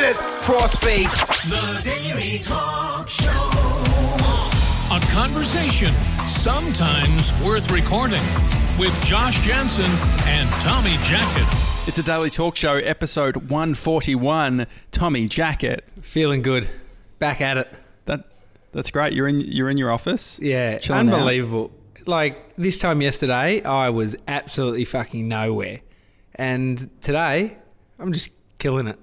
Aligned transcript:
minute. 0.00 0.16
Crossfade. 0.42 1.10
The 1.48 1.82
Daily 1.82 2.38
Talk 2.38 3.08
Show. 3.08 3.30
A 4.90 5.00
conversation 5.12 5.92
sometimes 6.24 7.34
worth 7.42 7.68
recording 7.72 8.22
with 8.78 8.94
Josh 9.04 9.40
Janssen 9.40 9.90
and 10.26 10.48
Tommy 10.62 10.94
Jackett. 10.98 11.88
It's 11.88 11.98
a 11.98 12.02
daily 12.04 12.30
talk 12.30 12.54
show, 12.54 12.74
episode 12.74 13.48
141. 13.50 14.66
Tommy 14.92 15.28
Jackett. 15.28 15.80
Feeling 16.00 16.42
good. 16.42 16.68
Back 17.18 17.40
at 17.40 17.56
it. 17.56 17.72
That 18.04 18.24
that's 18.72 18.90
great. 18.92 19.14
You're 19.14 19.26
in 19.26 19.40
you're 19.40 19.68
in 19.68 19.78
your 19.78 19.90
office. 19.90 20.38
Yeah, 20.40 20.78
Chilling 20.78 21.08
out. 21.08 21.14
unbelievable. 21.14 21.72
Like 22.06 22.54
this 22.56 22.78
time 22.78 23.02
yesterday, 23.02 23.64
I 23.64 23.88
was 23.88 24.14
absolutely 24.28 24.84
fucking 24.84 25.26
nowhere, 25.26 25.80
and 26.36 26.88
today 27.00 27.58
I'm 27.98 28.12
just 28.12 28.30
killing 28.58 28.86
it. 28.86 28.98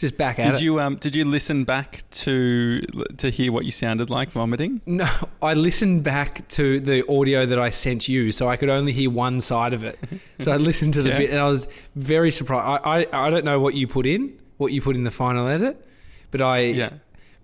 Just 0.00 0.16
back 0.16 0.38
at 0.38 0.46
Did 0.46 0.54
it. 0.54 0.62
you 0.62 0.80
um 0.80 0.96
did 0.96 1.14
you 1.14 1.26
listen 1.26 1.64
back 1.64 2.02
to 2.22 2.80
to 3.18 3.28
hear 3.28 3.52
what 3.52 3.66
you 3.66 3.70
sounded 3.70 4.08
like 4.08 4.30
vomiting? 4.30 4.80
No, 4.86 5.06
I 5.42 5.52
listened 5.52 6.04
back 6.04 6.48
to 6.48 6.80
the 6.80 7.06
audio 7.06 7.44
that 7.44 7.58
I 7.58 7.68
sent 7.68 8.08
you, 8.08 8.32
so 8.32 8.48
I 8.48 8.56
could 8.56 8.70
only 8.70 8.92
hear 8.92 9.10
one 9.10 9.42
side 9.42 9.74
of 9.74 9.84
it. 9.84 9.98
So 10.38 10.52
I 10.52 10.56
listened 10.56 10.94
to 10.94 11.02
the 11.02 11.08
Yeah. 11.14 11.18
bit, 11.18 11.30
and 11.30 11.38
I 11.38 11.48
was 11.48 11.66
very 11.96 12.30
surprised. 12.30 12.80
I, 12.86 13.02
I, 13.12 13.26
I 13.26 13.30
don't 13.30 13.44
know 13.44 13.60
what 13.60 13.74
you 13.74 13.86
put 13.86 14.06
in, 14.06 14.38
what 14.56 14.72
you 14.72 14.80
put 14.80 14.96
in 14.96 15.04
the 15.04 15.10
final 15.10 15.46
edit, 15.48 15.86
but 16.30 16.40
I 16.40 16.60
Yeah. 16.60 16.90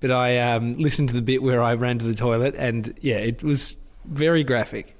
but 0.00 0.10
I 0.10 0.38
um, 0.38 0.72
listened 0.74 1.08
to 1.10 1.14
the 1.14 1.20
bit 1.22 1.42
where 1.42 1.60
I 1.62 1.74
ran 1.74 1.98
to 1.98 2.06
the 2.06 2.14
toilet, 2.14 2.54
and 2.56 2.94
yeah, 3.02 3.16
it 3.18 3.42
was 3.42 3.76
very 4.06 4.42
graphic. 4.44 4.94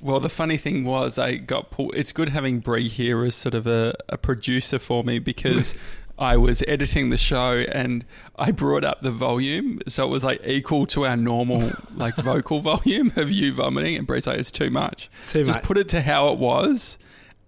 Well, 0.00 0.18
the 0.18 0.30
funny 0.30 0.56
thing 0.56 0.84
was, 0.84 1.18
I 1.18 1.36
got 1.36 1.70
pulled. 1.70 1.94
It's 1.94 2.12
good 2.12 2.30
having 2.30 2.60
Brie 2.60 2.88
here 2.88 3.22
as 3.24 3.34
sort 3.34 3.54
of 3.54 3.66
a, 3.66 3.92
a 4.08 4.16
producer 4.16 4.78
for 4.78 5.04
me 5.04 5.18
because 5.18 5.74
I 6.20 6.36
was 6.36 6.62
editing 6.68 7.08
the 7.08 7.16
show 7.16 7.64
and 7.72 8.04
I 8.38 8.50
brought 8.50 8.84
up 8.84 9.00
the 9.00 9.10
volume, 9.10 9.80
so 9.88 10.06
it 10.06 10.10
was 10.10 10.22
like 10.22 10.42
equal 10.46 10.84
to 10.88 11.06
our 11.06 11.16
normal 11.16 11.72
like 11.94 12.14
vocal 12.16 12.60
volume 12.60 13.12
of 13.16 13.32
you 13.32 13.54
vomiting, 13.54 13.96
and 13.96 14.06
Brie's 14.06 14.26
like, 14.26 14.38
"It's 14.38 14.52
too 14.52 14.70
much. 14.70 15.10
Too 15.28 15.44
Just 15.44 15.58
much. 15.58 15.64
put 15.64 15.78
it 15.78 15.88
to 15.88 16.02
how 16.02 16.28
it 16.28 16.38
was." 16.38 16.98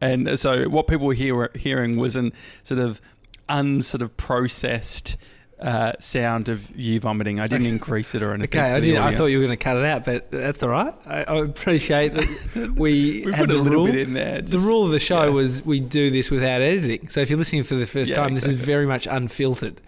And 0.01 0.27
uh, 0.27 0.37
so, 0.37 0.69
what 0.69 0.87
people 0.89 1.07
were 1.07 1.15
hear, 1.15 1.51
hearing 1.55 1.97
was 1.97 2.17
an 2.17 2.33
sort 2.65 2.81
of 2.81 3.01
unsort 3.49 4.01
of 4.01 4.17
processed 4.17 5.17
uh, 5.63 5.93
sound 6.01 6.49
of 6.49 6.69
you 6.77 6.99
vomiting. 7.01 7.39
I 7.41 7.47
didn't 7.47 7.67
increase 7.67 8.15
it 8.15 8.23
or 8.23 8.35
anything. 8.35 8.61
Okay, 8.61 8.73
I 8.73 8.81
did. 8.81 8.97
I 8.97 9.15
thought 9.15 9.27
you 9.27 9.39
were 9.39 9.45
going 9.47 9.57
to 9.57 9.63
cut 9.63 9.77
it 9.77 9.85
out, 9.85 10.05
but 10.05 10.31
that's 10.31 10.63
all 10.63 10.69
right. 10.71 10.93
I, 11.07 11.23
I 11.23 11.41
appreciate 11.45 12.15
that 12.15 12.75
we, 12.77 13.23
We 13.25 13.33
had 13.33 13.49
put 13.49 13.51
a 13.51 13.55
little 13.55 13.85
rule. 13.85 13.87
bit 13.87 14.01
in 14.01 14.15
there. 14.15 14.43
the 14.43 14.59
rule 14.59 14.85
of 14.85 14.91
the 14.91 15.01
show 15.01 15.23
yeah. 15.25 15.31
was 15.31 15.65
we 15.65 15.81
do 15.81 16.11
this 16.11 16.31
without 16.31 16.61
editing. 16.61 17.09
So 17.09 17.21
if 17.21 17.31
you're 17.31 17.39
listening 17.39 17.63
for 17.63 17.77
the 17.77 17.87
first 17.87 18.11
Yeah, 18.11 18.17
time, 18.17 18.35
this 18.35 18.45
is 18.47 18.57
very 18.57 18.87
much 18.87 19.07
unfiltered. 19.07 19.81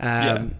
Um, 0.00 0.54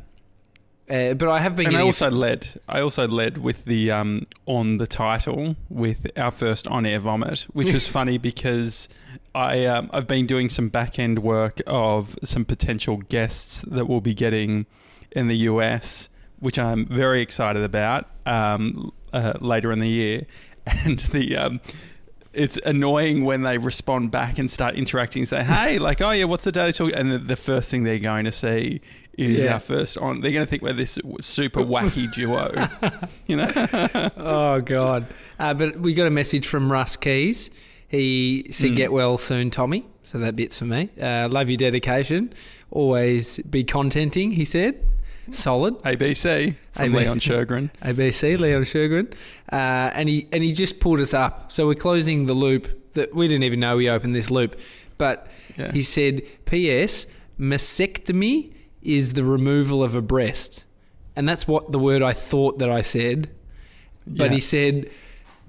uh, 0.90 1.14
but 1.14 1.28
I 1.28 1.40
have 1.40 1.54
been 1.54 1.66
and 1.66 1.76
I 1.76 1.82
also 1.82 2.10
led. 2.10 2.48
I 2.68 2.80
also 2.80 3.06
led 3.06 3.38
with 3.38 3.66
the 3.66 3.90
um, 3.90 4.26
on 4.46 4.78
the 4.78 4.86
title 4.86 5.56
with 5.68 6.06
our 6.16 6.30
first 6.30 6.66
on-air 6.66 6.98
vomit, 6.98 7.42
which 7.52 7.72
was 7.72 7.86
funny 7.96 8.16
because 8.16 8.88
I 9.34 9.66
um, 9.66 9.90
I've 9.92 10.06
been 10.06 10.26
doing 10.26 10.48
some 10.48 10.70
back 10.70 10.98
end 10.98 11.18
work 11.20 11.60
of 11.66 12.18
some 12.24 12.44
potential 12.44 12.96
guests 12.96 13.62
that 13.68 13.86
we'll 13.86 14.00
be 14.00 14.14
getting 14.14 14.66
in 15.12 15.28
the 15.28 15.36
US, 15.36 16.08
which 16.38 16.58
I'm 16.58 16.86
very 16.86 17.20
excited 17.20 17.62
about 17.62 18.08
um, 18.24 18.92
uh, 19.12 19.34
later 19.40 19.72
in 19.72 19.80
the 19.80 19.88
year, 19.88 20.26
and 20.66 20.98
the. 20.98 21.36
Um, 21.36 21.60
it's 22.34 22.58
annoying 22.58 23.24
when 23.24 23.42
they 23.42 23.58
respond 23.58 24.12
back 24.12 24.38
and 24.38 24.50
start 24.50 24.76
interacting 24.76 25.22
and 25.22 25.28
say, 25.28 25.42
"Hey, 25.42 25.78
like, 25.78 26.00
oh 26.00 26.10
yeah, 26.12 26.24
what's 26.24 26.44
the 26.44 26.52
daily 26.52 26.72
talk?" 26.72 26.92
And 26.94 27.10
the, 27.10 27.18
the 27.18 27.36
first 27.36 27.70
thing 27.70 27.84
they're 27.84 27.98
going 27.98 28.26
to 28.26 28.32
see 28.32 28.80
is 29.26 29.44
Yeah. 29.44 29.54
our 29.54 29.60
first 29.60 29.98
on. 29.98 30.20
They're 30.20 30.32
going 30.32 30.46
to 30.46 30.50
think 30.50 30.62
we're 30.62 30.72
this 30.72 30.98
super 31.20 31.62
wacky 31.62 32.12
duo, 32.14 32.52
you 33.26 33.36
know. 33.36 33.50
oh 34.16 34.60
god! 34.60 35.06
Uh, 35.38 35.54
but 35.54 35.78
we 35.80 35.92
got 35.94 36.06
a 36.06 36.10
message 36.10 36.46
from 36.46 36.70
Russ 36.70 36.96
Keys. 36.96 37.50
He 37.88 38.46
said, 38.50 38.76
"Get 38.76 38.92
well 38.92 39.18
soon, 39.18 39.50
Tommy." 39.50 39.86
So 40.04 40.18
that 40.18 40.36
bit's 40.36 40.58
for 40.58 40.64
me. 40.64 40.88
Uh, 41.00 41.28
love 41.30 41.50
your 41.50 41.56
dedication. 41.58 42.32
Always 42.70 43.38
be 43.40 43.64
contenting. 43.64 44.30
He 44.32 44.44
said, 44.44 44.80
"Solid." 45.30 45.74
ABC 45.82 46.54
from 46.72 46.84
AB. 46.86 46.96
Leon 46.96 47.18
Shergren. 47.20 47.70
ABC, 47.82 48.38
Leon 48.40 48.62
Shergren, 48.62 49.12
uh, 49.52 49.90
and 49.94 50.08
he 50.08 50.26
and 50.32 50.42
he 50.42 50.52
just 50.52 50.80
pulled 50.80 51.00
us 51.00 51.12
up. 51.14 51.50
So 51.52 51.66
we're 51.66 51.74
closing 51.74 52.26
the 52.26 52.34
loop 52.34 52.68
that 52.94 53.14
we 53.14 53.26
didn't 53.28 53.44
even 53.44 53.60
know 53.60 53.76
we 53.76 53.88
opened 53.90 54.14
this 54.14 54.30
loop, 54.30 54.56
but 54.96 55.26
Yeah. 55.58 55.72
he 55.72 55.82
said, 55.82 56.22
"P.S. 56.46 57.06
Mastectomy 57.40 58.52
is 58.82 59.14
the 59.14 59.24
removal 59.24 59.82
of 59.82 59.94
a 59.94 60.02
breast," 60.02 60.64
and 61.16 61.28
that's 61.28 61.46
what 61.48 61.72
the 61.72 61.78
word 61.78 62.02
I 62.02 62.12
thought 62.12 62.58
that 62.58 62.70
I 62.70 62.82
said. 62.82 63.30
But 64.06 64.26
Yeah. 64.30 64.34
he 64.34 64.40
said. 64.40 64.90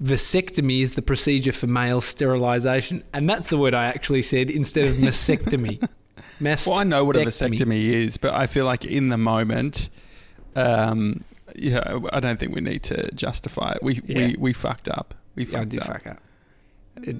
Vasectomy 0.02 0.80
is 0.80 0.94
the 0.94 1.02
procedure 1.02 1.52
for 1.52 1.66
male 1.66 2.00
sterilization, 2.00 3.04
and 3.12 3.28
that's 3.28 3.50
the 3.50 3.58
word 3.58 3.74
I 3.74 3.84
actually 3.84 4.22
said 4.22 4.48
instead 4.48 4.88
of 4.88 4.94
mastectomy. 4.94 5.86
Well, 6.40 6.78
I 6.78 6.84
know 6.84 7.04
what 7.04 7.16
a 7.16 7.20
vasectomy 7.20 7.88
is, 7.92 8.16
but 8.16 8.32
I 8.32 8.46
feel 8.46 8.64
like 8.64 8.86
in 8.86 9.08
the 9.10 9.18
moment, 9.18 9.90
um, 10.56 11.22
yeah, 11.54 11.98
I 12.14 12.18
don't 12.20 12.40
think 12.40 12.54
we 12.54 12.62
need 12.62 12.82
to 12.84 13.10
justify 13.14 13.72
it. 13.72 13.82
We 13.82 14.00
Yeah. 14.06 14.28
we, 14.28 14.36
we 14.38 14.52
fucked 14.54 14.88
up. 14.88 15.14
We 15.34 15.44
Yeah, 15.44 15.48
I 15.48 15.60
fucked 15.60 15.68
did 15.72 15.80
up. 15.80 15.86
fuck 15.88 16.06
up. 16.06 16.18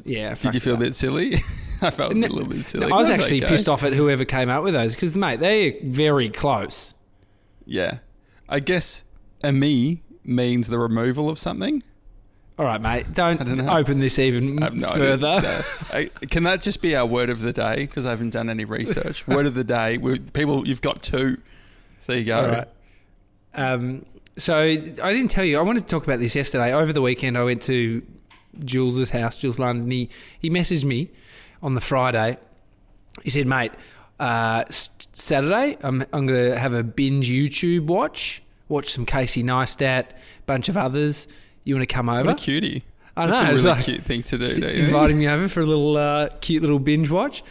Yeah, 0.05 0.35
Did 0.35 0.55
you 0.55 0.61
feel 0.61 0.75
up. 0.75 0.81
a 0.81 0.85
bit 0.85 0.95
silly? 0.95 1.37
I 1.83 1.91
felt 1.91 2.15
No, 2.15 2.27
a 2.27 2.29
little 2.29 2.49
bit 2.49 2.65
silly. 2.65 2.87
No, 2.87 2.95
I 2.95 2.99
was 2.99 3.09
That's 3.09 3.21
actually 3.23 3.43
okay. 3.43 3.49
pissed 3.53 3.69
off 3.69 3.83
at 3.85 3.93
whoever 3.95 4.25
came 4.25 4.49
up 4.51 4.63
with 4.63 4.75
those 4.75 4.95
because, 4.95 5.17
mate, 5.17 5.41
they're 5.41 5.73
very 5.83 6.29
close. 6.29 6.95
Yeah, 7.65 7.99
I 8.49 8.61
guess 8.61 9.03
a 9.43 9.53
me 9.53 10.03
means 10.25 10.67
the 10.69 10.79
removal 10.79 11.29
of 11.31 11.39
something. 11.39 11.83
All 12.59 12.67
right, 12.67 12.81
mate, 12.81 13.07
don't, 13.15 13.39
don't 13.39 13.71
open 13.71 14.01
this 14.01 14.19
even 14.19 14.57
no 14.57 14.67
idea. 14.67 14.89
further. 14.89 15.63
No. 15.95 16.07
Can 16.29 16.43
that 16.43 16.61
just 16.61 16.83
be 16.83 16.95
our 16.95 17.07
word 17.07 17.31
of 17.31 17.41
the 17.41 17.55
day? 17.55 17.87
Because 17.87 18.05
I 18.05 18.11
haven't 18.11 18.31
done 18.31 18.51
any 18.51 18.67
research. 18.67 19.27
word 19.29 19.47
of 19.47 19.55
the 19.55 19.65
day. 19.65 19.97
People, 20.35 20.69
you've 20.69 20.83
got 20.83 21.03
two. 21.03 21.37
So 22.01 22.13
there 22.13 22.19
you 22.19 22.25
go. 22.27 22.39
All 22.39 22.49
right. 22.49 22.69
Um, 23.55 24.05
so 24.37 24.59
I 24.59 24.77
didn't 24.77 25.29
tell 25.29 25.45
you. 25.45 25.59
I 25.59 25.63
wanted 25.63 25.81
to 25.81 25.87
talk 25.87 26.05
about 26.05 26.19
this 26.19 26.35
yesterday. 26.35 26.75
Over 26.75 26.93
the 26.93 27.01
weekend, 27.01 27.39
I 27.39 27.45
went 27.45 27.63
to 27.63 28.03
Jules's 28.65 29.11
house, 29.11 29.39
Jules 29.39 29.59
London. 29.59 29.91
He 29.91 30.09
he 30.41 30.51
messaged 30.51 30.85
me 30.85 31.11
on 31.63 31.75
the 31.75 31.81
Friday. 31.81 32.39
He 33.23 33.31
said, 33.31 33.47
"Mate, 33.47 33.73
uh, 34.19 34.65
Saturday, 34.71 35.77
I'm 35.83 36.03
I'm 36.13 36.27
going 36.27 36.51
to 36.53 36.59
have 36.59 36.75
a 36.75 36.83
binge 36.83 37.29
YouTube 37.31 37.87
watch. 37.87 38.43
Watch 38.69 38.89
some 38.93 39.05
Casey 39.07 39.43
Neistat, 39.43 40.07
bunch 40.47 40.69
of 40.69 40.77
others. 40.77 41.27
You 41.65 41.75
want 41.75 41.89
to 41.89 41.93
come 41.95 42.09
over? 42.09 42.25
What 42.27 42.41
a 42.41 42.43
cutie. 42.45 42.85
I 43.17 43.27
That's 43.27 43.43
know, 43.43 43.51
a 43.51 43.55
it's 43.55 43.63
really 43.65 43.75
like- 43.77 43.85
cute 43.85 44.05
thing 44.05 44.23
to 44.23 44.39
do. 44.39 44.45
S- 44.45 44.57
don't 44.59 44.75
you 44.75 44.85
inviting 44.85 45.19
me 45.19 45.29
over 45.29 45.49
for 45.49 45.61
a 45.61 45.67
little 45.67 45.97
uh, 45.97 46.29
cute 46.41 46.63
little 46.63 46.79
binge 46.79 47.11
watch. 47.11 47.43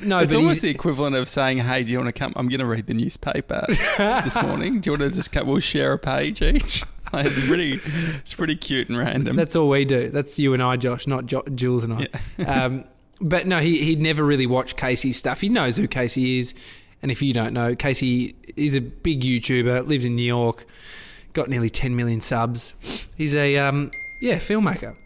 No, 0.00 0.20
It's 0.20 0.32
almost 0.34 0.62
the 0.62 0.70
equivalent 0.70 1.14
of 1.16 1.28
saying, 1.28 1.58
"Hey, 1.58 1.84
do 1.84 1.92
you 1.92 1.98
want 1.98 2.08
to 2.08 2.18
come? 2.18 2.32
I'm 2.34 2.48
going 2.48 2.60
to 2.60 2.66
read 2.66 2.86
the 2.86 2.94
newspaper 2.94 3.64
this 3.68 4.40
morning. 4.42 4.80
Do 4.80 4.88
you 4.88 4.92
want 4.98 5.02
to 5.12 5.16
just 5.16 5.30
come? 5.32 5.46
We'll 5.46 5.60
share 5.60 5.92
a 5.92 5.98
page 5.98 6.40
each." 6.40 6.82
Like, 7.12 7.26
it's 7.30 7.46
pretty, 7.46 7.80
it's 8.18 8.34
pretty 8.34 8.56
cute 8.56 8.88
and 8.88 8.98
random. 8.98 9.36
that's 9.36 9.54
all 9.56 9.68
we 9.68 9.84
do. 9.84 10.10
That's 10.10 10.38
you 10.38 10.54
and 10.54 10.62
I, 10.62 10.76
Josh, 10.76 11.06
not 11.06 11.26
jo- 11.26 11.44
Jules 11.54 11.84
and 11.84 12.08
I. 12.38 12.42
um, 12.44 12.84
but 13.20 13.46
no, 13.46 13.60
he 13.60 13.84
he'd 13.84 14.00
never 14.00 14.24
really 14.24 14.46
watched 14.46 14.76
Casey's 14.76 15.16
stuff. 15.16 15.40
He 15.40 15.48
knows 15.48 15.76
who 15.76 15.86
Casey 15.86 16.38
is, 16.38 16.54
and 17.02 17.10
if 17.10 17.22
you 17.22 17.32
don't 17.32 17.52
know, 17.52 17.74
Casey 17.76 18.34
is 18.56 18.74
a 18.74 18.80
big 18.80 19.20
YouTuber. 19.22 19.86
Lives 19.86 20.04
in 20.04 20.16
New 20.16 20.22
York, 20.22 20.66
got 21.32 21.48
nearly 21.48 21.70
10 21.70 21.94
million 21.94 22.20
subs. 22.20 22.74
He's 23.16 23.34
a 23.34 23.58
um, 23.58 23.90
yeah 24.20 24.36
filmmaker. 24.36 24.96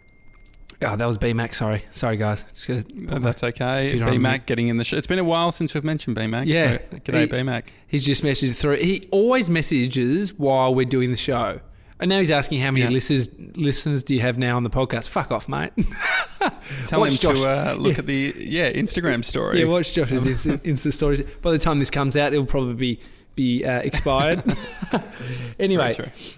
Oh, 0.79 0.95
that 0.95 1.05
was 1.07 1.17
B 1.17 1.33
Mac. 1.33 1.55
Sorry, 1.55 1.83
sorry 1.89 2.17
guys. 2.17 2.45
Just 2.53 2.67
gonna 2.67 2.83
put 2.83 3.09
my- 3.09 3.19
that's 3.19 3.43
okay. 3.43 3.99
B 4.03 4.17
Mac 4.19 4.45
getting 4.45 4.67
in 4.67 4.77
the 4.77 4.83
show. 4.83 4.95
It's 4.97 5.07
been 5.07 5.17
a 5.19 5.23
while 5.23 5.51
since 5.51 5.73
we've 5.73 5.83
mentioned 5.83 6.15
B 6.15 6.27
Mac. 6.27 6.45
Yeah. 6.45 6.77
So, 6.91 6.97
g'day, 6.97 7.29
B 7.29 7.41
Mac. 7.43 7.71
He's 7.87 8.05
just 8.05 8.23
messaged 8.23 8.55
through. 8.57 8.77
He 8.77 9.07
always 9.11 9.49
messages 9.49 10.33
while 10.35 10.75
we're 10.75 10.85
doing 10.85 11.09
the 11.09 11.17
show. 11.17 11.61
And 11.99 12.09
now 12.09 12.19
he's 12.19 12.29
asking 12.31 12.59
how 12.61 12.69
many 12.71 12.85
Yeah. 12.85 12.91
listeners 12.91 13.29
listeners 13.55 14.03
do 14.03 14.13
you 14.13 14.21
have 14.21 14.37
now 14.37 14.55
on 14.55 14.63
the 14.63 14.69
podcast? 14.69 15.09
Fuck 15.09 15.31
off, 15.31 15.49
mate. 15.49 15.71
Tell 16.87 16.99
Watch 16.99 17.13
him 17.13 17.17
Josh. 17.17 17.39
to 17.41 17.49
uh, 17.49 17.75
look 17.77 17.93
Yeah. 17.93 17.99
at 17.99 18.05
the 18.05 18.33
yeah 18.37 18.71
Instagram 18.71 19.25
story. 19.25 19.59
yeah, 19.59 19.65
watch 19.65 19.93
Josh's 19.93 20.25
Insta, 20.25 20.57
Insta 20.59 20.93
stories. 20.93 21.23
By 21.41 21.51
the 21.51 21.57
time 21.59 21.79
this 21.79 21.89
comes 21.89 22.15
out, 22.15 22.33
it'll 22.33 22.45
probably 22.45 22.73
be 22.75 22.99
be 23.35 23.65
uh, 23.65 23.79
expired. 23.79 24.43
anyway, 25.59 25.93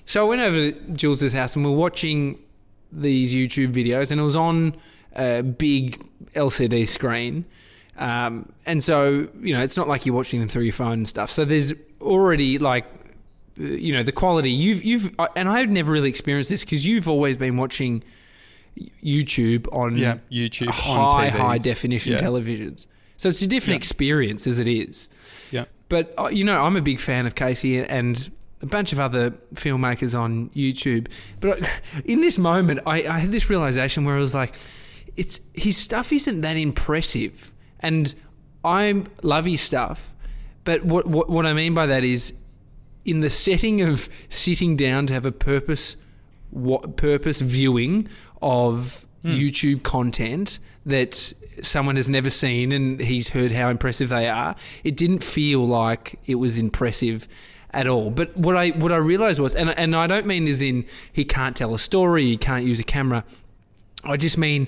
so 0.06 0.26
I 0.26 0.30
went 0.30 0.42
over 0.42 0.72
to 0.72 0.92
Jules's 0.92 1.34
house 1.34 1.56
and 1.56 1.64
we're 1.66 1.72
watching 1.72 2.40
these 2.92 3.34
YouTube 3.34 3.72
videos, 3.72 4.12
and 4.12 4.20
it 4.20 4.24
was 4.24 4.36
on 4.36 4.76
a 5.16 5.42
big 5.44 6.02
LCD 6.36 6.88
screen. 6.88 7.46
Um, 7.98 8.52
and 8.66 8.82
so, 8.84 9.28
you 9.42 9.54
know, 9.54 9.62
it's 9.62 9.76
not 9.78 9.88
like 9.88 10.06
you're 10.06 10.16
watching 10.16 10.40
them 10.40 10.48
through 10.50 10.64
your 10.64 10.74
phone 10.74 10.94
and 10.94 11.08
stuff. 11.08 11.32
So 11.32 11.44
there's 11.46 11.74
already 12.02 12.58
like, 12.58 12.86
you 13.60 13.94
know, 13.94 14.04
the 14.04 14.12
quality 14.12 14.50
you've 14.52 14.84
you've 14.84 15.14
uh, 15.20 15.28
and 15.36 15.48
I've 15.50 15.70
never 15.70 15.92
really 15.92 16.10
experienced 16.10 16.50
this 16.50 16.64
because 16.64 16.86
you've 16.88 17.08
always 17.08 17.38
been 17.38 17.58
watching 17.58 18.04
YouTube 19.04 19.68
on 19.74 19.98
Yeah, 19.98 20.18
YouTube 20.32 20.68
on 20.68 21.12
high 21.12 21.30
TVs. 21.30 21.38
high 21.38 21.58
definition 21.58 22.14
Yeah. 22.14 22.20
televisions. 22.20 22.86
So 23.18 23.30
it's 23.30 23.42
a 23.42 23.48
different 23.48 23.76
Yeah. 23.76 23.78
experience 23.88 24.48
as 24.48 24.60
it 24.60 24.68
is. 24.68 25.10
Yeah. 25.52 25.66
But 25.90 26.14
uh, 26.18 26.28
you 26.30 26.44
know, 26.44 26.64
I'm 26.64 26.76
a 26.78 26.82
big 26.82 27.00
fan 27.00 27.26
of 27.26 27.36
Casey 27.36 27.80
and 27.80 28.32
a 28.62 28.66
bunch 28.66 28.94
of 28.94 29.00
other 29.00 29.32
filmmakers 29.56 30.18
on 30.18 30.50
YouTube. 30.50 31.08
But 31.40 31.60
in 32.06 32.22
this 32.22 32.38
moment, 32.38 32.80
I, 32.86 33.04
I 33.08 33.20
had 33.20 33.32
this 33.32 33.50
realization 33.50 34.06
where 34.06 34.16
I 34.16 34.20
was 34.20 34.34
like, 34.34 34.56
it's 35.16 35.40
his 35.54 35.76
stuff 35.78 36.14
isn't 36.14 36.42
that 36.42 36.56
impressive, 36.56 37.54
and 37.82 38.14
I 38.64 39.04
love 39.24 39.46
his 39.46 39.60
stuff. 39.62 40.14
But 40.64 40.86
what 40.86 41.08
what 41.08 41.30
what 41.30 41.46
I 41.46 41.54
mean 41.54 41.74
by 41.74 41.88
that 41.88 42.04
is, 42.04 42.34
in 43.10 43.22
the 43.22 43.30
setting 43.30 43.82
of 43.82 44.10
sitting 44.30 44.76
down 44.76 45.08
to 45.08 45.14
have 45.14 45.26
a 45.26 45.32
purpose, 45.32 45.96
what 46.52 46.96
purpose 46.96 47.42
viewing 47.42 48.08
of 48.42 49.06
YouTube 49.24 49.84
content 49.84 50.60
that 50.86 51.34
someone 51.62 51.96
has 51.98 52.10
never 52.10 52.30
seen 52.30 52.72
and 52.72 53.00
he's 53.02 53.30
heard 53.30 53.52
how 53.52 53.70
impressive 53.70 54.10
they 54.10 54.30
are, 54.30 54.56
it 54.84 54.96
didn't 54.96 55.24
feel 55.24 55.66
like 55.68 56.20
it 56.26 56.36
was 56.36 56.58
impressive 56.58 57.28
at 57.72 57.88
all. 57.88 58.10
But 58.10 58.36
what 58.38 58.56
I 58.56 58.70
what 58.70 58.92
I 58.92 58.98
realized 58.98 59.40
was, 59.40 59.56
and 59.56 59.70
and 59.72 59.96
I 59.96 60.08
don't 60.08 60.26
mean 60.26 60.48
as 60.48 60.62
in 60.62 60.86
he 61.12 61.26
can't 61.26 61.56
tell 61.56 61.74
a 61.74 61.80
story, 61.80 62.26
he 62.26 62.38
can't 62.38 62.66
use 62.66 62.80
a 62.80 62.84
camera. 62.84 63.24
I 64.04 64.18
just 64.18 64.38
mean 64.38 64.68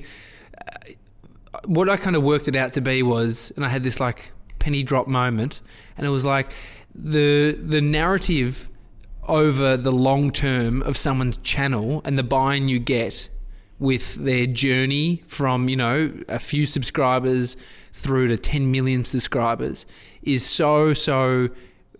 uh, 0.57 0.91
what 1.65 1.89
I 1.89 1.97
kind 1.97 2.15
of 2.15 2.23
worked 2.23 2.47
it 2.47 2.55
out 2.55 2.73
to 2.73 2.81
be 2.81 3.01
was, 3.03 3.51
and 3.55 3.65
I 3.65 3.69
had 3.69 3.83
this 3.83 3.99
like 3.99 4.31
penny 4.59 4.83
drop 4.83 5.07
moment, 5.07 5.61
and 5.97 6.05
it 6.05 6.09
was 6.09 6.25
like 6.25 6.51
the 6.93 7.57
the 7.61 7.81
narrative 7.81 8.69
over 9.27 9.77
the 9.77 9.91
long 9.91 10.31
term 10.31 10.81
of 10.83 10.97
someone's 10.97 11.37
channel 11.37 12.01
and 12.05 12.17
the 12.17 12.23
buy-in 12.23 12.67
you 12.67 12.79
get 12.79 13.29
with 13.79 14.15
their 14.15 14.45
journey 14.45 15.23
from 15.27 15.69
you 15.69 15.75
know 15.75 16.11
a 16.27 16.39
few 16.39 16.65
subscribers 16.65 17.57
through 17.93 18.27
to 18.27 18.37
10 18.37 18.71
million 18.71 19.03
subscribers 19.03 19.85
is 20.23 20.45
so 20.45 20.93
so 20.93 21.49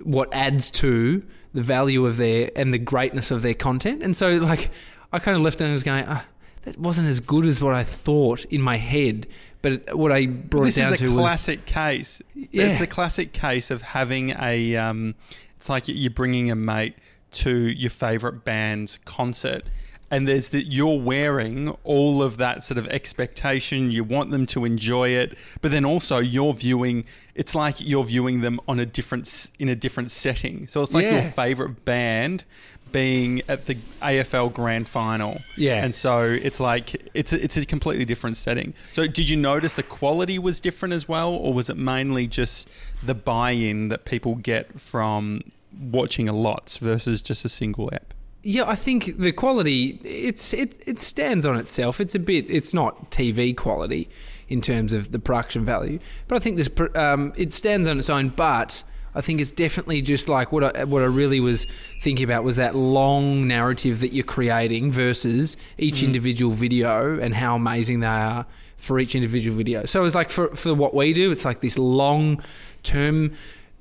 what 0.03 0.33
adds 0.33 0.71
to 0.71 1.23
the 1.53 1.61
value 1.61 2.05
of 2.05 2.17
their 2.17 2.49
and 2.55 2.73
the 2.73 2.79
greatness 2.79 3.31
of 3.31 3.41
their 3.41 3.53
content. 3.53 4.01
And 4.01 4.15
so 4.15 4.37
like 4.37 4.71
i 5.13 5.19
kind 5.19 5.35
of 5.35 5.43
left 5.43 5.59
and 5.61 5.73
was 5.73 5.83
going 5.83 6.05
ah, 6.07 6.25
that 6.63 6.77
wasn't 6.77 7.07
as 7.07 7.19
good 7.19 7.45
as 7.45 7.61
what 7.61 7.73
i 7.73 7.83
thought 7.83 8.45
in 8.45 8.61
my 8.61 8.77
head 8.77 9.27
but 9.61 9.95
what 9.95 10.11
i 10.11 10.25
brought 10.25 10.65
this 10.65 10.77
it 10.77 10.81
down 10.81 10.93
is 10.93 10.99
to 10.99 11.09
the 11.09 11.15
was 11.15 11.21
classic 11.21 11.65
case. 11.65 12.21
Yeah. 12.35 12.67
It's 12.67 12.81
a 12.81 12.87
classic 12.87 13.33
case 13.33 13.71
of 13.71 13.81
having 13.81 14.31
a. 14.39 14.75
Um, 14.75 15.15
it's 15.55 15.69
like 15.69 15.83
you're 15.87 16.09
bringing 16.09 16.49
a 16.49 16.55
mate 16.55 16.95
to 17.31 17.51
your 17.51 17.91
favorite 17.91 18.43
band's 18.43 18.97
concert, 19.05 19.63
and 20.09 20.27
there's 20.27 20.49
that 20.49 20.65
you're 20.71 20.99
wearing 20.99 21.69
all 21.83 22.23
of 22.23 22.37
that 22.37 22.63
sort 22.63 22.77
of 22.77 22.87
expectation. 22.87 23.91
You 23.91 24.03
want 24.03 24.31
them 24.31 24.45
to 24.47 24.65
enjoy 24.65 25.09
it, 25.09 25.37
but 25.61 25.71
then 25.71 25.85
also 25.85 26.17
you're 26.17 26.53
viewing. 26.53 27.05
It's 27.35 27.53
like 27.53 27.79
you're 27.79 28.03
viewing 28.03 28.41
them 28.41 28.59
on 28.67 28.79
a 28.79 28.85
different 28.85 29.51
in 29.59 29.69
a 29.69 29.75
different 29.75 30.09
setting. 30.09 30.67
So 30.67 30.81
it's 30.81 30.93
like 30.93 31.05
your 31.05 31.21
favorite 31.21 31.85
band 31.85 32.43
being 32.91 33.41
at 33.47 33.65
the 33.65 33.75
AFL 34.01 34.53
Grand 34.53 34.87
Final. 34.87 35.41
Yeah. 35.57 35.83
and 35.83 35.93
so 35.93 36.23
it's 36.23 36.59
like 36.59 37.09
it's 37.13 37.33
a, 37.33 37.43
it's 37.43 37.57
a 37.57 37.65
completely 37.65 38.05
different 38.05 38.37
setting. 38.37 38.73
So 38.93 39.07
did 39.07 39.29
you 39.29 39.37
notice 39.37 39.75
the 39.75 39.83
quality 39.83 40.39
was 40.39 40.59
different 40.59 40.93
as 40.93 41.07
well, 41.07 41.31
or 41.33 41.53
was 41.53 41.69
it 41.69 41.77
mainly 41.77 42.27
just 42.27 42.69
the 43.03 43.15
buy-in 43.15 43.89
that 43.89 44.05
people 44.05 44.35
get 44.35 44.79
from 44.79 45.41
watching 45.79 46.27
a 46.27 46.33
lot 46.33 46.77
versus 46.81 47.21
just 47.21 47.45
a 47.45 47.49
single 47.49 47.89
app? 47.93 48.13
Yeah, 48.43 48.67
I 48.67 48.75
think 48.75 49.17
the 49.17 49.31
quality 49.31 49.99
it's 50.03 50.53
it 50.53 50.81
it 50.87 50.99
stands 50.99 51.45
on 51.45 51.57
itself. 51.57 52.01
It's 52.01 52.15
a 52.15 52.19
bit 52.19 52.45
it's 52.49 52.73
not 52.73 53.11
TV 53.11 53.55
quality 53.55 54.09
in 54.49 54.61
terms 54.61 54.93
of 54.93 55.11
the 55.11 55.19
production 55.19 55.63
value, 55.63 55.99
but 56.27 56.35
I 56.35 56.39
think 56.39 56.57
this 56.57 56.69
um, 56.95 57.33
it 57.37 57.53
stands 57.53 57.87
on 57.87 57.99
its 57.99 58.09
own. 58.09 58.29
But 58.29 58.83
I 59.13 59.21
think 59.21 59.41
it's 59.41 59.51
definitely 59.51 60.01
just 60.01 60.29
like 60.29 60.51
what 60.51 60.75
I 60.75 60.83
what 60.85 61.03
I 61.03 61.07
really 61.07 61.39
was 61.39 61.65
thinking 62.01 62.23
about 62.23 62.43
was 62.43 62.55
that 62.55 62.75
long 62.75 63.47
narrative 63.47 63.99
that 64.01 64.13
you're 64.13 64.23
creating 64.23 64.91
versus 64.91 65.57
each 65.77 65.95
mm. 65.95 66.05
individual 66.05 66.53
video 66.53 67.19
and 67.19 67.33
how 67.33 67.55
amazing 67.55 67.99
they 67.99 68.07
are 68.07 68.45
for 68.77 68.99
each 68.99 69.13
individual 69.15 69.55
video. 69.55 69.85
So 69.85 70.05
it's 70.05 70.15
like 70.15 70.29
for 70.29 70.47
for 70.55 70.73
what 70.73 70.93
we 70.93 71.13
do, 71.13 71.31
it's 71.31 71.45
like 71.45 71.59
this 71.59 71.77
long 71.77 72.41
term 72.83 73.33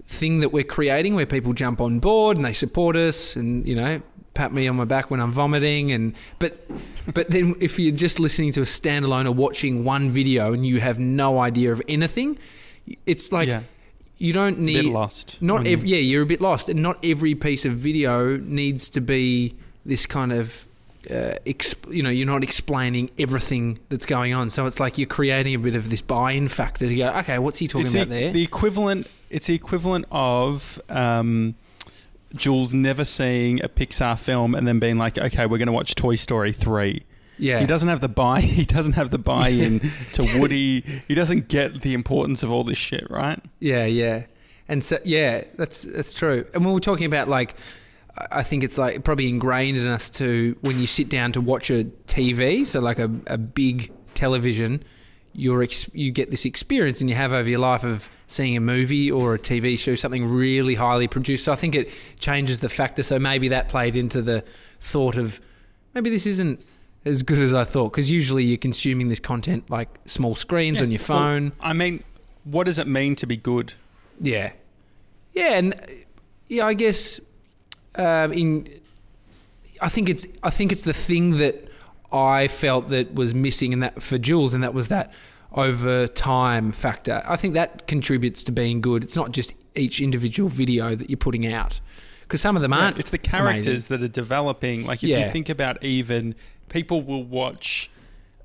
thing 0.06 0.40
that 0.40 0.48
we're 0.50 0.64
creating 0.64 1.14
where 1.14 1.26
people 1.26 1.52
jump 1.52 1.80
on 1.80 2.00
board 2.00 2.36
and 2.36 2.44
they 2.44 2.52
support 2.52 2.96
us 2.96 3.36
and 3.36 3.66
you 3.66 3.76
know 3.76 4.02
pat 4.34 4.52
me 4.52 4.66
on 4.66 4.74
my 4.74 4.84
back 4.84 5.08
when 5.08 5.20
I'm 5.20 5.32
vomiting 5.32 5.92
and 5.92 6.14
but 6.40 6.68
but 7.14 7.30
then 7.30 7.54
if 7.60 7.78
you're 7.78 7.94
just 7.94 8.18
listening 8.18 8.50
to 8.52 8.60
a 8.62 8.64
standalone 8.64 9.26
or 9.26 9.32
watching 9.32 9.84
one 9.84 10.10
video 10.10 10.52
and 10.52 10.66
you 10.66 10.80
have 10.80 10.98
no 10.98 11.38
idea 11.38 11.72
of 11.72 11.80
anything 11.86 12.38
it's 13.06 13.30
like 13.30 13.48
Yeah. 13.48 13.62
You 14.20 14.32
don't 14.32 14.58
A 14.58 14.60
need 14.60 14.82
bit 14.82 14.92
lost. 14.92 15.40
not 15.42 15.64
when 15.64 15.66
ev- 15.66 15.84
you- 15.84 15.96
yeah 15.96 16.02
you're 16.02 16.22
a 16.22 16.26
bit 16.26 16.40
lost 16.40 16.68
and 16.68 16.80
not 16.82 16.98
every 17.04 17.34
piece 17.34 17.64
of 17.64 17.72
video 17.74 18.36
needs 18.36 18.88
to 18.90 19.00
be 19.00 19.54
this 19.84 20.06
kind 20.06 20.30
of 20.30 20.66
uh, 21.10 21.34
exp- 21.46 21.92
you 21.92 22.02
know 22.02 22.10
you're 22.10 22.26
not 22.26 22.42
explaining 22.44 23.10
everything 23.18 23.78
that's 23.88 24.04
going 24.06 24.34
on 24.34 24.50
so 24.50 24.66
it's 24.66 24.78
like 24.78 24.98
you're 24.98 25.08
creating 25.08 25.54
a 25.54 25.58
bit 25.58 25.74
of 25.74 25.88
this 25.90 26.02
buy-in 26.02 26.46
factor 26.48 26.86
to 26.86 26.94
go 26.94 27.08
okay 27.08 27.38
what's 27.38 27.58
he 27.58 27.66
talking 27.66 27.86
it's 27.86 27.94
about 27.94 28.08
the, 28.10 28.20
there 28.20 28.32
the 28.32 28.42
equivalent. 28.44 29.06
It's 29.30 29.46
the 29.46 29.54
equivalent 29.54 30.04
of. 30.10 30.80
Um, 30.88 31.54
Jules 32.34 32.72
never 32.72 33.04
seeing 33.04 33.60
a 33.64 33.68
Pixar 33.68 34.16
film 34.18 34.54
and 34.54 34.66
then 34.66 34.78
being 34.78 34.98
like, 34.98 35.18
"Okay, 35.18 35.46
we're 35.46 35.58
going 35.58 35.66
to 35.66 35.72
watch 35.72 35.96
Toy 35.96 36.14
Story 36.14 36.52
3. 36.52 37.02
Yeah 37.40 37.60
He 37.60 37.66
doesn't 37.66 37.88
have 37.88 38.00
the 38.00 38.08
buy. 38.08 38.40
He 38.60 38.64
doesn't 38.64 38.92
have 38.94 39.10
the 39.10 39.18
buy-in 39.18 39.80
to 40.12 40.38
Woody. 40.38 40.84
He 41.08 41.14
doesn't 41.14 41.48
get 41.48 41.80
the 41.82 41.94
importance 41.94 42.42
of 42.42 42.50
all 42.52 42.64
this 42.64 42.78
shit, 42.78 43.06
right? 43.10 43.40
Yeah, 43.58 43.86
yeah, 43.86 44.24
and 44.68 44.84
so 44.84 44.98
yeah, 45.04 45.44
that's 45.56 45.82
that's 45.82 46.12
true. 46.14 46.46
And 46.54 46.64
when 46.64 46.72
we're 46.74 46.80
talking 46.80 47.06
about 47.06 47.28
like, 47.28 47.56
I- 48.18 48.38
I 48.40 48.42
think 48.42 48.62
it's 48.64 48.76
like 48.78 49.02
probably 49.04 49.28
ingrained 49.28 49.78
in 49.78 49.86
us 49.86 50.10
to 50.10 50.56
when 50.60 50.78
you 50.78 50.86
sit 50.86 51.08
down 51.08 51.32
to 51.32 51.40
watch 51.40 51.70
a 51.70 51.84
TV, 52.06 52.66
so 52.66 52.80
like 52.80 52.98
a, 52.98 53.10
a 53.26 53.38
big 53.38 53.90
television, 54.14 54.82
you're 55.32 55.62
ex- 55.62 55.88
you 55.94 56.10
get 56.10 56.30
this 56.30 56.44
experience 56.44 57.00
and 57.00 57.08
you 57.08 57.16
have 57.16 57.32
over 57.32 57.48
your 57.48 57.60
life 57.60 57.84
of 57.84 58.10
seeing 58.26 58.56
a 58.56 58.60
movie 58.60 59.10
or 59.10 59.34
a 59.34 59.38
TV 59.38 59.78
show, 59.78 59.94
something 59.94 60.26
really 60.28 60.74
highly 60.74 61.08
produced. 61.08 61.44
So 61.44 61.52
I 61.52 61.56
think 61.56 61.74
it 61.74 61.90
changes 62.18 62.60
the 62.60 62.68
factor. 62.68 63.02
So 63.02 63.18
maybe 63.18 63.48
that 63.48 63.68
played 63.68 63.96
into 63.96 64.20
the 64.22 64.42
thought 64.80 65.16
of 65.16 65.40
maybe 65.94 66.10
this 66.10 66.26
isn't 66.26 66.60
as 67.04 67.22
good 67.22 67.38
as 67.38 67.52
I 67.54 67.64
thought 67.64 67.90
because 67.92 68.10
usually 68.10 68.44
you're 68.44 68.58
consuming 68.58 69.08
this 69.08 69.20
content 69.20 69.70
like 69.70 69.88
small 70.04 70.34
screens 70.34 70.78
Yeah. 70.78 70.84
on 70.84 70.90
your 70.90 70.98
Well, 71.08 71.18
phone. 71.18 71.52
I 71.60 71.72
mean, 71.72 72.02
what 72.44 72.64
does 72.64 72.78
it 72.78 72.86
mean 72.86 73.16
to 73.16 73.26
be 73.26 73.36
good? 73.36 73.72
Yeah, 74.20 74.52
yeah, 75.32 75.54
and 75.58 75.74
yeah, 76.48 76.66
I 76.66 76.74
guess 76.74 77.20
um, 77.96 78.32
in 78.32 78.68
I 79.80 79.88
think 79.88 80.08
it's 80.08 80.26
I 80.42 80.50
think 80.50 80.72
it's 80.72 80.82
the 80.84 80.92
thing 80.92 81.38
that 81.38 81.68
I 82.12 82.48
felt 82.48 82.88
that 82.90 83.14
was 83.14 83.34
missing 83.34 83.72
in 83.72 83.80
that 83.80 84.02
for 84.02 84.18
Jules, 84.18 84.52
and 84.52 84.62
that 84.62 84.74
was 84.74 84.88
that 84.88 85.12
over 85.52 86.06
time 86.06 86.70
factor. 86.72 87.22
I 87.26 87.36
think 87.36 87.54
that 87.54 87.86
contributes 87.86 88.42
to 88.44 88.52
being 88.52 88.80
good. 88.80 89.02
It's 89.02 89.16
not 89.16 89.32
just 89.32 89.54
each 89.74 90.00
individual 90.00 90.48
video 90.48 90.94
that 90.94 91.08
you're 91.08 91.16
putting 91.16 91.46
out 91.52 91.80
because 92.22 92.40
some 92.40 92.56
of 92.56 92.62
them 92.62 92.72
aren't. 92.72 92.98
it's 92.98 93.10
the 93.10 93.18
characters 93.18 93.66
amazing. 93.90 93.96
that 93.98 94.02
are 94.04 94.08
developing. 94.12 94.86
Like 94.86 95.02
if 95.02 95.08
Yeah. 95.08 95.26
you 95.26 95.32
think 95.32 95.48
about 95.48 95.82
even 95.82 96.34
people 96.70 97.02
will 97.02 97.22
watch 97.24 97.90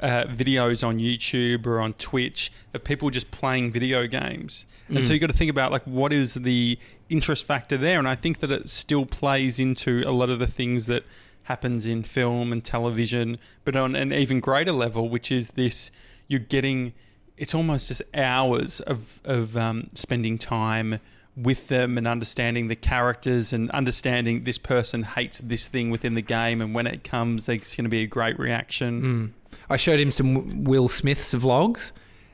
uh, 0.02 0.26
videos 0.26 0.86
on 0.86 1.00
YouTube 1.00 1.66
or 1.66 1.80
on 1.80 1.94
Twitch 1.94 2.52
of 2.74 2.84
people 2.84 3.10
just 3.10 3.32
playing 3.32 3.72
video 3.72 4.06
games, 4.08 4.66
and 4.90 4.98
Mm. 4.98 5.04
so 5.08 5.14
you've 5.14 5.22
got 5.22 5.28
to 5.32 5.38
think 5.38 5.50
about 5.50 5.72
like 5.72 5.84
what 5.86 6.12
is 6.12 6.34
the 6.34 6.78
interest 7.10 7.46
factor 7.48 7.78
there, 7.78 7.98
and 7.98 8.08
I 8.08 8.16
think 8.16 8.40
that 8.40 8.52
it 8.52 8.70
still 8.70 9.06
plays 9.06 9.58
into 9.60 10.04
a 10.06 10.12
lot 10.12 10.30
of 10.30 10.40
the 10.40 10.48
things 10.48 10.88
that 10.88 11.04
happens 11.44 11.86
in 11.86 12.04
film 12.04 12.52
and 12.52 12.62
television, 12.64 13.38
but 13.64 13.76
on 13.78 13.96
an 13.96 14.12
even 14.12 14.42
greater 14.42 14.74
level, 14.74 15.08
which 15.08 15.32
is 15.32 15.52
this: 15.52 15.90
you're 16.28 16.40
getting 16.42 16.92
it's 17.38 17.54
almost 17.56 17.88
just 17.88 18.02
hours 18.14 18.82
of 18.82 19.22
of 19.24 19.56
um, 19.56 19.88
spending 19.94 20.38
time 20.38 21.00
with 21.38 21.68
them 21.68 21.98
and 21.98 22.08
understanding 22.08 22.70
the 22.70 22.76
characters 22.76 23.52
and 23.52 23.70
understanding 23.72 24.46
this 24.46 24.58
person 24.58 25.04
hates 25.04 25.40
this 25.44 25.68
thing 25.68 25.90
within 25.90 26.16
the 26.16 26.22
game 26.22 26.62
and 26.62 26.74
when 26.74 26.88
it 26.88 27.04
comes 27.04 27.46
there's 27.48 27.76
going 27.76 27.84
to 27.84 27.90
be 27.90 28.04
a 28.04 28.08
great 28.08 28.40
reaction 28.40 29.02
Mm. 29.02 29.32
I 29.70 29.78
showed 29.78 30.00
him 30.00 30.12
some 30.12 30.64
Will 30.66 30.88
Smith's 30.90 31.34
vlogs, 31.34 31.92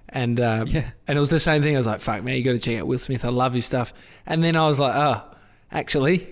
and 0.10 0.40
uh, 0.40 0.66
Yeah. 0.68 0.90
and 1.08 1.18
it 1.18 1.22
was 1.22 1.30
the 1.30 1.40
same 1.40 1.62
thing. 1.62 1.76
I 1.76 1.78
was 1.78 1.88
like, 1.88 2.02
"Fuck 2.02 2.24
man, 2.24 2.36
you 2.36 2.44
got 2.44 2.52
to 2.54 2.60
check 2.60 2.78
out 2.80 2.88
Will 2.88 2.98
Smith. 2.98 3.24
I 3.24 3.30
love 3.30 3.54
his 3.54 3.66
stuff." 3.66 3.94
And 4.26 4.44
then 4.44 4.56
I 4.58 4.68
was 4.68 4.80
like, 4.80 4.94
"Oh, 4.96 5.24
actually." 5.72 6.28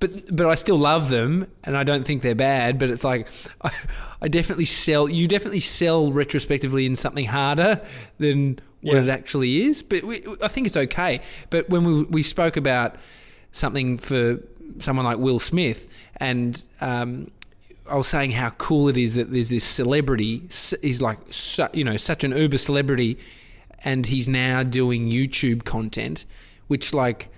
But, 0.00 0.34
but 0.34 0.46
I 0.46 0.54
still 0.54 0.78
love 0.78 1.10
them, 1.10 1.46
and 1.64 1.76
I 1.76 1.84
don't 1.84 2.04
think 2.06 2.22
they're 2.22 2.34
bad. 2.34 2.78
But 2.78 2.90
it's 2.90 3.04
like, 3.04 3.28
I, 3.62 3.70
I 4.22 4.28
definitely 4.28 4.64
sell. 4.64 5.08
You 5.08 5.28
definitely 5.28 5.60
sell 5.60 6.10
retrospectively 6.12 6.86
in 6.86 6.94
something 6.94 7.26
harder 7.26 7.80
than 8.18 8.58
what 8.82 8.94
Yeah. 8.94 9.02
it 9.02 9.08
actually 9.08 9.62
is. 9.64 9.82
But 9.82 10.04
we, 10.04 10.22
I 10.42 10.48
think 10.48 10.66
it's 10.66 10.76
okay. 10.76 11.20
But 11.50 11.68
when 11.70 11.84
we 11.84 12.02
we 12.04 12.22
spoke 12.22 12.56
about 12.56 12.96
something 13.52 13.98
for 13.98 14.38
someone 14.78 15.04
like 15.04 15.18
Will 15.18 15.38
Smith, 15.38 15.88
and 16.16 16.62
um, 16.80 17.30
I 17.90 17.96
was 17.96 18.06
saying 18.08 18.30
how 18.32 18.50
cool 18.50 18.88
it 18.88 18.96
is 18.96 19.14
that 19.14 19.32
there's 19.32 19.50
this 19.50 19.64
celebrity. 19.64 20.42
He's 20.80 21.02
like, 21.02 21.18
you 21.74 21.84
know, 21.84 21.96
such 21.96 22.24
an 22.24 22.32
uber 22.36 22.58
celebrity, 22.58 23.18
and 23.84 24.06
he's 24.06 24.28
now 24.28 24.62
doing 24.62 25.08
YouTube 25.10 25.64
content, 25.64 26.24
which 26.68 26.94
like 26.94 27.28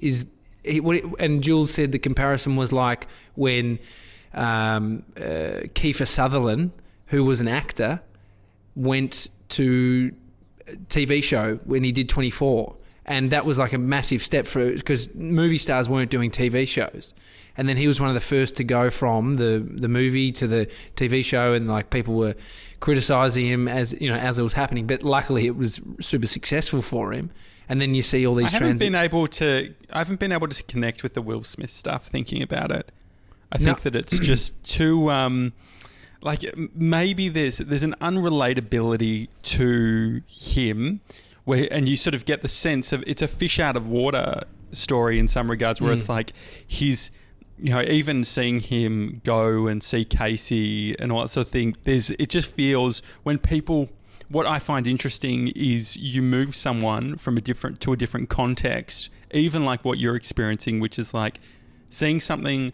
is 0.00 0.26
he, 0.64 0.80
what 0.80 0.96
it- 0.96 1.04
and 1.18 1.42
Jules 1.42 1.72
said 1.72 1.92
the 1.92 1.98
comparison 1.98 2.56
was 2.56 2.72
like 2.72 3.06
when 3.34 3.78
um, 4.34 5.02
uh, 5.16 5.66
Kiefer 5.74 6.06
Sutherland, 6.06 6.70
who 7.06 7.24
was 7.24 7.40
an 7.40 7.48
actor, 7.48 8.00
went 8.76 9.28
to 9.50 10.12
TV 10.88 11.22
show 11.22 11.56
when 11.64 11.84
he 11.84 11.92
did 11.92 12.08
24. 12.08 12.74
And 13.06 13.30
that 13.30 13.44
was 13.46 13.58
like 13.58 13.72
a 13.72 13.78
massive 13.78 14.22
step 14.22 14.46
for 14.46 14.70
because 14.70 15.14
movie 15.14 15.56
stars 15.58 15.88
weren't 15.88 16.10
doing 16.10 16.30
TV 16.30 16.68
shows. 16.68 17.14
And 17.56 17.68
then 17.68 17.76
he 17.76 17.88
was 17.88 17.98
one 18.00 18.08
of 18.10 18.14
the 18.14 18.20
first 18.20 18.54
to 18.56 18.64
go 18.64 18.90
from 18.90 19.34
the, 19.34 19.66
the 19.68 19.88
movie 19.88 20.30
to 20.32 20.46
the 20.46 20.70
TV 20.94 21.24
show, 21.24 21.54
and 21.54 21.66
like 21.66 21.90
people 21.90 22.14
were 22.14 22.34
criticizing 22.80 23.46
him 23.46 23.66
as 23.66 23.94
you 24.00 24.08
know 24.08 24.16
as 24.16 24.38
it 24.38 24.42
was 24.42 24.52
happening. 24.52 24.86
But 24.86 25.02
luckily, 25.02 25.46
it 25.46 25.56
was 25.56 25.80
super 26.00 26.26
successful 26.26 26.82
for 26.82 27.12
him. 27.12 27.30
And 27.68 27.80
then 27.80 27.94
you 27.94 28.02
see 28.02 28.26
all 28.26 28.34
these 28.34 28.54
I 28.54 28.58
haven't 28.58 28.78
been 28.78 28.94
able 28.94 29.26
to. 29.26 29.74
I 29.90 29.98
haven't 29.98 30.20
been 30.20 30.32
able 30.32 30.48
to 30.48 30.62
connect 30.64 31.02
with 31.02 31.14
the 31.14 31.22
Will 31.22 31.42
Smith 31.42 31.70
stuff. 31.70 32.06
Thinking 32.06 32.42
about 32.42 32.70
it, 32.70 32.92
I 33.50 33.58
No. 33.58 33.64
think 33.64 33.80
that 33.80 33.96
it's 33.96 34.18
just 34.20 34.62
too. 34.62 35.10
Um, 35.10 35.52
like 36.20 36.44
maybe 36.74 37.28
there's 37.28 37.58
there's 37.58 37.84
an 37.84 37.94
unrelatability 38.00 39.28
to 39.42 40.22
him, 40.26 41.00
where 41.44 41.68
and 41.70 41.88
you 41.88 41.96
sort 41.96 42.14
of 42.14 42.24
get 42.24 42.42
the 42.42 42.48
sense 42.48 42.92
of 42.92 43.04
it's 43.06 43.22
a 43.22 43.28
fish 43.28 43.58
out 43.58 43.76
of 43.76 43.86
water 43.86 44.42
story 44.72 45.18
in 45.18 45.28
some 45.28 45.50
regards, 45.50 45.80
where 45.80 45.92
Mm. 45.92 45.96
it's 45.96 46.08
like 46.08 46.32
he's. 46.66 47.10
You 47.60 47.72
know, 47.74 47.82
even 47.82 48.22
seeing 48.22 48.60
him 48.60 49.20
go 49.24 49.66
and 49.66 49.82
see 49.82 50.04
Casey 50.04 50.96
and 51.00 51.10
all 51.10 51.22
that 51.22 51.28
sort 51.28 51.48
of 51.48 51.50
thing, 51.52 51.74
there's 51.82 52.10
it 52.10 52.28
just 52.28 52.46
feels 52.52 53.02
when 53.24 53.36
people 53.38 53.88
what 54.28 54.46
I 54.46 54.60
find 54.60 54.86
interesting 54.86 55.48
is 55.56 55.96
you 55.96 56.22
move 56.22 56.54
someone 56.54 57.16
from 57.16 57.36
a 57.36 57.40
different 57.40 57.80
to 57.80 57.92
a 57.92 57.96
different 57.96 58.28
context, 58.28 59.10
even 59.32 59.64
like 59.64 59.84
what 59.84 59.98
you're 59.98 60.14
experiencing, 60.14 60.78
which 60.78 61.00
is 61.00 61.12
like 61.12 61.40
seeing 61.88 62.20
something 62.20 62.72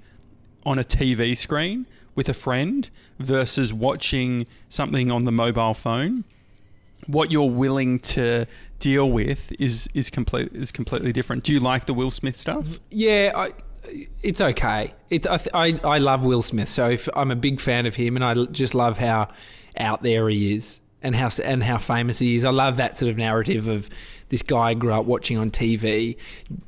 on 0.67 0.79
a 0.79 0.85
TV 0.85 1.35
screen 1.35 1.87
with 2.15 2.29
a 2.29 2.35
friend 2.35 2.89
versus 3.19 3.73
watching 3.73 4.47
something 4.69 5.11
on 5.11 5.25
the 5.25 5.33
mobile 5.33 5.75
phone. 5.75 6.25
What 7.07 7.31
you're 7.31 7.51
willing 7.51 7.99
to 8.01 8.47
deal 8.79 9.11
with 9.11 9.53
is 9.59 9.89
is 9.95 10.09
complete 10.11 10.53
is 10.53 10.73
completely 10.73 11.13
different. 11.13 11.45
Do 11.45 11.53
you 11.53 11.61
like 11.61 11.87
the 11.87 11.93
Will 11.95 12.11
Smith 12.11 12.37
stuff? 12.37 12.79
Yeah, 12.91 13.33
I, 13.35 13.51
it's 14.23 14.41
okay. 14.41 14.95
It, 15.11 15.27
I, 15.27 15.37
th- 15.37 15.51
I 15.53 15.79
I 15.85 15.99
love 15.99 16.25
Will 16.25 16.41
Smith, 16.41 16.69
so 16.71 16.89
if, 16.89 17.09
I'm 17.15 17.31
a 17.31 17.37
big 17.37 17.61
fan 17.61 17.85
of 17.85 17.95
him, 17.95 18.17
and 18.17 18.25
I 18.25 18.33
just 18.47 18.75
love 18.75 18.97
how 18.97 19.29
out 19.77 20.03
there 20.03 20.29
he 20.31 20.55
is, 20.55 20.81
and 21.03 21.15
how 21.15 21.29
and 21.45 21.63
how 21.63 21.77
famous 21.77 22.19
he 22.21 22.37
is. 22.37 22.45
I 22.47 22.51
love 22.51 22.79
that 22.79 22.97
sort 22.97 23.11
of 23.11 23.19
narrative 23.19 23.69
of 23.69 23.91
this 24.31 24.41
guy 24.41 24.69
I 24.71 24.75
grew 24.75 24.93
up 24.95 25.05
watching 25.05 25.37
on 25.37 25.51
TV 25.51 26.17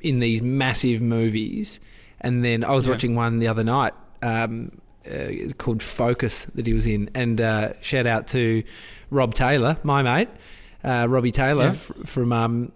in 0.02 0.20
these 0.20 0.42
massive 0.42 1.00
movies, 1.00 1.80
and 2.20 2.44
then 2.44 2.62
I 2.62 2.72
was 2.72 2.84
Yeah. 2.84 2.92
watching 2.92 3.14
one 3.14 3.38
the 3.38 3.48
other 3.48 3.64
night. 3.64 3.94
Um, 4.20 4.72
uh, 5.10 5.52
called 5.58 5.82
Focus 5.82 6.46
that 6.54 6.66
he 6.66 6.72
was 6.72 6.86
in, 6.86 7.10
and 7.14 7.40
uh, 7.40 7.72
shout 7.80 8.06
out 8.06 8.28
to 8.28 8.62
Rob 9.10 9.34
Taylor, 9.34 9.76
my 9.82 10.02
mate, 10.02 10.28
uh, 10.84 11.06
Robbie 11.08 11.30
Taylor 11.30 11.64
Yeah. 11.66 11.70
f- 11.70 11.92
from 12.04 12.32
um, 12.32 12.72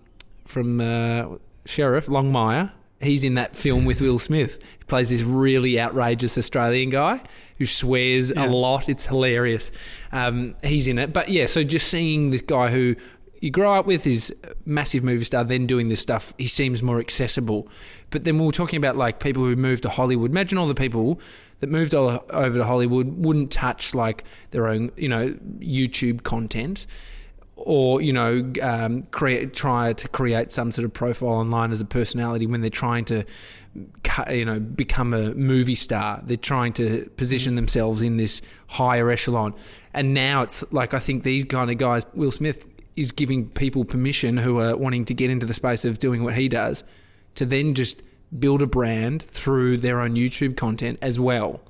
from 0.46 0.80
uh, 0.80 1.36
Sheriff 1.66 2.06
Longmire. 2.06 2.72
He's 3.00 3.24
in 3.24 3.34
that 3.36 3.56
film 3.56 3.86
with 3.86 4.00
Will 4.02 4.18
Smith. 4.18 4.58
He 4.78 4.84
plays 4.84 5.08
this 5.08 5.22
really 5.22 5.80
outrageous 5.80 6.36
Australian 6.36 6.90
guy 6.90 7.22
who 7.56 7.64
swears 7.64 8.30
Yeah. 8.30 8.46
a 8.46 8.48
lot. 8.50 8.88
It's 8.90 9.06
hilarious. 9.06 9.70
Um, 10.12 10.54
he's 10.62 10.86
in 10.86 10.98
it, 10.98 11.12
but 11.12 11.28
yeah. 11.30 11.46
So 11.46 11.62
just 11.62 11.88
seeing 11.88 12.30
this 12.30 12.42
guy 12.42 12.68
who 12.70 12.96
you 13.40 13.50
grow 13.50 13.74
up 13.74 13.86
with 13.86 14.06
is 14.06 14.34
massive 14.66 15.02
movie 15.02 15.24
star, 15.24 15.44
then 15.44 15.66
doing 15.66 15.88
this 15.88 16.00
stuff, 16.00 16.34
he 16.38 16.46
seems 16.46 16.82
more 16.82 17.00
accessible. 17.00 17.68
But 18.10 18.24
then 18.24 18.38
we 18.38 18.44
were 18.44 18.52
talking 18.52 18.76
about 18.76 18.96
like 18.96 19.20
people 19.20 19.44
who 19.44 19.56
moved 19.56 19.82
to 19.84 19.88
Hollywood. 19.88 20.30
Imagine 20.30 20.58
all 20.58 20.66
the 20.66 20.74
people 20.74 21.20
that 21.60 21.70
moved 21.70 21.94
all 21.94 22.22
over 22.30 22.58
to 22.58 22.64
Hollywood 22.64 23.24
wouldn't 23.24 23.50
touch 23.50 23.94
like 23.94 24.24
their 24.50 24.68
own, 24.68 24.90
you 24.96 25.08
know, 25.08 25.30
YouTube 25.60 26.22
content 26.22 26.86
or 27.60 28.00
you 28.00 28.12
know 28.12 28.50
um, 28.62 29.02
create 29.10 29.52
try 29.52 29.92
to 29.92 30.08
create 30.08 30.50
some 30.50 30.72
sort 30.72 30.84
of 30.84 30.92
profile 30.92 31.30
online 31.30 31.70
as 31.70 31.80
a 31.80 31.84
personality 31.84 32.46
when 32.46 32.60
they're 32.60 32.70
trying 32.70 33.04
to 33.04 33.24
you 34.30 34.44
know 34.44 34.58
become 34.58 35.14
a 35.14 35.34
movie 35.34 35.74
star 35.74 36.20
they're 36.24 36.36
trying 36.36 36.72
to 36.72 37.08
position 37.16 37.54
themselves 37.54 38.02
in 38.02 38.16
this 38.16 38.42
higher 38.66 39.10
echelon 39.10 39.54
and 39.94 40.14
now 40.14 40.42
it's 40.42 40.64
like 40.72 40.94
i 40.94 40.98
think 40.98 41.22
these 41.22 41.44
kind 41.44 41.70
of 41.70 41.78
guys 41.78 42.04
will 42.14 42.32
smith 42.32 42.66
is 42.96 43.12
giving 43.12 43.48
people 43.50 43.84
permission 43.84 44.36
who 44.36 44.58
are 44.60 44.76
wanting 44.76 45.04
to 45.06 45.14
get 45.14 45.30
into 45.30 45.46
the 45.46 45.54
space 45.54 45.84
of 45.84 45.98
doing 45.98 46.22
what 46.24 46.34
he 46.34 46.48
does 46.48 46.84
to 47.36 47.44
then 47.46 47.74
just 47.74 48.02
build 48.38 48.62
a 48.62 48.66
brand 48.66 49.22
through 49.22 49.76
their 49.76 50.00
own 50.00 50.14
youtube 50.14 50.56
content 50.56 50.98
as 51.02 51.18
well 51.18 51.60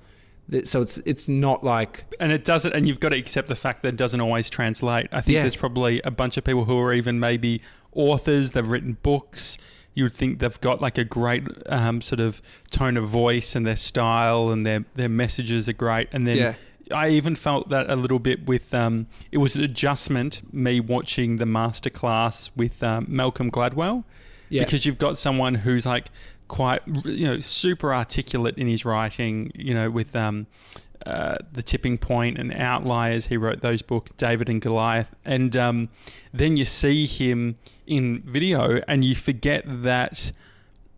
so 0.64 0.80
it's 0.80 0.98
it's 1.06 1.28
not 1.28 1.62
like 1.62 2.04
and 2.18 2.32
it 2.32 2.44
doesn't 2.44 2.72
and 2.74 2.86
you've 2.88 3.00
got 3.00 3.10
to 3.10 3.16
accept 3.16 3.48
the 3.48 3.54
fact 3.54 3.82
that 3.82 3.90
it 3.90 3.96
doesn't 3.96 4.20
always 4.20 4.50
translate 4.50 5.06
i 5.12 5.20
think 5.20 5.34
Yeah. 5.36 5.42
there's 5.42 5.56
probably 5.56 6.00
a 6.02 6.10
bunch 6.10 6.36
of 6.36 6.44
people 6.44 6.64
who 6.64 6.78
are 6.80 6.92
even 6.92 7.20
maybe 7.20 7.62
authors 7.92 8.50
they've 8.50 8.66
written 8.68 8.96
books 9.02 9.56
you 9.94 10.04
would 10.04 10.12
think 10.12 10.38
they've 10.38 10.60
got 10.60 10.80
like 10.80 10.98
a 10.98 11.04
great 11.04 11.44
um, 11.66 12.00
sort 12.00 12.20
of 12.20 12.40
tone 12.70 12.96
of 12.96 13.08
voice 13.08 13.56
and 13.56 13.66
their 13.66 13.76
style 13.76 14.50
and 14.50 14.64
their 14.66 14.84
their 14.96 15.08
messages 15.08 15.68
are 15.68 15.72
great 15.72 16.08
and 16.12 16.26
then 16.26 16.36
Yeah. 16.36 16.54
I 16.92 17.10
even 17.10 17.34
felt 17.34 17.68
that 17.70 17.88
a 17.90 17.96
little 17.96 18.18
bit 18.18 18.46
with 18.46 18.72
um, 18.74 19.06
it 19.30 19.38
was 19.38 19.56
an 19.56 19.64
adjustment 19.64 20.42
me 20.52 20.80
watching 20.80 21.36
the 21.36 21.44
masterclass 21.44 22.50
with 22.56 22.82
um, 22.82 23.06
Malcolm 23.08 23.50
Gladwell. 23.50 24.04
Yeah. 24.48 24.64
Because 24.64 24.84
you've 24.84 24.98
got 24.98 25.16
someone 25.16 25.54
who's 25.54 25.86
like 25.86 26.08
quite 26.48 26.82
you 27.04 27.26
know 27.26 27.40
super 27.40 27.94
articulate 27.94 28.58
in 28.58 28.66
his 28.66 28.84
writing 28.84 29.52
you 29.54 29.72
know 29.72 29.88
with 29.88 30.16
um 30.16 30.48
uh, 31.06 31.36
the 31.52 31.62
tipping 31.62 31.96
point 31.96 32.36
and 32.36 32.52
outliers. 32.52 33.26
He 33.26 33.36
wrote 33.36 33.62
those 33.62 33.80
books 33.80 34.12
david 34.18 34.48
and 34.48 34.60
goliath. 34.60 35.14
And 35.24 35.56
um, 35.56 35.88
then 36.32 36.56
you 36.58 36.64
see 36.64 37.06
him 37.06 37.56
in 37.86 38.20
video 38.22 38.82
and 38.86 39.04
you 39.04 39.14
forget 39.14 39.64
that 39.66 40.32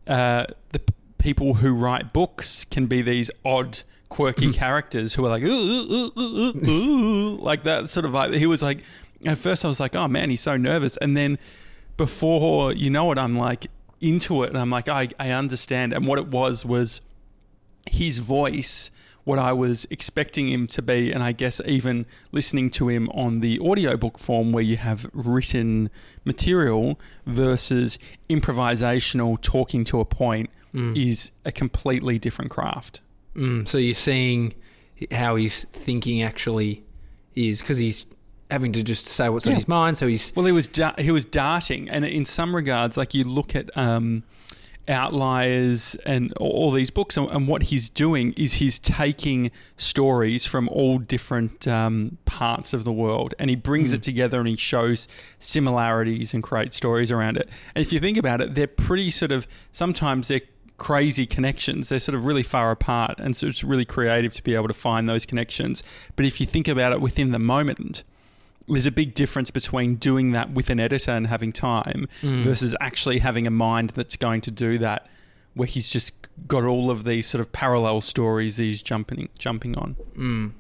uh, 0.08 0.46
the 0.72 0.80
people 1.18 1.54
who 1.54 1.72
write 1.72 2.12
books 2.12 2.64
can 2.64 2.86
be 2.86 3.00
these 3.00 3.30
odd 3.44 3.78
quirky 4.12 4.52
characters 4.64 5.14
who 5.14 5.24
are 5.24 5.30
like 5.30 5.42
"Ooh, 5.42 5.48
ooh, 5.48 6.12
ooh, 6.18 6.20
ooh, 6.20 6.68
ooh," 6.68 7.36
like 7.40 7.62
that 7.62 7.88
sort 7.88 8.04
of 8.04 8.12
like 8.12 8.32
he 8.32 8.46
was 8.46 8.62
like 8.62 8.84
at 9.24 9.38
first 9.38 9.64
i 9.64 9.68
was 9.68 9.80
like 9.80 9.96
oh 9.96 10.06
man 10.06 10.30
he's 10.30 10.40
so 10.40 10.56
nervous. 10.56 10.96
And 10.98 11.16
then 11.16 11.38
before 11.96 12.72
you 12.72 12.90
know 12.90 13.10
it 13.12 13.18
i'm 13.18 13.36
like 13.36 13.66
into 14.00 14.42
it 14.42 14.50
and 14.50 14.58
i'm 14.58 14.70
like 14.70 14.88
i, 14.88 15.08
I 15.18 15.30
understand. 15.30 15.92
And 15.92 16.06
what 16.06 16.18
it 16.18 16.28
was 16.28 16.64
was 16.64 17.00
his 17.90 18.18
voice 18.18 18.90
what 19.24 19.38
i 19.38 19.52
was 19.52 19.86
expecting 19.90 20.48
him 20.48 20.66
to 20.66 20.82
be 20.82 21.12
and 21.12 21.22
i 21.22 21.32
guess 21.32 21.60
even 21.64 22.06
listening 22.32 22.70
to 22.70 22.88
him 22.88 23.08
on 23.10 23.40
the 23.40 23.58
audiobook 23.60 24.18
form 24.18 24.52
where 24.52 24.62
you 24.62 24.76
have 24.76 25.08
written 25.12 25.90
material 26.24 26.98
versus 27.26 27.98
improvisational 28.28 29.40
talking 29.40 29.84
to 29.84 30.00
a 30.00 30.04
point 30.04 30.50
mm. 30.74 30.96
is 30.96 31.30
a 31.44 31.52
completely 31.52 32.18
different 32.18 32.50
craft 32.50 33.00
Mm, 33.36 33.66
so 33.66 33.78
you're 33.78 33.94
seeing 33.94 34.54
how 35.10 35.36
his 35.36 35.64
thinking 35.72 36.22
actually 36.22 36.84
is 37.34 37.60
because 37.60 37.78
he's 37.78 38.04
having 38.50 38.72
to 38.72 38.82
just 38.82 39.06
say 39.06 39.28
what's 39.30 39.46
on 39.46 39.54
his 39.54 39.66
mind. 39.68 39.96
So 39.96 40.06
he's 40.06 40.32
Well, 40.36 40.44
he 40.46 40.52
was 40.52 40.68
da- 40.68 40.94
he 40.98 41.10
was 41.10 41.24
darting, 41.24 41.88
and 41.88 42.04
in 42.04 42.24
some 42.26 42.54
regards, 42.54 42.96
like 42.96 43.14
you 43.14 43.24
look 43.24 43.56
at 43.56 43.74
um, 43.76 44.22
outliers 44.88 45.94
and 46.06 46.32
all- 46.34 46.70
these 46.72 46.90
books, 46.90 47.16
and, 47.16 47.28
and 47.30 47.48
what 47.48 47.64
he's 47.64 47.88
doing 47.88 48.32
is 48.36 48.54
he's 48.54 48.78
taking 48.78 49.50
stories 49.76 50.44
from 50.46 50.68
all 50.68 50.98
different 50.98 51.66
um, 51.66 52.18
parts 52.24 52.74
of 52.74 52.84
the 52.84 52.92
world, 52.92 53.34
and 53.38 53.48
he 53.48 53.56
brings 53.56 53.92
it 53.92 54.02
together, 54.02 54.38
and 54.38 54.48
he 54.48 54.56
shows 54.56 55.08
similarities 55.38 56.34
and 56.34 56.42
creates 56.42 56.76
stories 56.76 57.10
around 57.10 57.36
it. 57.36 57.48
And 57.74 57.84
if 57.84 57.92
you 57.92 58.00
think 58.00 58.16
about 58.18 58.40
it, 58.40 58.54
they're 58.54 58.66
pretty 58.66 59.10
sort 59.10 59.32
of 59.32 59.46
sometimes 59.72 60.28
they're 60.28 60.40
crazy 60.78 61.26
connections. 61.26 61.88
They're 61.88 61.98
sort 61.98 62.14
of 62.14 62.24
really 62.24 62.42
far 62.42 62.70
apart, 62.70 63.18
and 63.18 63.36
so 63.36 63.46
it's 63.46 63.62
really 63.62 63.84
creative 63.84 64.32
to 64.34 64.42
be 64.42 64.54
able 64.54 64.68
to 64.68 64.74
find 64.74 65.08
those 65.08 65.26
connections. 65.26 65.82
But 66.16 66.26
if 66.26 66.40
you 66.40 66.46
think 66.46 66.68
about 66.68 66.92
it 66.92 67.00
within 67.00 67.32
the 67.32 67.38
moment, 67.38 68.02
there's 68.68 68.86
a 68.86 68.92
big 68.92 69.14
difference 69.14 69.50
between 69.50 69.96
doing 69.96 70.32
that 70.32 70.52
with 70.52 70.70
an 70.70 70.80
editor 70.80 71.10
and 71.10 71.26
having 71.26 71.52
time 71.52 72.08
versus 72.22 72.74
actually 72.80 73.18
having 73.18 73.46
a 73.46 73.50
mind 73.50 73.90
that's 73.90 74.16
going 74.16 74.40
to 74.42 74.50
do 74.50 74.78
that 74.78 75.08
where 75.54 75.66
he's 75.66 75.90
just 75.90 76.28
got 76.48 76.64
all 76.64 76.90
of 76.90 77.04
these 77.04 77.26
sort 77.26 77.40
of 77.40 77.52
parallel 77.52 78.00
stories 78.00 78.56
he's 78.56 78.80
jumping 78.82 79.28
jumping 79.38 79.76
on. 79.76 79.96
mm, 80.16 80.52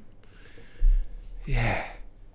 yeah. 1.46 1.84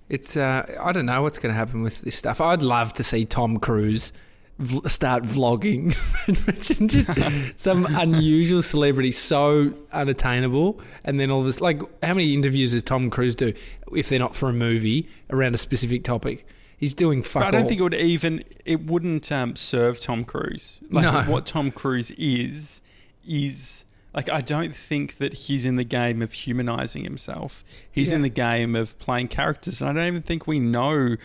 It's 0.10 0.38
uh, 0.38 0.66
I 0.82 0.94
don't 0.94 1.06
know 1.06 1.22
what's 1.22 1.38
going 1.38 1.54
to 1.54 1.58
happen 1.58 1.82
with 1.84 2.02
this 2.02 2.16
stuff. 2.16 2.40
I'd 2.40 2.62
love 2.62 2.94
to 2.94 3.04
see 3.04 3.26
Tom 3.26 3.58
Cruise 3.58 4.14
v- 4.60 4.88
start 4.90 5.24
vlogging. 5.24 5.96
Just 6.88 7.60
some 7.60 7.86
unusual 7.86 8.62
celebrity 8.62 9.12
so 9.12 9.74
unattainable, 9.92 10.80
and 11.04 11.20
then 11.20 11.32
all 11.32 11.44
this. 11.44 11.62
Like, 11.62 11.82
how 12.04 12.14
many 12.14 12.34
interviews 12.34 12.72
does 12.72 12.84
Tom 12.84 13.10
Cruise 13.10 13.36
do 13.36 13.54
if 13.94 14.10
they're 14.10 14.20
not 14.20 14.36
for 14.36 14.50
a 14.50 14.54
movie 14.54 15.08
around 15.30 15.56
a 15.56 15.58
specific 15.58 16.04
topic? 16.04 16.46
He's 16.78 16.94
doing 16.94 17.24
fuck 17.24 17.42
But 17.42 17.48
I 17.48 17.52
don't 17.52 17.62
all. 17.64 17.68
think 17.70 17.80
it 17.80 17.84
would 17.84 17.94
even 17.96 18.44
it 18.66 18.86
wouldn't 18.86 19.32
um, 19.32 19.56
serve 19.56 20.00
Tom 20.00 20.24
Cruise. 20.24 20.78
Like 20.92 21.06
No. 21.06 21.32
what 21.32 21.46
Tom 21.48 21.72
Cruise 21.72 22.12
is 22.12 22.82
is 23.28 23.84
like 24.14 24.30
I 24.30 24.42
don't 24.42 24.76
think 24.76 25.18
that 25.18 25.34
he's 25.34 25.66
in 25.66 25.76
the 25.76 25.84
game 25.84 26.22
of 26.22 26.34
humanizing 26.34 27.04
himself. 27.04 27.64
He's 27.92 28.12
in 28.12 28.22
the 28.22 28.30
game 28.30 28.76
of 28.76 28.98
playing 29.00 29.30
characters, 29.30 29.82
and 29.82 29.90
I 29.90 29.94
don't 29.94 30.08
even 30.08 30.22
think 30.22 30.46
we 30.46 30.60
know. 30.60 31.18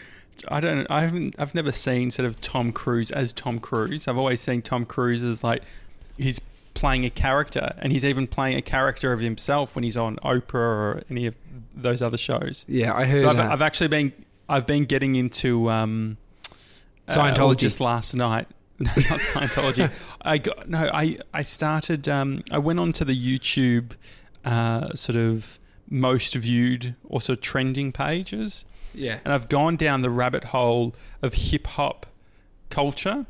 I 0.49 0.61
don't. 0.61 0.91
I 0.91 1.01
haven't. 1.01 1.35
I've 1.39 1.55
never 1.55 1.73
seen 1.73 2.11
sort 2.11 2.27
of 2.27 2.41
Tom 2.41 2.73
Cruise 2.73 3.11
as 3.11 3.33
Tom 3.33 3.59
Cruise. 3.59 4.09
I've 4.09 4.19
always 4.19 4.41
seen 4.41 4.62
Tom 4.62 4.85
Cruise 4.85 5.23
as 5.23 5.45
like 5.45 5.62
he's 6.17 6.41
playing 6.75 7.05
a 7.05 7.11
character, 7.11 7.75
and 7.79 7.93
he's 7.93 8.05
even 8.05 8.27
playing 8.27 8.57
a 8.57 8.62
character 8.62 9.12
of 9.12 9.21
himself 9.21 9.75
when 9.75 9.85
he's 9.85 9.97
on 9.97 10.17
Oprah 10.17 10.55
or 10.55 11.03
any 11.11 11.27
of 11.27 11.35
those 11.75 12.03
other 12.03 12.17
shows. 12.17 12.65
yeah, 12.69 12.95
I 12.95 13.05
heard. 13.05 13.25
I've. 13.25 13.39
I've 13.39 13.62
actually 13.62 13.89
been 13.89 14.12
I've 14.49 14.67
been 14.67 14.85
getting 14.85 15.17
into 15.17 15.71
um, 15.71 16.19
uh, 17.09 17.15
Scientology. 17.15 17.39
well, 17.39 17.55
just 17.55 17.81
last 17.81 18.15
night. 18.15 18.49
No, 18.79 18.91
not 18.97 19.21
Scientology. 19.21 19.91
I 20.23 20.39
got 20.39 20.69
no. 20.69 20.91
I 20.93 21.19
I 21.33 21.43
started. 21.43 22.09
Um, 22.09 22.43
I 22.51 22.59
went 22.59 22.79
onto 22.79 23.05
the 23.05 23.17
YouTube 23.17 23.93
uh, 24.45 24.93
sort 24.95 25.17
of 25.17 25.59
most 25.89 26.35
viewed 26.35 26.95
or 27.05 27.21
sort 27.21 27.39
of 27.39 27.43
trending 27.43 27.93
pages, 27.93 28.65
yeah. 28.95 29.19
and 29.25 29.33
I've 29.33 29.49
gone 29.49 29.77
down 29.77 30.03
the 30.03 30.11
rabbit 30.11 30.45
hole 30.45 30.95
of 31.21 31.35
hip 31.35 31.67
hop 31.67 32.07
culture. 32.71 33.27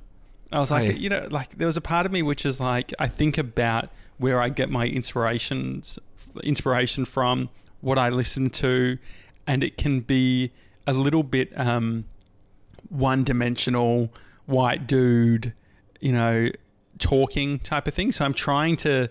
I 0.51 0.61
was 0.61 0.71
like, 0.71 0.89
Oh, 0.89 0.93
yeah. 0.93 0.99
you 0.99 1.09
know, 1.09 1.29
like 1.31 1.57
there 1.57 1.67
was 1.67 1.77
a 1.77 1.81
part 1.81 2.07
of 2.07 2.13
me 2.13 2.23
which 2.23 2.45
is 2.45 2.61
like 2.61 2.93
I 2.99 3.09
think 3.09 3.39
about 3.39 3.89
where 4.19 4.41
I 4.41 4.51
get 4.51 4.71
my 4.71 4.87
inspirations, 4.87 5.99
inspiration 6.45 7.05
from, 7.05 7.49
what 7.81 7.99
I 7.99 8.09
listen 8.11 8.51
to, 8.51 8.99
and 9.47 9.65
it 9.65 9.77
can 9.77 10.01
be 10.01 10.53
a 10.87 10.93
little 10.93 11.23
bit 11.23 11.59
um, 11.59 12.05
one-dimensional, 12.89 14.13
white 14.47 14.87
dude, 14.87 15.55
you 16.01 16.13
know, 16.13 16.49
talking 16.99 17.59
type 17.59 17.89
of 17.89 17.95
thing. 17.95 18.13
So 18.13 18.25
I'm 18.25 18.35
trying 18.35 18.77
to 18.79 19.09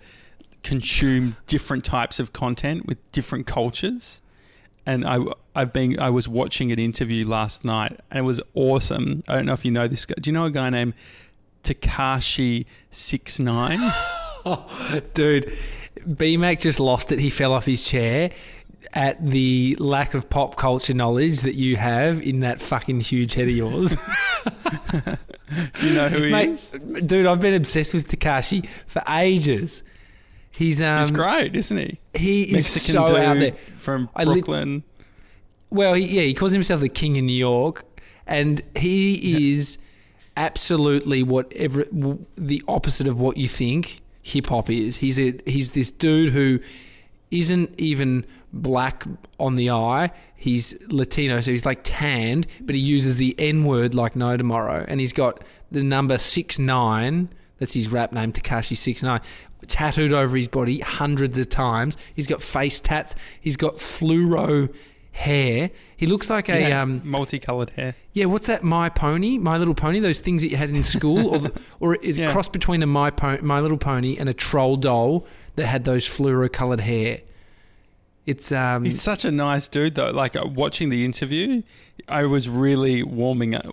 consume 0.63 1.35
different 1.47 1.83
types 1.83 2.19
of 2.19 2.33
content 2.33 2.85
with 2.85 2.97
different 3.11 3.47
cultures 3.47 4.21
and 4.85 5.05
I 5.05 5.19
I've 5.55 5.73
been 5.73 5.99
I 5.99 6.09
was 6.09 6.27
watching 6.27 6.71
an 6.71 6.79
interview 6.79 7.27
last 7.27 7.65
night 7.65 7.99
and 8.09 8.19
it 8.19 8.23
was 8.23 8.41
awesome. 8.53 9.23
I 9.27 9.35
don't 9.35 9.45
know 9.45 9.53
if 9.53 9.65
you 9.65 9.71
know 9.71 9.87
this 9.87 10.05
guy. 10.05 10.15
Do 10.19 10.29
you 10.29 10.33
know 10.33 10.45
a 10.45 10.51
guy 10.51 10.69
named 10.69 10.93
Tekashi 11.63 12.65
Six 12.89 13.39
Nine? 13.39 13.79
Dude, 15.13 15.55
BMAC 15.99 16.61
just 16.61 16.79
lost 16.79 17.11
it. 17.11 17.19
He 17.19 17.29
fell 17.29 17.53
off 17.53 17.65
his 17.65 17.83
chair 17.83 18.31
at 18.93 19.23
the 19.25 19.75
lack 19.79 20.13
of 20.13 20.29
pop 20.29 20.57
culture 20.57 20.93
knowledge 20.93 21.41
that 21.41 21.55
you 21.55 21.77
have 21.77 22.21
in 22.21 22.41
that 22.41 22.61
fucking 22.61 22.99
huge 22.99 23.33
head 23.35 23.47
of 23.47 23.55
yours. 23.55 23.89
Do 25.79 25.87
you 25.87 25.93
know 25.93 26.09
who 26.09 26.23
he 26.23 26.31
Mate, 26.31 26.49
is? 26.49 26.71
dude, 27.05 27.25
I've 27.25 27.39
been 27.41 27.53
obsessed 27.53 27.93
with 27.93 28.07
Tekashi 28.07 28.67
for 28.87 29.03
ages. 29.09 29.83
He's 30.51 30.81
um 30.81 30.99
He's 30.99 31.11
great, 31.11 31.55
isn't 31.55 31.77
he? 31.77 31.99
he 32.13 32.43
is 32.43 32.53
Mexican 32.53 32.91
so 32.91 33.07
dude 33.07 33.17
out 33.17 33.39
there. 33.39 33.53
from 33.77 34.09
Brooklyn. 34.23 34.83
Well, 35.69 35.93
he, 35.93 36.05
yeah, 36.05 36.23
he 36.23 36.33
calls 36.33 36.51
himself 36.51 36.81
the 36.81 36.89
king 36.89 37.15
in 37.15 37.25
New 37.25 37.33
York, 37.33 37.85
and 38.27 38.61
he 38.75 39.49
is 39.51 39.77
absolutely 40.37 41.23
whatever 41.23 41.83
w- 41.85 42.25
the 42.37 42.61
opposite 42.67 43.07
of 43.07 43.19
what 43.19 43.37
you 43.37 43.47
think 43.47 44.01
hip 44.21 44.47
hop 44.47 44.69
is. 44.69 44.97
He's 44.97 45.19
a 45.19 45.33
he's 45.45 45.71
this 45.71 45.91
dude 45.91 46.33
who 46.33 46.59
isn't 47.31 47.73
even 47.79 48.25
black 48.51 49.05
on 49.39 49.55
the 49.55 49.69
eye. 49.71 50.11
He's 50.35 50.75
Latino, 50.89 51.39
so 51.41 51.51
he's 51.51 51.65
like 51.65 51.79
tanned, 51.83 52.47
but 52.59 52.75
he 52.75 52.81
uses 52.81 53.15
the 53.17 53.33
N 53.39 53.63
word 53.63 53.95
like 53.95 54.15
no 54.15 54.35
tomorrow, 54.35 54.83
and 54.87 54.99
he's 54.99 55.13
got 55.13 55.41
the 55.71 55.83
number 55.83 56.17
six 56.17 56.59
nine. 56.59 57.29
That's 57.61 57.73
his 57.73 57.87
rap 57.89 58.11
name, 58.11 58.33
Tekashi 58.33 58.75
Six 58.75 59.01
Nine, 59.03 59.21
tattooed 59.67 60.11
over 60.11 60.35
his 60.35 60.47
body 60.49 60.79
hundreds 60.79 61.37
of 61.37 61.47
times. 61.47 61.95
He's 62.15 62.25
got 62.27 62.41
face 62.41 62.79
tats. 62.81 63.15
He's 63.39 63.55
got 63.55 63.75
fluoro 63.75 64.75
hair. 65.11 65.69
He 65.95 66.07
looks 66.07 66.29
like 66.31 66.49
a 66.49 66.59
Yeah, 66.69 66.81
um, 66.81 67.01
multicolored 67.03 67.69
hair. 67.71 67.93
yeah. 68.13 68.25
What's 68.25 68.47
that? 68.47 68.63
My 68.63 68.89
Pony, 68.89 69.37
My 69.37 69.57
Little 69.57 69.75
Pony. 69.75 69.99
Those 69.99 70.21
things 70.21 70.41
that 70.41 70.49
you 70.49 70.57
had 70.57 70.69
in 70.71 70.81
school, 70.81 71.27
or 71.27 71.37
the, 71.39 71.61
or 71.79 71.95
is 71.97 72.17
it 72.17 72.21
Yeah. 72.23 72.31
cross 72.31 72.47
between 72.49 72.81
a 72.81 72.87
My 72.87 73.11
My 73.41 73.59
Little 73.59 73.77
Pony 73.77 74.17
and 74.17 74.27
a 74.27 74.33
troll 74.33 74.75
doll 74.77 75.27
that 75.55 75.67
had 75.67 75.83
those 75.85 76.07
fluoro 76.07 76.51
colored 76.51 76.79
hair. 76.81 77.21
It's 78.25 78.51
um. 78.51 78.85
He's 78.85 79.01
such 79.01 79.25
a 79.25 79.31
nice 79.31 79.67
dude, 79.67 79.95
though. 79.95 80.11
Like 80.11 80.35
uh, 80.35 80.45
watching 80.45 80.89
the 80.89 81.05
interview, 81.05 81.61
I 82.07 82.25
was 82.25 82.47
really 82.49 83.03
warming 83.03 83.53
up. 83.55 83.65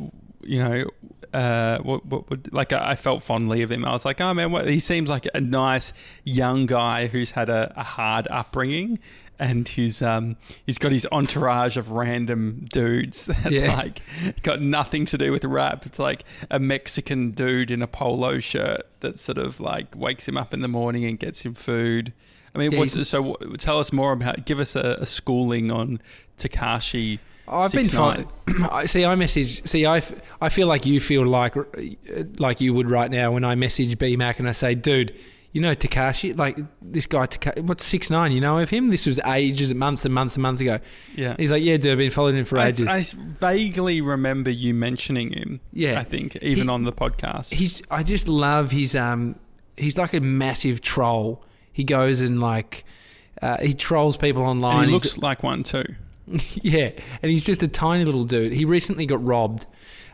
You 0.42 0.62
know, 0.64 0.84
uh, 1.34 1.78
what, 1.78 2.04
what 2.06 2.28
would 2.30 2.52
like 2.52 2.72
I 2.72 2.94
felt 2.94 3.22
fondly 3.22 3.62
of 3.62 3.70
him. 3.70 3.84
I 3.84 3.92
was 3.92 4.04
like, 4.04 4.20
oh 4.20 4.32
man, 4.34 4.50
what, 4.52 4.66
he 4.68 4.78
seems 4.80 5.08
like 5.08 5.26
a 5.34 5.40
nice 5.40 5.92
young 6.24 6.66
guy 6.66 7.06
who's 7.06 7.32
had 7.32 7.48
a, 7.48 7.72
a 7.76 7.82
hard 7.82 8.26
upbringing, 8.30 8.98
and 9.38 9.68
he's 9.68 10.02
um 10.02 10.36
he's 10.66 10.78
got 10.78 10.92
his 10.92 11.06
entourage 11.12 11.76
of 11.76 11.90
random 11.92 12.66
dudes 12.72 13.26
that's 13.26 13.50
Yeah. 13.50 13.74
like 13.76 14.00
got 14.42 14.60
nothing 14.62 15.04
to 15.06 15.18
do 15.18 15.30
with 15.32 15.44
rap. 15.44 15.86
It's 15.86 15.98
like 15.98 16.24
a 16.50 16.58
Mexican 16.58 17.30
dude 17.32 17.70
in 17.70 17.82
a 17.82 17.86
polo 17.86 18.38
shirt 18.38 18.82
that 19.00 19.18
sort 19.18 19.38
of 19.38 19.60
like 19.60 19.94
wakes 19.94 20.26
him 20.26 20.36
up 20.36 20.52
in 20.54 20.60
the 20.60 20.68
morning 20.68 21.04
and 21.04 21.18
gets 21.18 21.42
him 21.42 21.54
food. 21.54 22.12
I 22.54 22.58
mean, 22.58 22.72
Yeah, 22.72 22.78
what's 22.80 23.08
so? 23.08 23.34
Tell 23.58 23.78
us 23.78 23.92
more 23.92 24.12
about. 24.12 24.46
Give 24.46 24.58
us 24.58 24.74
a, 24.74 24.96
a 25.00 25.06
schooling 25.06 25.70
on 25.70 26.00
Tekashi. 26.38 27.18
I've 27.50 27.72
been 27.72 27.84
6ix9ine. 27.84 28.28
fine. 28.46 28.68
I 28.70 28.86
see. 28.86 29.04
I 29.04 29.14
message. 29.14 29.66
See, 29.66 29.86
I, 29.86 29.98
f- 29.98 30.12
I 30.40 30.48
feel 30.48 30.66
like 30.66 30.86
you 30.86 31.00
feel 31.00 31.26
like 31.26 31.54
like 32.38 32.60
you 32.60 32.74
would 32.74 32.90
right 32.90 33.10
now 33.10 33.32
when 33.32 33.44
I 33.44 33.54
message 33.54 33.96
BMac 33.98 34.38
and 34.38 34.48
I 34.48 34.52
say, 34.52 34.74
dude, 34.74 35.16
you 35.52 35.60
know 35.62 35.72
Tekashi, 35.74 36.36
like 36.36 36.58
this 36.82 37.06
guy. 37.06 37.26
Taka- 37.26 37.62
what's 37.62 37.84
six 37.84 38.10
nine? 38.10 38.32
You 38.32 38.40
know 38.40 38.58
of 38.58 38.68
him? 38.70 38.88
This 38.88 39.06
was 39.06 39.18
ages, 39.20 39.72
months 39.74 40.04
and 40.04 40.12
months 40.14 40.36
and 40.36 40.42
months 40.42 40.60
ago. 40.60 40.78
Yeah, 41.16 41.34
He's 41.38 41.50
like, 41.50 41.62
yeah, 41.62 41.76
dude, 41.78 41.92
I've 41.92 41.98
been 41.98 42.10
following 42.10 42.36
him 42.36 42.44
for 42.44 42.58
I, 42.58 42.68
ages. 42.68 42.88
I 42.88 43.02
vaguely 43.38 44.00
remember 44.00 44.50
you 44.50 44.74
mentioning 44.74 45.32
him. 45.32 45.60
Yeah. 45.72 45.98
I 45.98 46.04
think 46.04 46.36
even 46.36 46.64
He- 46.64 46.70
on 46.70 46.84
the 46.84 46.92
podcast. 46.92 47.52
he's 47.52 47.82
I 47.90 48.02
just 48.02 48.28
love 48.28 48.70
his 48.70 48.94
um 48.94 49.36
he's 49.76 49.96
like 49.96 50.12
a 50.14 50.20
massive 50.20 50.80
troll. 50.80 51.42
He 51.72 51.84
goes 51.84 52.20
and 52.22 52.40
like 52.40 52.84
uh, 53.40 53.56
he 53.62 53.72
trolls 53.72 54.16
people 54.16 54.42
online. 54.42 54.78
and 54.78 54.86
he 54.86 54.92
He's- 54.92 55.04
looks 55.04 55.18
like 55.18 55.42
one 55.42 55.62
too. 55.62 55.84
yeah, 56.62 56.90
and 57.22 57.30
he's 57.30 57.44
just 57.44 57.62
a 57.62 57.68
tiny 57.68 58.04
little 58.04 58.24
dude. 58.24 58.52
He 58.52 58.64
recently 58.64 59.06
got 59.06 59.24
robbed. 59.24 59.66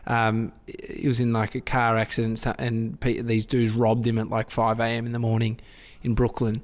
Um, 0.07 0.51
he 0.67 1.07
was 1.07 1.19
in 1.19 1.33
like 1.33 1.55
a 1.55 1.61
car 1.61 1.97
accident, 1.97 2.45
and 2.59 2.99
these 3.01 3.45
dudes 3.45 3.73
robbed 3.75 4.05
him 4.05 4.19
at 4.19 4.29
like 4.29 4.51
five 4.51 4.79
a.m. 4.79 5.05
in 5.05 5.11
the 5.11 5.19
morning 5.19 5.59
in 6.03 6.13
Brooklyn. 6.13 6.63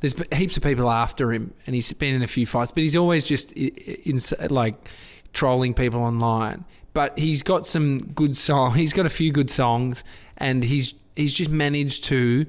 There's 0.00 0.14
heaps 0.32 0.56
of 0.56 0.62
people 0.62 0.90
after 0.90 1.32
him, 1.32 1.52
and 1.66 1.74
he's 1.74 1.92
been 1.92 2.14
in 2.14 2.22
a 2.22 2.26
few 2.26 2.46
fights, 2.46 2.72
but 2.72 2.82
he's 2.82 2.96
always 2.96 3.22
just 3.22 3.52
in, 3.52 4.18
like 4.48 4.88
trolling 5.32 5.74
people 5.74 6.00
online. 6.00 6.64
But 6.92 7.18
he's 7.18 7.42
got 7.42 7.66
some 7.66 7.98
good 7.98 8.36
song. 8.36 8.74
He's 8.74 8.92
got 8.92 9.06
a 9.06 9.10
few 9.10 9.30
good 9.30 9.50
songs, 9.50 10.02
and 10.38 10.64
he's 10.64 10.94
he's 11.14 11.34
just 11.34 11.50
managed 11.50 12.04
to. 12.04 12.46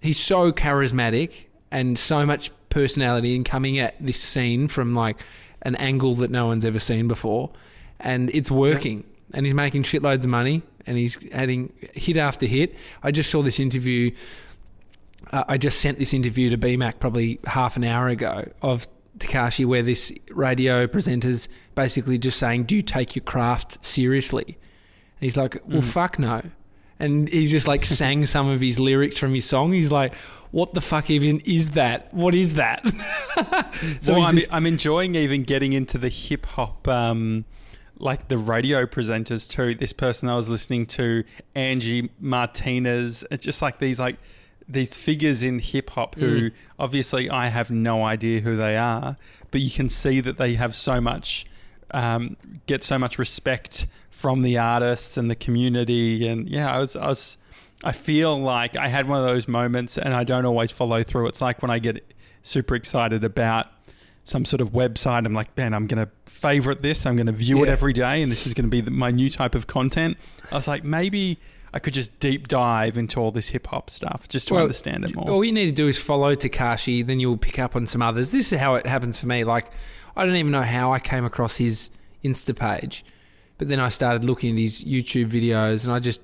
He's 0.00 0.18
so 0.18 0.50
charismatic 0.52 1.32
and 1.70 1.96
so 1.98 2.26
much 2.26 2.50
personality 2.68 3.34
in 3.34 3.44
coming 3.44 3.78
at 3.78 3.94
this 4.04 4.20
scene 4.20 4.68
from 4.68 4.94
like 4.94 5.16
an 5.66 5.74
angle 5.76 6.14
that 6.14 6.30
no 6.30 6.46
one's 6.46 6.64
ever 6.64 6.78
seen 6.78 7.08
before, 7.08 7.50
and 7.98 8.30
it's 8.32 8.50
working. 8.50 9.04
And 9.34 9.44
he's 9.44 9.54
making 9.54 9.82
shitloads 9.82 10.22
of 10.22 10.30
money, 10.30 10.62
and 10.86 10.96
he's 10.96 11.18
adding 11.32 11.72
hit 11.94 12.16
after 12.16 12.46
hit. 12.46 12.76
I 13.02 13.10
just 13.10 13.30
saw 13.30 13.42
this 13.42 13.58
interview. 13.58 14.12
Uh, 15.32 15.42
I 15.48 15.58
just 15.58 15.80
sent 15.80 15.98
this 15.98 16.14
interview 16.14 16.48
to 16.50 16.56
BMAC 16.56 17.00
probably 17.00 17.40
half 17.44 17.76
an 17.76 17.82
hour 17.82 18.06
ago 18.08 18.48
of 18.62 18.86
Tekashi, 19.18 19.66
where 19.66 19.82
this 19.82 20.12
radio 20.30 20.86
presenter's 20.86 21.48
basically 21.74 22.16
just 22.16 22.38
saying, 22.38 22.64
"Do 22.64 22.76
you 22.76 22.82
take 22.82 23.16
your 23.16 23.24
craft 23.24 23.84
seriously?" 23.84 24.44
And 24.46 25.20
he's 25.20 25.36
like, 25.36 25.60
"Well, 25.66 25.82
fuck 25.82 26.20
no." 26.20 26.42
And 27.00 27.28
he's 27.28 27.50
just 27.50 27.66
like 27.66 27.84
sang 27.84 28.24
some 28.24 28.48
of 28.48 28.60
his 28.60 28.78
lyrics 28.78 29.18
from 29.18 29.34
his 29.34 29.44
song. 29.44 29.72
He's 29.72 29.92
like, 29.92 30.14
"What 30.56 30.72
the 30.72 30.80
fuck 30.80 31.10
even 31.10 31.40
is 31.44 31.72
that? 31.72 32.12
What 32.14 32.34
is 32.34 32.54
that?" 32.54 32.80
so 34.00 34.12
well, 34.14 34.16
he's 34.22 34.26
I'm, 34.28 34.34
this- 34.34 34.48
I'm 34.50 34.66
enjoying 34.66 35.14
even 35.14 35.42
getting 35.42 35.74
into 35.74 35.98
the 35.98 36.08
hip 36.08 36.46
hop, 36.46 36.88
um, 36.88 37.44
like 37.98 38.28
the 38.28 38.38
radio 38.38 38.86
presenters 38.86 39.50
too. 39.50 39.74
This 39.74 39.92
person 39.92 40.30
I 40.30 40.36
was 40.36 40.48
listening 40.48 40.86
to, 40.86 41.24
Angie 41.54 42.10
Martinez, 42.20 43.22
it's 43.30 43.44
just 43.44 43.60
like 43.60 43.80
these 43.80 43.98
like 43.98 44.16
these 44.66 44.96
figures 44.96 45.42
in 45.42 45.58
hip 45.58 45.90
hop 45.90 46.14
who 46.16 46.50
obviously 46.78 47.28
I 47.28 47.48
have 47.48 47.70
no 47.70 48.04
idea 48.04 48.40
who 48.40 48.56
they 48.56 48.76
are, 48.78 49.16
but 49.50 49.60
you 49.60 49.70
can 49.70 49.88
see 49.90 50.20
that 50.20 50.38
they 50.38 50.54
have 50.54 50.74
so 50.74 51.00
much. 51.00 51.44
Um, 51.92 52.36
get 52.66 52.82
so 52.82 52.98
much 52.98 53.16
respect 53.16 53.86
from 54.10 54.42
the 54.42 54.58
artists 54.58 55.16
and 55.16 55.30
the 55.30 55.36
community, 55.36 56.26
and 56.26 56.48
yeah, 56.48 56.74
I 56.74 56.78
was, 56.80 56.96
I 56.96 57.06
was, 57.06 57.38
I 57.84 57.92
feel 57.92 58.38
like 58.38 58.76
I 58.76 58.88
had 58.88 59.08
one 59.08 59.18
of 59.18 59.26
those 59.26 59.46
moments, 59.48 59.98
and 59.98 60.14
I 60.14 60.24
don't 60.24 60.46
always 60.46 60.70
follow 60.70 61.02
through. 61.02 61.26
It's 61.28 61.40
like 61.40 61.62
when 61.62 61.70
I 61.70 61.78
get 61.78 62.14
super 62.42 62.74
excited 62.74 63.24
about 63.24 63.66
some 64.24 64.44
sort 64.44 64.60
of 64.60 64.72
website. 64.72 65.24
I'm 65.24 65.34
like, 65.34 65.56
man, 65.56 65.74
I'm 65.74 65.86
going 65.86 66.04
to 66.04 66.10
favorite 66.30 66.82
this. 66.82 67.06
I'm 67.06 67.16
going 67.16 67.26
to 67.26 67.32
view 67.32 67.62
it 67.62 67.68
every 67.68 67.92
day, 67.92 68.22
and 68.22 68.30
this 68.30 68.46
is 68.46 68.54
going 68.54 68.64
to 68.64 68.70
be 68.70 68.80
the, 68.80 68.90
my 68.90 69.10
new 69.10 69.30
type 69.30 69.54
of 69.54 69.66
content. 69.66 70.16
I 70.50 70.56
was 70.56 70.68
like, 70.68 70.84
maybe 70.84 71.38
I 71.72 71.78
could 71.78 71.94
just 71.94 72.18
deep 72.20 72.48
dive 72.48 72.96
into 72.96 73.20
all 73.20 73.30
this 73.30 73.48
hip 73.50 73.66
hop 73.68 73.90
stuff 73.90 74.28
just 74.28 74.48
to 74.48 74.54
Well, 74.54 74.62
understand 74.64 75.04
it 75.04 75.14
more. 75.14 75.30
All 75.30 75.44
you 75.44 75.52
need 75.52 75.66
to 75.66 75.72
do 75.72 75.88
is 75.88 75.98
follow 75.98 76.34
Tekashi, 76.34 77.06
then 77.06 77.20
you'll 77.20 77.36
pick 77.36 77.58
up 77.58 77.76
on 77.76 77.86
some 77.86 78.02
others. 78.02 78.30
This 78.30 78.52
is 78.52 78.58
how 78.58 78.74
it 78.74 78.86
happens 78.86 79.18
for 79.18 79.26
me. 79.26 79.44
Like, 79.44 79.70
I 80.16 80.24
don't 80.24 80.36
even 80.36 80.52
know 80.52 80.62
how 80.62 80.92
I 80.92 80.98
came 80.98 81.24
across 81.24 81.56
his 81.56 81.90
Insta 82.24 82.56
page, 82.56 83.04
but 83.58 83.68
then 83.68 83.78
I 83.80 83.90
started 83.90 84.24
looking 84.24 84.54
at 84.54 84.58
his 84.58 84.84
YouTube 84.84 85.30
videos, 85.30 85.84
and 85.84 85.92
I 85.92 85.98
just 85.98 86.20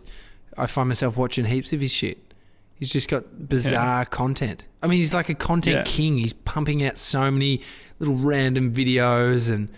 I 0.57 0.67
find 0.67 0.89
myself 0.89 1.17
watching 1.17 1.45
heaps 1.47 1.73
of 1.73 1.81
his 1.81 1.93
shit. 1.93 2.19
He's 2.79 2.93
just 2.93 3.09
got 3.09 3.49
bizarre 3.49 4.05
content. 4.05 4.67
I 4.83 4.87
mean, 4.89 4.99
he's 4.99 5.15
like 5.15 5.29
a 5.29 5.35
content 5.35 5.77
Yeah. 5.77 5.83
king. 5.85 6.19
He's 6.19 6.33
pumping 6.33 6.85
out 6.85 6.99
so 6.99 7.31
many 7.31 7.61
little 8.01 8.17
random 8.17 8.75
videos 8.75 9.51
and 9.51 9.69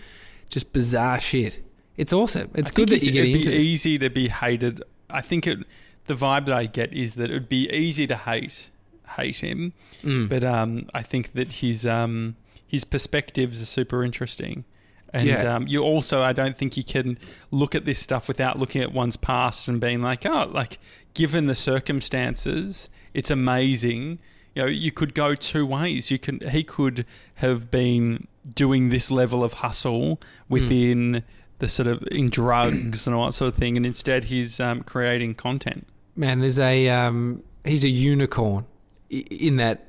just 0.49 0.73
bizarre 0.73 1.19
shit. 1.19 1.59
It's 1.97 2.11
awesome. 2.11 2.49
It's 2.55 2.71
I 2.71 2.73
good 2.73 2.89
that 2.89 3.03
you're 3.03 3.09
it'd 3.11 3.13
getting 3.13 3.33
be 3.33 3.39
into 3.47 3.51
it. 3.53 3.59
easy 3.61 3.97
to 3.99 4.09
be 4.09 4.27
hated. 4.29 4.81
I 5.09 5.21
think 5.21 5.45
it. 5.47 5.59
The 6.07 6.13
vibe 6.15 6.45
that 6.47 6.55
I 6.55 6.65
get 6.65 6.93
is 6.93 7.15
that 7.15 7.29
it 7.31 7.33
would 7.33 7.49
be 7.49 7.69
easy 7.71 8.05
to 8.07 8.15
hate 8.15 8.69
hate 9.17 9.37
him, 9.37 9.73
Mm. 10.03 10.27
but 10.27 10.43
um, 10.43 10.87
I 10.93 11.01
think 11.03 11.33
that 11.33 11.53
his 11.53 11.85
um, 11.85 12.35
his 12.67 12.83
perspectives 12.85 13.61
are 13.61 13.65
super 13.65 14.03
interesting. 14.03 14.65
And 15.15 15.27
Yeah. 15.27 15.55
um, 15.55 15.65
you 15.65 15.81
also, 15.81 16.21
I 16.21 16.33
don't 16.33 16.57
think 16.57 16.75
you 16.75 16.83
can 16.83 17.17
look 17.49 17.73
at 17.73 17.85
this 17.85 17.99
stuff 17.99 18.27
without 18.27 18.59
looking 18.59 18.81
at 18.81 18.91
one's 18.91 19.15
past 19.15 19.69
and 19.69 19.79
being 19.79 20.01
like, 20.01 20.25
oh, 20.25 20.49
like 20.53 20.77
given 21.13 21.45
the 21.47 21.55
circumstances, 21.55 22.89
it's 23.13 23.31
amazing. 23.31 24.19
You 24.55 24.63
know, 24.63 24.67
you 24.67 24.91
could 24.91 25.13
go 25.13 25.33
two 25.33 25.65
ways. 25.65 26.11
You 26.11 26.19
can 26.19 26.41
he 26.49 26.63
could 26.63 27.05
have 27.35 27.71
been 27.71 28.27
doing 28.53 28.89
this 28.89 29.09
level 29.09 29.41
of 29.43 29.53
hustle 29.53 30.19
within 30.49 31.23
the 31.59 31.69
sort 31.69 31.87
of 31.87 32.05
in 32.11 32.29
drugs 32.29 33.07
and 33.07 33.15
all 33.15 33.25
that 33.27 33.31
sort 33.31 33.47
of 33.53 33.55
thing, 33.57 33.77
and 33.77 33.85
instead 33.85 34.25
he's 34.25 34.59
um, 34.59 34.81
creating 34.83 35.35
content. 35.35 35.87
Man, 36.15 36.39
there's 36.41 36.59
a 36.59 36.89
um, 36.89 37.41
he's 37.63 37.83
a 37.85 37.89
unicorn 37.89 38.65
in 39.09 39.55
that 39.57 39.87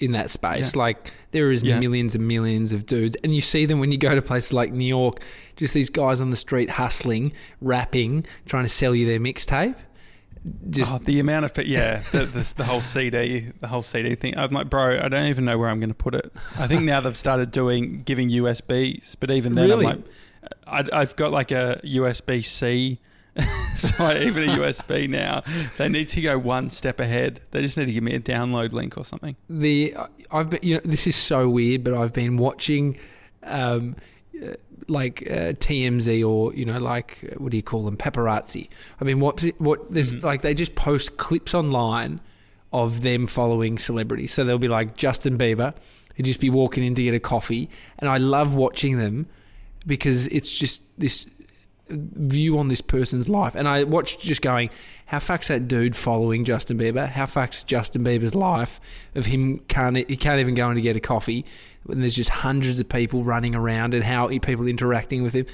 in 0.00 0.12
that 0.12 0.30
space. 0.30 0.74
Yeah. 0.74 0.78
Like 0.82 1.12
there 1.32 1.50
is 1.50 1.62
Yeah. 1.62 1.80
millions 1.80 2.14
and 2.14 2.26
millions 2.26 2.72
of 2.72 2.86
dudes, 2.86 3.16
and 3.24 3.34
you 3.34 3.40
see 3.40 3.66
them 3.66 3.80
when 3.80 3.90
you 3.92 3.98
go 3.98 4.14
to 4.14 4.22
places 4.22 4.52
like 4.52 4.72
New 4.72 4.86
York. 4.86 5.20
Just 5.56 5.74
these 5.74 5.90
guys 5.90 6.20
on 6.20 6.30
the 6.30 6.36
street 6.36 6.70
hustling, 6.70 7.32
rapping, 7.60 8.24
trying 8.46 8.64
to 8.64 8.68
sell 8.68 8.94
you 8.94 9.06
their 9.06 9.18
mixtape. 9.20 9.74
Just 10.70 10.94
oh, 10.94 10.98
the 10.98 11.18
amount 11.18 11.44
of 11.44 11.66
yeah, 11.66 11.96
the, 12.12 12.24
the, 12.24 12.54
the 12.58 12.64
whole 12.64 12.80
CD, 12.80 13.50
the 13.60 13.66
whole 13.66 13.82
CD 13.82 14.14
thing. 14.14 14.38
I'm 14.38 14.52
like, 14.52 14.70
bro, 14.70 15.00
I 15.02 15.08
don't 15.08 15.26
even 15.26 15.44
know 15.44 15.58
where 15.58 15.68
I'm 15.68 15.80
going 15.80 15.90
to 15.90 15.94
put 15.94 16.14
it. 16.14 16.32
I 16.58 16.66
think 16.68 16.82
now 16.84 17.00
they've 17.00 17.16
started 17.16 17.50
doing 17.50 18.02
giving 18.04 18.30
USBs, 18.30 19.16
but 19.18 19.30
even 19.32 19.52
then, 19.54 19.68
Really? 19.68 19.86
I'm 19.86 20.04
like, 20.66 20.92
I, 20.92 21.00
I've 21.00 21.16
got 21.16 21.32
like 21.32 21.50
a 21.50 21.80
USB 21.84 22.44
C. 22.44 23.00
so 23.76 24.12
even 24.12 24.48
a 24.48 24.52
USB 24.52 25.08
now, 25.08 25.42
they 25.76 25.88
need 25.88 26.08
to 26.08 26.20
go 26.20 26.38
one 26.38 26.70
step 26.70 27.00
ahead. 27.00 27.40
They 27.50 27.62
just 27.62 27.76
need 27.76 27.86
to 27.86 27.92
give 27.92 28.02
me 28.02 28.14
a 28.14 28.20
download 28.20 28.72
link 28.72 28.96
or 28.96 29.04
something. 29.04 29.36
the 29.48 29.96
I've 30.30 30.50
been 30.50 30.60
you 30.62 30.74
know 30.74 30.80
this 30.84 31.06
is 31.06 31.16
so 31.16 31.48
weird, 31.48 31.84
but 31.84 31.94
I've 31.94 32.12
been 32.12 32.36
watching 32.36 32.98
um, 33.44 33.96
uh, 34.42 34.54
like 34.88 35.22
uh, 35.30 35.52
TMZ 35.52 36.28
or 36.28 36.54
you 36.54 36.64
know 36.64 36.78
like 36.78 37.18
uh, 37.24 37.34
what 37.36 37.50
do 37.52 37.56
you 37.56 37.62
call 37.62 37.84
them 37.84 37.96
paparazzi. 37.96 38.68
I 39.00 39.04
mean 39.04 39.20
what 39.20 39.40
what 39.58 39.92
there's 39.92 40.14
Mm-hmm. 40.14 40.26
like 40.26 40.42
they 40.42 40.54
just 40.54 40.74
post 40.74 41.16
clips 41.16 41.54
online 41.54 42.20
of 42.72 43.02
them 43.02 43.26
following 43.26 43.78
celebrities. 43.78 44.32
So 44.32 44.44
they'll 44.44 44.58
be 44.58 44.68
like 44.68 44.96
Justin 44.96 45.38
Bieber, 45.38 45.74
he'd 46.14 46.24
just 46.24 46.40
be 46.40 46.50
walking 46.50 46.84
in 46.84 46.94
to 46.94 47.02
get 47.02 47.14
a 47.14 47.20
coffee, 47.20 47.70
and 47.98 48.10
I 48.10 48.18
love 48.18 48.54
watching 48.54 48.98
them 48.98 49.26
because 49.86 50.26
it's 50.28 50.56
just 50.58 50.82
this 50.98 51.28
view 51.90 52.58
on 52.58 52.68
this 52.68 52.80
person's 52.80 53.28
life. 53.28 53.54
And 53.54 53.66
I 53.68 53.84
watched 53.84 54.20
just 54.20 54.42
going, 54.42 54.70
how 55.06 55.18
fuck's 55.18 55.48
that 55.48 55.68
dude 55.68 55.96
following 55.96 56.44
Justin 56.44 56.78
Bieber? 56.78 57.08
How 57.08 57.26
fuck's 57.26 57.64
Justin 57.64 58.04
Bieber's 58.04 58.34
life 58.34 58.80
of 59.14 59.26
him 59.26 59.60
can't 59.68 59.96
he 59.96 60.16
can't 60.16 60.40
even 60.40 60.54
go 60.54 60.68
in 60.70 60.76
to 60.76 60.82
get 60.82 60.96
a 60.96 61.00
coffee 61.00 61.44
when 61.84 62.00
there's 62.00 62.16
just 62.16 62.30
hundreds 62.30 62.78
of 62.78 62.88
people 62.88 63.24
running 63.24 63.54
around 63.54 63.94
and 63.94 64.04
how 64.04 64.28
people 64.40 64.66
interacting 64.66 65.22
with 65.22 65.32
him. 65.32 65.46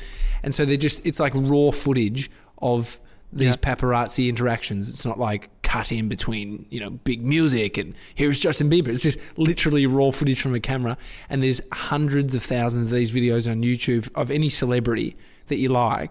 And 0.42 0.54
so 0.54 0.64
they're 0.64 0.76
just 0.76 1.06
it's 1.06 1.20
like 1.20 1.32
raw 1.34 1.70
footage 1.70 2.30
of 2.58 2.98
these 3.32 3.56
Yeah. 3.56 3.74
paparazzi 3.74 4.28
interactions. 4.28 4.88
It's 4.88 5.04
not 5.04 5.18
like 5.18 5.50
cut 5.62 5.90
in 5.90 6.08
between, 6.08 6.66
you 6.70 6.78
know, 6.80 6.90
big 6.90 7.24
music 7.24 7.78
and 7.78 7.94
here's 8.14 8.38
Justin 8.38 8.70
Bieber. 8.70 8.88
It's 8.88 9.02
just 9.02 9.18
literally 9.36 9.86
raw 9.86 10.10
footage 10.12 10.40
from 10.40 10.54
a 10.54 10.60
camera. 10.60 10.96
And 11.28 11.42
there's 11.42 11.60
hundreds 11.72 12.34
of 12.34 12.42
thousands 12.42 12.84
of 12.84 12.90
these 12.90 13.10
videos 13.12 13.50
on 13.50 13.62
YouTube 13.62 14.08
of 14.14 14.30
any 14.30 14.48
celebrity 14.48 15.16
that 15.48 15.56
you 15.58 15.68
like. 15.68 16.10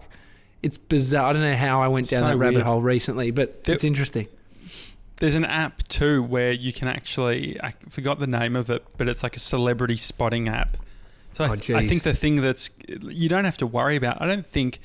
It's 0.61 0.77
bizarre. 0.77 1.29
I 1.29 1.33
don't 1.33 1.41
know 1.41 1.55
how 1.55 1.81
I 1.81 1.87
went 1.89 2.09
down 2.09 2.21
So 2.21 2.27
that 2.27 2.37
rabbit 2.37 2.55
weird. 2.55 2.65
hole 2.65 2.81
recently, 2.81 3.31
but 3.31 3.63
There- 3.65 3.75
it's 3.75 3.83
interesting. 3.83 4.27
There's 5.17 5.35
an 5.35 5.45
app 5.45 5.87
too 5.87 6.21
where 6.23 6.51
you 6.51 6.73
can 6.73 6.87
actually 6.87 7.59
I 7.61 7.73
forgot 7.89 8.19
the 8.19 8.27
name 8.27 8.55
of 8.55 8.69
it, 8.69 8.83
but 8.97 9.07
it's 9.07 9.23
like 9.23 9.35
a 9.35 9.39
celebrity 9.39 9.95
spotting 9.95 10.47
app. 10.47 10.77
So 11.35 11.45
I, 11.45 11.49
Oh, 11.49 11.55
th- 11.55 11.77
I 11.77 11.87
think 11.87 12.03
the 12.03 12.13
thing 12.13 12.37
that's 12.37 12.69
you 13.01 13.27
don't 13.29 13.45
have 13.45 13.57
to 13.57 13.67
worry 13.67 13.95
about. 13.95 14.21
I 14.21 14.27
don't 14.27 14.45
think 14.45 14.79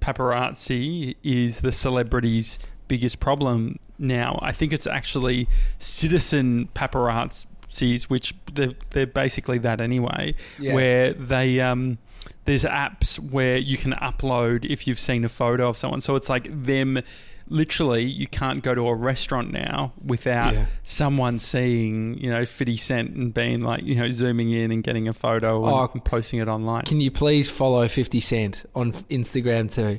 paparazzi 0.00 1.16
is 1.22 1.60
the 1.60 1.72
celebrity's 1.72 2.58
biggest 2.88 3.20
problem 3.20 3.78
now. 3.98 4.38
I 4.42 4.52
think 4.52 4.72
it's 4.72 4.86
actually 4.86 5.48
citizen 5.78 6.68
paparazzis, 6.74 8.04
which 8.04 8.34
they're, 8.52 8.74
they're 8.90 9.06
basically 9.06 9.58
that 9.58 9.80
anyway, 9.80 10.34
Yeah. 10.58 10.74
where 10.74 11.12
they 11.12 11.60
um, 11.60 11.98
there's 12.44 12.64
apps 12.64 13.18
where 13.18 13.56
you 13.56 13.76
can 13.76 13.92
upload 13.92 14.64
if 14.64 14.86
you've 14.86 14.98
seen 14.98 15.24
a 15.24 15.28
photo 15.28 15.68
of 15.68 15.76
someone. 15.76 16.00
So 16.00 16.16
it's 16.16 16.28
like 16.28 16.48
them. 16.64 17.00
Literally, 17.48 18.04
you 18.04 18.26
can't 18.28 18.62
go 18.62 18.74
to 18.74 18.88
a 18.88 18.94
restaurant 18.94 19.52
now 19.52 19.92
without 20.02 20.54
Yeah. 20.54 20.66
someone 20.84 21.38
seeing, 21.38 22.16
you 22.18 22.30
know, 22.30 22.44
50 22.44 22.76
Cent 22.76 23.10
and 23.14 23.34
being 23.34 23.60
like, 23.62 23.82
you 23.84 23.96
know, 23.96 24.08
zooming 24.10 24.50
in 24.50 24.70
and 24.70 24.82
getting 24.82 25.06
a 25.08 25.12
photo 25.12 25.62
and, 25.66 25.74
Oh, 25.74 25.90
and 25.92 26.04
posting 26.04 26.38
it 26.38 26.48
online. 26.48 26.82
Can 26.84 27.00
you 27.00 27.10
please 27.10 27.50
follow 27.50 27.86
50 27.88 28.20
Cent 28.20 28.64
on 28.74 28.92
Instagram 28.92 29.70
too? 29.72 29.98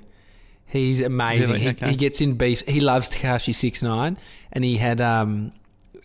He's 0.65 1.01
amazing. 1.01 1.49
Really? 1.51 1.59
He, 1.59 1.69
Okay. 1.69 1.89
he 1.91 1.95
gets 1.95 2.21
in 2.21 2.33
beefs. 2.35 2.63
He 2.67 2.79
loves 2.81 3.09
Tekashi 3.11 3.53
Six 3.53 3.83
Nine, 3.83 4.17
and 4.51 4.63
he 4.63 4.77
had 4.77 4.99
um, 5.01 5.51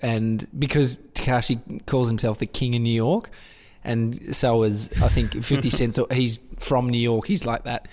and 0.02 0.46
because 0.58 0.98
Tekashi 1.14 1.86
calls 1.86 2.08
himself 2.08 2.38
the 2.38 2.46
king 2.46 2.74
of 2.76 2.82
New 2.82 2.92
York, 2.92 3.30
and 3.88 4.36
so 4.36 4.62
is 4.62 4.90
I 5.02 5.08
think 5.08 5.32
50 5.42 5.70
Cent. 5.70 5.98
He's 6.12 6.38
from 6.56 6.88
New 6.88 7.00
York. 7.00 7.26
He's 7.26 7.44
like 7.44 7.64
that 7.64 7.88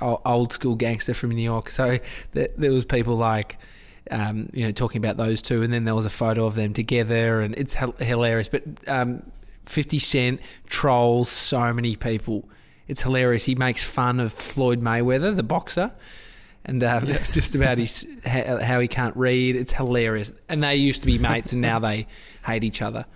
old 0.00 0.52
school 0.52 0.76
gangster 0.76 1.12
from 1.12 1.30
New 1.30 1.42
York. 1.42 1.70
So 1.70 1.98
there, 2.32 2.48
there 2.56 2.72
was 2.72 2.84
people 2.84 3.16
like. 3.16 3.58
Um, 4.10 4.50
you 4.52 4.66
know, 4.66 4.70
talking 4.70 4.98
about 4.98 5.16
those 5.16 5.40
two, 5.40 5.62
and 5.62 5.72
then 5.72 5.84
there 5.84 5.94
was 5.94 6.04
a 6.04 6.10
photo 6.10 6.44
of 6.44 6.56
them 6.56 6.74
together, 6.74 7.40
and 7.40 7.54
it's 7.54 7.72
hilarious. 7.72 8.50
But 8.50 8.62
um, 8.86 9.22
Fifty 9.64 9.98
Cent 9.98 10.42
trolls 10.66 11.30
so 11.30 11.72
many 11.72 11.96
people. 11.96 12.46
It's 12.86 13.00
hilarious. 13.00 13.46
He 13.46 13.54
makes 13.54 13.82
fun 13.82 14.20
of 14.20 14.30
Floyd 14.30 14.82
Mayweather, 14.82 15.34
the 15.34 15.42
boxer, 15.42 15.90
and 16.66 16.84
um, 16.84 17.06
just 17.32 17.54
about 17.54 17.78
his 17.78 18.06
how 18.26 18.78
he 18.78 18.88
can't 18.88 19.16
read. 19.16 19.56
It's 19.56 19.72
hilarious. 19.72 20.34
And 20.50 20.62
they 20.62 20.76
used 20.76 21.00
to 21.00 21.06
be 21.06 21.16
mates, 21.16 21.54
and 21.54 21.62
now 21.62 21.78
they 21.78 22.06
hate 22.44 22.62
each 22.62 22.82
other, 22.82 23.06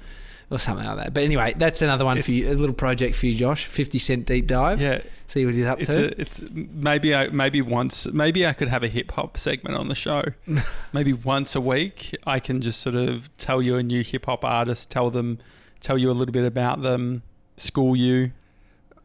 or 0.51 0.59
something 0.59 0.87
like 0.87 0.97
that. 0.97 1.15
But 1.15 1.25
anyway, 1.25 1.55
that's 1.57 1.83
another 1.83 2.05
one 2.05 2.23
for 2.23 2.31
you. 2.31 2.51
A 2.51 2.55
little 2.55 2.75
project 2.75 3.15
for 3.15 3.27
you, 3.27 3.35
Josh. 3.35 3.67
Fifty 3.67 3.99
Cent 3.99 4.27
deep 4.27 4.47
dive. 4.47 4.81
yeah, 4.81 5.03
See 5.27 5.45
what 5.45 5.55
he's 5.55 5.67
up 5.67 5.79
it's 5.79 5.91
to. 5.91 6.07
a, 6.07 6.15
it's 6.21 6.41
maybe 6.51 7.15
I 7.15 7.29
maybe 7.29 7.61
once 7.61 8.07
maybe 8.07 8.47
I 8.47 8.55
could 8.55 8.69
have 8.69 8.83
a 8.83 8.89
hip 8.89 9.13
hop 9.13 9.37
segment 9.37 9.77
on 9.77 9.89
the 9.89 9.95
show. 9.95 10.23
maybe 10.93 11.13
once 11.13 11.55
a 11.55 11.61
week 11.61 12.17
I 12.27 12.41
can 12.41 12.63
just 12.63 12.81
sort 12.81 12.95
of 12.95 13.29
tell 13.37 13.61
you 13.61 13.77
a 13.77 13.83
new 13.83 14.03
hip 14.03 14.25
hop 14.25 14.43
artist, 14.45 14.91
tell 14.91 15.11
them, 15.11 15.39
tell 15.81 15.99
you 15.99 16.11
a 16.11 16.13
little 16.13 16.33
bit 16.33 16.45
about 16.47 16.81
them, 16.81 17.23
school 17.57 17.95
you. 17.95 18.33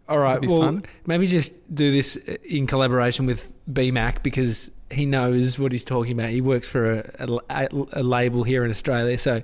All 0.07 0.19
right. 0.19 0.41
Well, 0.45 0.61
fun. 0.61 0.85
maybe 1.05 1.27
just 1.27 1.53
do 1.73 1.91
this 1.91 2.15
in 2.17 2.67
collaboration 2.67 3.25
with 3.25 3.51
BMAC 3.71 4.23
because 4.23 4.71
he 4.91 5.05
knows 5.05 5.59
what 5.59 5.71
he's 5.71 5.83
talking 5.83 6.13
about. 6.13 6.29
He 6.29 6.41
works 6.41 6.69
for 6.69 6.99
a, 7.19 7.27
a, 7.49 7.67
a 7.93 8.03
label 8.03 8.43
here 8.43 8.63
in 8.63 8.71
Australia, 8.71 9.17
so. 9.17 9.41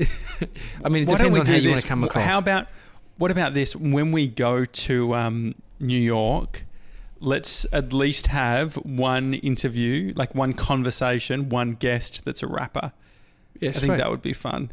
I 0.84 0.88
mean, 0.88 1.02
it 1.02 1.08
Why 1.08 1.18
depends 1.18 1.38
on 1.38 1.46
how 1.46 1.54
you 1.54 1.70
want 1.70 1.80
to 1.82 1.86
come 1.86 2.04
across. 2.04 2.24
How 2.24 2.38
about 2.38 2.66
what 3.18 3.30
about 3.30 3.54
this? 3.54 3.76
When 3.76 4.12
we 4.12 4.28
go 4.28 4.64
to 4.64 5.14
um, 5.14 5.54
New 5.78 5.98
York, 5.98 6.64
let's 7.20 7.66
at 7.72 7.92
least 7.92 8.28
have 8.28 8.74
one 8.76 9.34
interview, 9.34 10.12
like 10.16 10.34
one 10.34 10.54
conversation, 10.54 11.48
one 11.50 11.74
guest 11.74 12.24
that's 12.24 12.42
a 12.42 12.46
rapper. 12.46 12.92
Yeah, 13.60 13.70
I 13.70 13.72
think 13.72 13.90
sweet. 13.90 13.96
that 13.98 14.10
would 14.10 14.22
be 14.22 14.32
fun. 14.32 14.70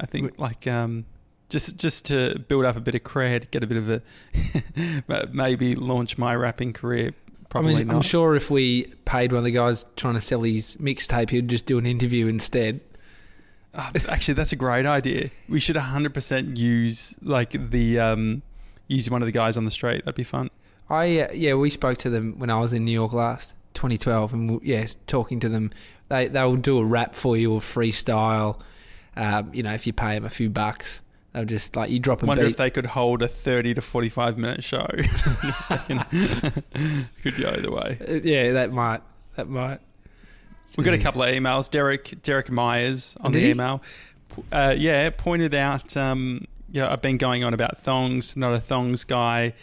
I 0.00 0.06
think 0.06 0.38
like 0.38 0.66
um, 0.66 1.06
just 1.48 1.76
just 1.76 2.06
to 2.06 2.38
build 2.48 2.64
up 2.64 2.76
a 2.76 2.80
bit 2.80 2.94
of 2.94 3.04
cred, 3.04 3.50
get 3.50 3.62
a 3.62 3.66
bit 3.66 3.78
of 3.78 3.90
a 3.90 5.28
maybe 5.32 5.76
launch 5.76 6.18
my 6.18 6.34
rapping 6.34 6.72
career. 6.72 7.10
I 7.10 7.46
Probably 7.48 7.76
mean, 7.76 7.86
not. 7.86 7.96
I'm 7.96 8.02
sure 8.02 8.34
if 8.34 8.50
we 8.50 8.92
paid 9.04 9.30
one 9.30 9.38
of 9.38 9.44
the 9.44 9.52
guys 9.52 9.86
trying 9.94 10.14
to 10.14 10.20
sell 10.20 10.42
his 10.42 10.76
mixtape, 10.76 11.30
he'd 11.30 11.46
just 11.46 11.66
do 11.66 11.78
an 11.78 11.86
interview 11.86 12.26
instead. 12.26 12.80
Ah, 13.76 13.90
actually, 14.08 14.34
that's 14.34 14.52
a 14.52 14.56
great 14.56 14.86
idea. 14.86 15.30
We 15.48 15.58
should 15.60 15.76
100% 15.76 16.56
use 16.56 17.14
like 17.22 17.70
the 17.70 17.98
um, 17.98 18.42
use 18.88 19.10
one 19.10 19.22
of 19.22 19.26
the 19.26 19.32
guys 19.32 19.56
on 19.56 19.64
the 19.64 19.70
street. 19.70 20.04
That'd 20.04 20.14
be 20.14 20.24
fun. 20.24 20.50
I 20.88 21.20
uh, 21.20 21.28
yeah, 21.32 21.54
we 21.54 21.70
spoke 21.70 21.98
to 21.98 22.10
them 22.10 22.38
when 22.38 22.50
I 22.50 22.60
was 22.60 22.74
in 22.74 22.84
New 22.84 22.92
York 22.92 23.12
last 23.12 23.54
2012, 23.74 24.32
and 24.32 24.50
we, 24.50 24.58
yeah, 24.68 24.86
talking 25.06 25.40
to 25.40 25.48
them, 25.48 25.70
they 26.08 26.28
they'll 26.28 26.56
do 26.56 26.78
a 26.78 26.84
rap 26.84 27.14
for 27.14 27.36
you 27.36 27.52
or 27.52 27.60
freestyle. 27.60 28.60
Um, 29.16 29.52
you 29.54 29.62
know, 29.62 29.72
if 29.72 29.86
you 29.86 29.92
pay 29.92 30.14
them 30.14 30.24
a 30.24 30.30
few 30.30 30.50
bucks, 30.50 31.00
they'll 31.32 31.44
just 31.44 31.74
like 31.74 31.90
you 31.90 31.98
drop 32.00 32.22
a 32.22 32.26
Wonder 32.26 32.44
beat. 32.44 32.50
if 32.50 32.56
they 32.56 32.70
could 32.70 32.86
hold 32.86 33.22
a 33.22 33.28
thirty 33.28 33.74
to 33.74 33.80
forty-five 33.80 34.36
minute 34.38 34.62
show. 34.62 34.86
could 37.22 37.36
go 37.36 37.50
either 37.50 37.70
way. 37.70 37.98
Uh, 38.06 38.12
yeah, 38.22 38.52
that 38.52 38.72
might 38.72 39.02
that 39.36 39.48
might. 39.48 39.80
We 40.76 40.84
got 40.84 40.94
a 40.94 40.98
couple 40.98 41.22
of 41.22 41.28
emails. 41.28 41.70
Derek 41.70 42.22
Derek 42.22 42.50
Myers 42.50 43.16
on 43.20 43.30
Did 43.32 43.38
the 43.38 43.44
he? 43.46 43.50
email. 43.50 43.82
Uh, 44.50 44.74
yeah, 44.76 45.10
pointed 45.10 45.54
out. 45.54 45.96
Um, 45.96 46.46
yeah, 46.70 46.90
I've 46.92 47.02
been 47.02 47.18
going 47.18 47.44
on 47.44 47.54
about 47.54 47.78
thongs. 47.78 48.36
Not 48.36 48.54
a 48.54 48.60
thongs 48.60 49.04
guy. 49.04 49.54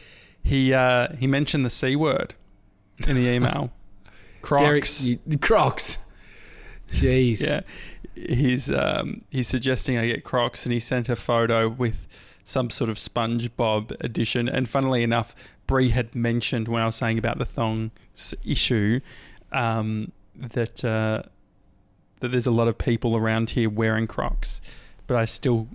He 0.43 0.73
uh, 0.73 1.09
he 1.17 1.27
mentioned 1.27 1.65
the 1.65 1.69
c 1.69 1.95
word 1.95 2.35
in 3.07 3.15
the 3.15 3.27
email. 3.27 3.71
Derek, 4.47 4.83
Crocs. 4.83 5.03
you, 5.03 5.19
Crocs. 5.39 5.97
Jeez. 6.91 7.41
yeah, 7.41 7.61
he's 8.15 8.71
um, 8.71 9.21
he's 9.29 9.47
suggesting 9.47 9.97
I 9.97 10.07
get 10.07 10.23
Crocs, 10.23 10.65
and 10.65 10.73
he 10.73 10.79
sent 10.79 11.09
a 11.09 11.15
photo 11.15 11.67
with 11.69 12.07
some 12.43 12.69
sort 12.69 12.89
of 12.89 12.97
SpongeBob 12.97 13.91
edition. 14.03 14.49
And 14.49 14.67
funnily 14.67 15.03
enough, 15.03 15.35
Brie 15.67 15.89
had 15.89 16.15
mentioned 16.15 16.67
when 16.67 16.81
I 16.81 16.85
was 16.85 16.95
saying 16.95 17.17
about 17.17 17.37
the 17.37 17.45
thongs 17.45 18.33
issue 18.43 18.99
um, 19.51 20.11
that 20.49 20.83
uh, 20.83 21.23
that 22.19 22.29
there's 22.31 22.47
a 22.47 22.51
lot 22.51 22.67
of 22.67 22.77
people 22.77 23.15
around 23.17 23.51
here 23.51 23.69
wearing 23.69 24.07
Crocs, 24.07 24.61
but 25.07 25.17
I 25.17 25.25
still 25.25 25.67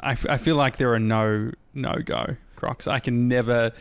I, 0.00 0.12
f- 0.12 0.26
I 0.28 0.36
feel 0.36 0.56
like 0.56 0.76
there 0.76 0.92
are 0.94 0.98
no 0.98 1.52
no 1.74 1.94
go 2.04 2.36
Crocs. 2.56 2.86
I 2.86 2.98
can 3.00 3.28
never. 3.28 3.72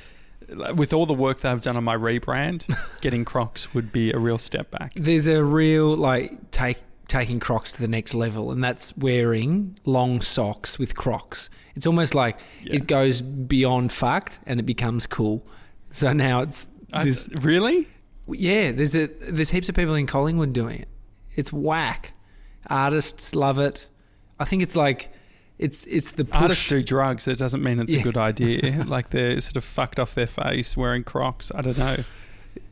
With 0.75 0.91
all 0.91 1.05
the 1.05 1.13
work 1.13 1.39
that 1.41 1.51
I've 1.51 1.61
done 1.61 1.77
on 1.77 1.83
my 1.85 1.95
rebrand, 1.95 2.65
getting 3.01 3.23
Crocs 3.23 3.73
would 3.73 3.93
be 3.93 4.11
a 4.11 4.17
real 4.19 4.37
step 4.37 4.69
back. 4.71 4.91
There's 4.95 5.27
a 5.27 5.41
real 5.43 5.95
like 5.95 6.51
take 6.51 6.79
taking 7.07 7.39
Crocs 7.39 7.71
to 7.73 7.81
the 7.81 7.87
next 7.87 8.13
level, 8.13 8.51
and 8.51 8.61
that's 8.63 8.95
wearing 8.97 9.77
long 9.85 10.19
socks 10.21 10.77
with 10.77 10.95
Crocs. 10.95 11.49
It's 11.75 11.87
almost 11.87 12.15
like 12.15 12.37
Yeah. 12.63 12.75
it 12.75 12.87
goes 12.87 13.21
beyond 13.21 13.91
fact 13.93 14.39
and 14.45 14.59
it 14.59 14.63
becomes 14.63 15.07
cool. 15.07 15.45
So 15.91 16.11
now 16.11 16.41
it's 16.41 16.67
I- 16.91 17.05
this. 17.05 17.29
really? 17.29 17.87
Yeah, 18.33 18.71
there's 18.71 18.95
a 18.95 19.07
there's 19.07 19.51
heaps 19.51 19.69
of 19.69 19.75
people 19.75 19.95
in 19.95 20.07
Collingwood 20.07 20.53
doing 20.53 20.79
it. 20.81 20.87
It's 21.35 21.51
whack. 21.51 22.13
Artists 22.69 23.33
love 23.35 23.59
it. 23.59 23.87
I 24.39 24.45
think 24.45 24.63
it's 24.63 24.75
like 24.75 25.11
it's 25.59 25.85
it's 25.85 26.11
the 26.11 26.25
push. 26.25 26.41
Artists 26.41 26.67
do 26.69 26.83
drugs. 26.83 27.27
It 27.27 27.37
doesn't 27.37 27.63
mean 27.63 27.79
it's 27.79 27.91
Yeah. 27.93 27.99
a 28.01 28.03
good 28.03 28.17
idea. 28.17 28.83
like 28.87 29.09
they're 29.11 29.39
sort 29.41 29.57
of 29.57 29.63
fucked 29.63 29.99
off 29.99 30.15
their 30.15 30.27
face 30.27 30.75
wearing 30.77 31.03
Crocs. 31.03 31.51
I 31.53 31.61
don't 31.61 31.77
know. 31.77 31.97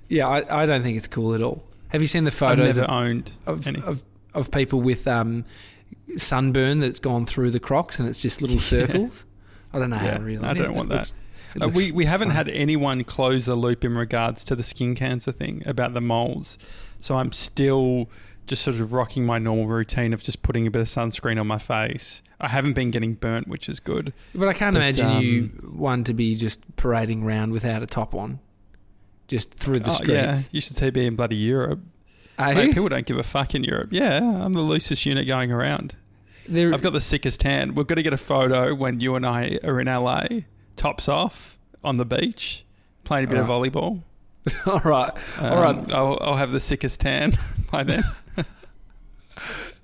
Yeah, 0.08 0.28
I, 0.28 0.64
I 0.64 0.66
don't 0.66 0.82
think 0.82 0.98
it's 0.98 1.08
cool 1.08 1.34
at 1.36 1.42
all. 1.42 1.64
Have 1.90 2.02
you 2.02 2.08
seen 2.08 2.24
the 2.24 2.32
photos 2.32 2.78
of, 2.78 2.90
owned 2.90 3.32
of, 3.46 3.68
of 3.86 4.04
of 4.34 4.52
people 4.52 4.82
with 4.82 5.08
um, 5.08 5.46
sunburn 6.18 6.80
that's 6.80 7.00
gone 7.00 7.26
through 7.26 7.52
the 7.52 7.60
Crocs 7.60 8.00
and 8.00 8.08
it's 8.10 8.20
just 8.20 8.42
little 8.42 8.60
circles? 8.60 9.26
I 9.74 9.80
don't 9.80 9.90
know 9.92 9.98
Yeah, 9.98 10.18
how 10.18 10.24
real. 10.24 10.46
I 10.46 10.52
it 10.52 10.58
is, 10.58 10.64
don't 10.66 10.68
but 10.74 10.76
want 10.78 10.90
that. 10.90 10.96
looks- 10.98 11.14
Uh, 11.62 11.68
we 11.70 11.92
we 11.92 12.06
haven't 12.06 12.30
fun. 12.30 12.36
had 12.36 12.48
anyone 12.50 13.04
close 13.04 13.46
the 13.46 13.56
loop 13.56 13.84
in 13.86 13.96
regards 13.98 14.44
to 14.46 14.56
the 14.56 14.64
skin 14.64 14.96
cancer 14.96 15.32
thing 15.32 15.64
about 15.66 15.94
the 15.94 16.02
moles. 16.02 16.58
So 17.00 17.16
I'm 17.18 17.32
still 17.32 18.10
just 18.48 18.64
sort 18.64 18.78
of 18.80 18.94
rocking 18.94 19.26
my 19.26 19.38
normal 19.40 19.68
routine 19.68 20.12
of 20.12 20.24
just 20.24 20.42
putting 20.42 20.66
a 20.66 20.72
bit 20.72 20.82
of 20.82 20.88
sunscreen 20.88 21.40
on 21.40 21.46
my 21.48 21.60
face. 21.60 22.22
I 22.42 22.48
haven't 22.48 22.74
been 22.74 22.90
getting 22.92 23.14
burnt, 23.14 23.48
which 23.48 23.70
is 23.70 23.80
good. 23.80 24.12
But 24.34 24.48
I 24.48 24.54
can't 24.54 24.74
But, 24.74 24.80
imagine 24.82 25.22
you 25.22 25.44
one 25.72 26.04
to 26.06 26.14
be 26.14 26.34
just 26.36 26.76
parading 26.76 27.24
around 27.24 27.52
without 27.52 27.84
a 27.84 27.86
top 27.86 28.16
on, 28.16 28.40
just 29.28 29.54
through 29.54 29.82
the 29.82 29.92
Oh, 29.92 30.00
yeah, 30.12 30.34
streets. 30.34 30.50
you 30.52 30.62
should 30.62 30.76
see 30.76 30.90
me 30.92 31.06
in 31.06 31.16
bloody 31.16 31.36
Europe. 31.36 31.80
Mate, 32.40 32.74
people 32.74 32.90
don't 32.90 33.06
give 33.06 33.18
a 33.18 33.24
fuck 33.24 33.54
in 33.54 33.64
Europe. 33.64 33.90
Yeah, 33.92 34.18
I'm 34.46 34.54
the 34.54 34.62
loosest 34.62 35.06
unit 35.06 35.28
going 35.28 35.52
around. 35.52 35.96
I've 36.52 36.82
got 36.82 36.94
the 36.94 37.02
sickest 37.02 37.42
tan. 37.42 37.76
We've 37.76 37.86
got 37.86 37.96
to 37.96 38.02
get 38.04 38.14
a 38.14 38.18
photo 38.18 38.74
when 38.74 39.00
you 39.02 39.16
and 39.16 39.26
I 39.26 39.60
are 39.64 39.80
in 39.80 39.86
LA, 39.88 40.24
tops 40.80 41.08
off 41.08 41.60
on 41.84 41.98
the 41.98 42.06
beach, 42.06 42.66
playing 43.04 43.26
a 43.26 43.28
bit 43.30 43.38
of 43.38 43.46
volleyball. 43.48 44.02
all 44.66 44.80
right, 44.80 45.12
Um, 45.38 45.54
all 45.54 45.62
right. 45.62 45.92
I'll, 45.94 46.18
I'll 46.22 46.38
have 46.38 46.52
the 46.52 46.60
sickest 46.60 47.02
tan 47.02 47.38
by 47.72 47.84
then. 47.84 48.04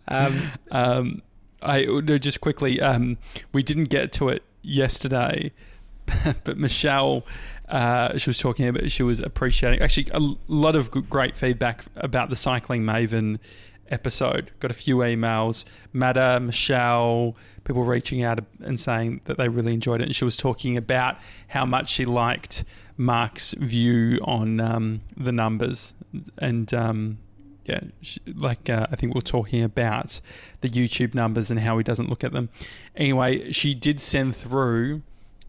Um, 0.08 0.34
Um, 0.72 1.22
I 1.62 1.84
no, 1.86 2.18
just 2.18 2.42
quickly. 2.42 2.80
Um, 2.80 3.18
we 3.52 3.64
didn't 3.64 3.90
get 3.90 4.12
to 4.14 4.30
it 4.30 4.44
yesterday, 4.62 5.52
but 6.44 6.58
Michelle, 6.58 7.26
uh, 7.70 8.18
she 8.18 8.30
was 8.30 8.38
talking 8.38 8.68
about. 8.68 8.92
She 8.92 9.02
was 9.04 9.20
appreciating 9.20 9.82
actually 9.82 10.08
a 10.14 10.36
lot 10.48 10.76
of 10.76 10.92
good, 10.92 11.10
great 11.10 11.36
feedback 11.36 11.84
about 11.96 12.30
the 12.30 12.36
cycling 12.36 12.84
maven 12.84 13.40
episode. 13.90 14.52
Got 14.60 14.72
a 14.72 14.76
few 14.76 14.98
emails. 14.98 15.66
Matta, 15.94 16.40
Michelle, 16.40 17.36
people 17.64 17.84
reaching 17.84 18.24
out 18.24 18.40
and 18.62 18.80
saying 18.80 19.22
that 19.26 19.38
they 19.38 19.50
really 19.50 19.74
enjoyed 19.74 20.02
it. 20.02 20.06
And 20.06 20.16
she 20.16 20.26
was 20.26 20.38
talking 20.38 20.78
about 20.78 21.18
how 21.50 21.66
much 21.66 21.90
she 21.90 22.06
liked 22.06 22.64
Mark's 22.98 23.54
view 23.58 24.20
on 24.24 24.60
um, 24.60 25.02
the 25.18 25.32
numbers 25.32 25.94
and. 26.38 26.74
Um, 26.74 27.18
yeah, 27.66 27.80
sh- 28.02 28.20
like 28.36 28.70
uh, 28.70 28.88
I 28.92 28.96
think 28.96 29.14
we 29.14 29.18
we're 29.18 29.22
talking 29.22 29.64
about 29.64 30.22
the 30.62 30.70
YouTube 30.70 31.16
numbers 31.16 31.50
and 31.50 31.60
how 31.60 31.78
he 31.78 31.84
doesn't 31.84 32.10
look 32.10 32.24
at 32.24 32.32
them. 32.32 32.50
Anyway, 32.96 33.52
she 33.52 33.74
did 33.74 34.00
send 34.00 34.36
through, 34.36 35.02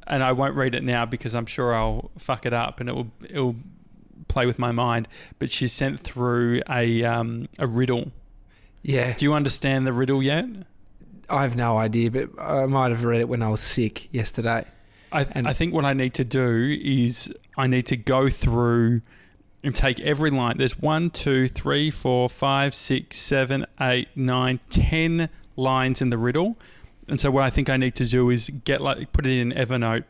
and 0.07 0.23
I 0.23 0.33
won't 0.33 0.55
read 0.55 0.75
it 0.75 0.83
now 0.83 1.05
because 1.05 1.35
I'm 1.35 1.47
sure 1.47 1.75
I'll 1.75 2.11
fuck 2.17 2.47
it 2.47 2.55
up 2.55 2.81
and 2.81 2.89
it 2.89 2.95
will 2.95 3.11
it 3.29 3.39
will 3.39 3.57
play 4.29 4.47
with 4.47 4.59
my 4.59 4.73
mind. 4.73 5.09
But 5.39 5.51
she 5.51 5.69
sent 5.69 6.01
through 6.01 6.63
a 6.69 7.05
um, 7.05 7.49
a 7.59 7.67
riddle. 7.67 8.13
Yeah, 8.89 9.15
Do 9.17 9.25
you 9.25 9.35
understand 9.35 9.87
the 9.87 9.93
riddle 9.93 10.23
yet? 10.23 10.47
I 11.29 11.43
have 11.43 11.57
no 11.57 11.77
idea, 11.77 12.11
but 12.11 12.31
I 12.41 12.67
might 12.67 12.91
have 12.93 13.05
read 13.05 13.21
it 13.21 13.29
when 13.29 13.43
I 13.43 13.49
was 13.49 13.61
sick 13.61 14.09
yesterday. 14.13 14.65
I, 15.11 15.25
th- 15.25 15.37
And- 15.37 15.49
I 15.49 15.53
think 15.53 15.75
what 15.75 15.85
I 15.85 15.93
need 15.93 16.15
to 16.15 16.25
do 16.25 16.77
is 16.81 17.33
I 17.59 17.67
need 17.67 17.87
to 17.87 17.97
go 17.97 18.29
through 18.29 19.01
and 19.65 19.75
take 19.75 19.99
every 20.01 20.31
line. 20.31 20.57
There's 20.59 20.79
one, 20.79 21.11
two, 21.11 21.49
three, 21.49 21.91
four, 21.91 22.29
five, 22.29 22.75
six, 22.77 23.17
seven, 23.19 23.67
eight, 23.81 24.09
nine, 24.15 24.61
ten 24.71 25.29
lines 25.57 26.01
in 26.01 26.11
the 26.11 26.19
riddle. 26.19 26.57
And 27.09 27.19
so 27.21 27.31
what 27.33 27.43
I 27.43 27.51
think 27.51 27.69
I 27.69 27.77
need 27.77 27.97
to 27.97 28.05
do 28.07 28.31
is 28.31 28.49
get 28.65 28.81
like 28.81 29.13
put 29.13 29.27
it 29.27 29.37
in 29.41 29.51
Evernote 29.53 30.05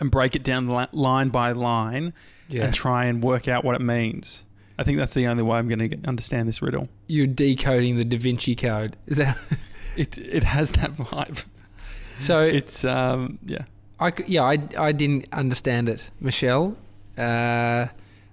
and 0.00 0.10
break 0.10 0.34
it 0.34 0.42
down 0.42 0.68
li- 0.68 0.88
line 0.92 1.28
by 1.28 1.52
line 1.52 2.12
Yeah, 2.48 2.64
and 2.64 2.74
try 2.74 3.04
and 3.04 3.22
work 3.22 3.46
out 3.48 3.64
what 3.64 3.76
it 3.76 3.80
means. 3.82 4.44
I 4.78 4.82
think 4.84 4.98
that's 4.98 5.14
the 5.14 5.26
only 5.26 5.42
way 5.42 5.58
I'm 5.58 5.68
going 5.68 5.88
to 5.90 6.08
understand 6.08 6.48
this 6.48 6.60
riddle. 6.60 6.88
you're 7.06 7.26
decoding 7.26 7.96
the 7.96 8.04
Da 8.04 8.18
Vinci 8.18 8.54
Code. 8.54 8.96
Is 9.06 9.16
that 9.16 9.36
It 9.96 10.18
it 10.18 10.44
has 10.44 10.72
that 10.72 10.92
vibe. 10.92 11.44
so? 12.20 12.42
It's 12.42 12.84
um 12.84 13.38
yeah. 13.46 13.62
I 13.98 14.10
c- 14.10 14.24
yeah, 14.28 14.42
I, 14.42 14.58
I 14.78 14.92
didn't 14.92 15.26
understand 15.32 15.88
it, 15.88 16.10
Michelle. 16.20 16.76
Uh, 17.16 17.86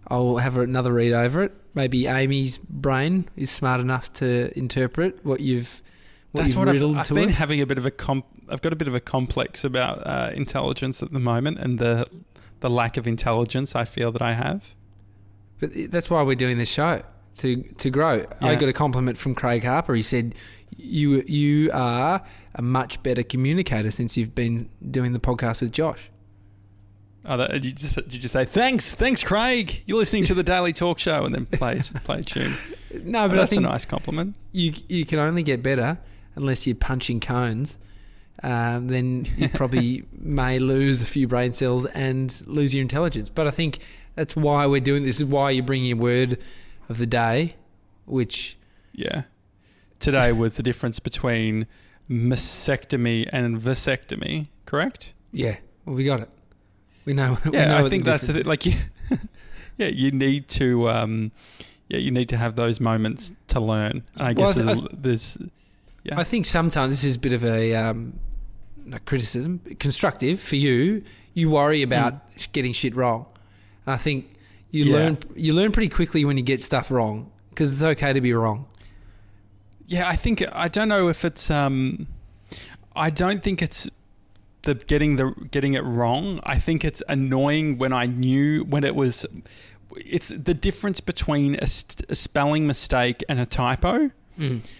I'll 0.10 0.38
have 0.38 0.58
another 0.58 0.91
read 0.91 1.13
over 1.13 1.41
it. 1.43 1.53
Maybe 1.73 2.06
Amy's 2.06 2.58
brain 2.58 3.29
is 3.38 3.49
smart 3.49 3.79
enough 3.79 4.12
to 4.13 4.51
interpret 4.60 5.23
what 5.23 5.39
you've 5.39 5.82
what 6.34 6.43
That's 6.43 6.56
what 6.58 6.67
I've, 6.67 6.84
I've 6.84 7.08
been 7.10 7.29
us. 7.29 7.36
having 7.38 7.62
a 7.62 7.65
bit 7.65 7.77
of 7.77 7.86
a 7.86 7.91
comp. 7.91 8.25
I've 8.49 8.62
got 8.62 8.73
a 8.73 8.75
bit 8.75 8.89
of 8.89 8.95
a 8.95 8.99
complex 8.99 9.63
about 9.63 10.06
uh, 10.06 10.32
intelligence 10.34 11.01
at 11.01 11.13
the 11.13 11.19
moment, 11.21 11.60
and 11.60 11.79
the 11.79 12.08
the 12.60 12.69
lack 12.69 12.97
of 12.97 13.08
intelligence 13.08 13.73
I 13.75 13.86
feel 13.86 14.12
that 14.12 14.21
I 14.21 14.34
have. 14.34 14.75
But 15.69 15.91
that's 15.91 16.10
why 16.10 16.21
we're 16.23 16.36
doing 16.36 16.58
this 16.58 16.71
show 16.71 17.02
to 17.36 17.63
to 17.63 17.89
grow. 17.89 18.26
I 18.41 18.56
got 18.56 18.69
a 18.69 18.73
compliment 18.73 19.17
from 19.17 19.36
Craig 19.36 19.63
Harper. 19.63 19.95
He 19.95 20.02
said, 20.04 20.36
"You 20.76 21.23
you 21.26 21.71
are 21.73 22.21
a 22.56 22.62
much 22.62 23.02
better 23.04 23.23
communicator 23.23 23.91
since 23.91 24.17
you've 24.17 24.36
been 24.36 24.69
doing 24.91 25.13
the 25.13 25.19
podcast 25.19 25.62
with 25.62 25.71
Josh." 25.71 26.10
Oh, 27.26 27.38
that, 27.38 27.52
did, 27.52 27.63
you 27.63 27.71
just, 27.71 27.95
did 27.95 28.13
you 28.13 28.19
just 28.19 28.34
say 28.34 28.43
thanks, 28.43 28.93
thanks, 28.93 29.23
Craig? 29.23 29.82
You're 29.86 29.97
listening 29.97 30.26
to 30.26 30.34
the 30.34 30.43
Daily 30.43 30.73
Talk 30.73 30.99
Show, 30.99 31.23
and 31.23 31.34
then 31.34 31.45
play 31.45 31.80
play 32.04 32.19
a 32.19 32.23
tune. 32.23 32.56
No, 33.04 33.23
Oh, 33.26 33.28
but 33.30 33.36
I 33.38 33.41
that's 33.41 33.54
a 33.54 33.62
nice 33.62 33.86
compliment. 33.86 34.36
you 34.52 34.73
you 34.89 35.06
can 35.06 35.19
only 35.19 35.41
get 35.43 35.63
better 35.63 35.97
unless 36.36 36.67
you're 36.67 36.76
punching 36.76 37.21
cones. 37.21 37.78
Um, 38.41 38.89
then 38.89 39.26
you 39.38 39.47
probably 39.47 40.04
may 40.19 40.60
lose 40.60 41.02
a 41.02 41.06
few 41.06 41.28
brain 41.30 41.54
cells 41.54 41.86
and 41.86 42.43
lose 42.45 42.73
your 42.76 42.82
intelligence. 42.82 43.30
But 43.30 43.47
I 43.47 43.52
think 43.52 43.80
that's 44.15 44.36
why 44.36 44.65
we're 44.67 44.82
doing 44.82 45.04
this. 45.04 45.17
Is 45.17 45.26
why 45.26 45.52
you 45.52 45.63
bring 45.63 45.84
your 45.86 45.97
word 45.97 46.38
of 46.89 46.97
the 46.97 47.06
day, 47.08 47.56
which 48.06 48.58
Yeah. 48.93 49.23
Today 49.99 50.32
was 50.43 50.58
the 50.58 50.63
difference 50.63 50.99
between 50.99 51.65
mastectomy 52.10 53.28
and 53.32 53.58
vasectomy. 53.60 54.47
Correct? 54.65 55.13
yeah, 55.32 55.58
well, 55.86 55.95
we 55.95 56.04
got 56.06 56.19
it. 56.21 56.30
We 57.06 57.13
know. 57.13 57.38
we 57.45 57.52
know 57.52 57.60
Yeah, 57.60 57.84
I 57.84 57.89
think 57.89 58.04
that's 58.06 58.30
it. 58.30 58.45
Like, 58.45 58.65
you, 58.65 58.73
yeah, 59.78 59.88
you 59.88 60.12
need 60.12 60.47
to, 60.49 60.89
um, 60.89 61.32
yeah, 61.89 61.97
you 61.97 62.12
need 62.12 62.30
to 62.30 62.38
have 62.38 62.56
those 62.56 62.80
moments 62.80 63.32
to 63.47 63.60
learn. 63.60 64.04
And 64.17 64.28
I 64.28 64.34
Well, 64.34 64.54
guess 64.54 64.58
I 64.58 64.73
th- 64.73 64.88
there's, 64.91 65.34
there's, 65.38 65.49
yeah, 66.04 66.19
I 66.19 66.23
think 66.23 66.45
sometimes 66.45 66.89
this 67.02 67.04
is 67.04 67.15
a 67.15 67.19
bit 67.19 67.34
of 67.34 67.43
a 67.45 67.73
um, 67.76 68.19
not 68.86 69.06
criticism, 69.06 69.60
constructive 69.80 70.39
for 70.39 70.56
you. 70.56 71.04
You 71.34 71.49
worry 71.49 71.82
about 71.82 72.21
getting 72.52 72.73
shit 72.73 72.95
wrong, 72.95 73.26
and 73.85 73.93
I 73.93 73.97
think 73.97 74.35
you 74.71 74.85
Yeah. 74.85 74.93
learn 74.95 75.17
you 75.35 75.53
learn 75.53 75.71
pretty 75.71 75.89
quickly 75.89 76.25
when 76.25 76.37
you 76.37 76.43
get 76.43 76.61
stuff 76.61 76.89
wrong 76.91 77.31
because 77.49 77.71
it's 77.71 77.83
okay 77.83 78.13
to 78.13 78.21
be 78.21 78.33
wrong. 78.33 78.65
Yeah, 79.87 80.07
I 80.07 80.15
think 80.15 80.43
I 80.53 80.67
don't 80.67 80.87
know 80.89 81.07
if 81.09 81.23
it's. 81.25 81.51
Um, 81.51 82.07
I 82.95 83.09
don't 83.09 83.43
think 83.43 83.61
it's 83.61 83.87
the 84.63 84.75
getting 84.75 85.17
the 85.17 85.31
getting 85.51 85.73
it 85.73 85.83
wrong. 85.83 86.39
I 86.43 86.57
think 86.57 86.83
it's 86.85 87.03
annoying 87.09 87.77
when 87.77 87.91
I 87.93 88.05
knew 88.05 88.63
when 88.63 88.83
it 88.83 88.95
was. 88.95 89.25
It's 89.95 90.29
the 90.29 90.55
difference 90.55 91.01
between 91.01 91.55
a, 91.61 91.67
st- 91.67 92.09
a 92.09 92.15
spelling 92.15 92.65
mistake 92.65 93.23
and 93.29 93.39
a 93.39 93.45
typo. 93.45 94.09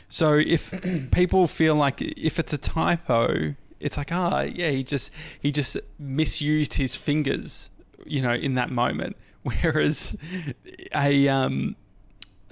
So 0.10 0.34
if 0.34 0.74
people 1.12 1.48
feel 1.48 1.76
like 1.76 2.02
if 2.02 2.40
it's 2.40 2.54
a 2.54 2.58
typo, 2.58 3.54
it's 3.80 3.98
like 3.98 4.12
ah 4.12 4.42
yeah 4.42 4.72
he 4.72 4.84
just 4.84 5.12
he 5.40 5.52
just 5.52 5.78
misused 6.00 6.74
his 6.76 6.96
fingers, 6.96 7.70
you 8.06 8.22
know, 8.22 8.34
in 8.34 8.56
that 8.56 8.70
moment. 8.72 9.18
Whereas 9.44 10.16
a 10.96 11.28
um 11.28 11.76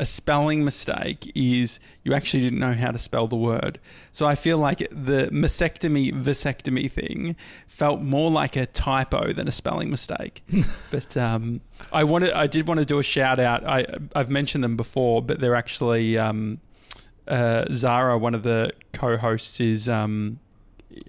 a 0.01 0.05
spelling 0.05 0.65
mistake 0.65 1.31
is 1.35 1.79
you 2.03 2.11
actually 2.13 2.41
didn't 2.41 2.57
know 2.57 2.73
how 2.73 2.89
to 2.89 2.97
spell 2.97 3.27
the 3.27 3.35
word. 3.35 3.79
So 4.11 4.25
I 4.25 4.33
feel 4.33 4.57
like 4.57 4.79
the 4.79 5.29
mastectomy 5.31 6.11
vasectomy 6.11 6.91
thing 6.91 7.35
felt 7.67 8.01
more 8.01 8.31
like 8.31 8.55
a 8.55 8.65
typo 8.65 9.31
than 9.31 9.47
a 9.47 9.51
spelling 9.51 9.91
mistake. 9.91 10.43
but 10.91 11.15
um, 11.15 11.61
I 11.93 12.03
wanted, 12.03 12.31
I 12.31 12.47
did 12.47 12.67
want 12.67 12.79
to 12.79 12.85
do 12.85 12.97
a 12.97 13.03
shout 13.03 13.39
out. 13.39 13.63
I 13.63 13.85
I've 14.15 14.31
mentioned 14.31 14.63
them 14.63 14.75
before, 14.75 15.21
but 15.21 15.39
they're 15.39 15.55
actually 15.55 16.17
um, 16.17 16.59
uh, 17.27 17.65
Zara, 17.71 18.17
one 18.17 18.33
of 18.33 18.41
the 18.41 18.71
co-hosts, 18.93 19.59
is. 19.59 19.87
Um, 19.87 20.39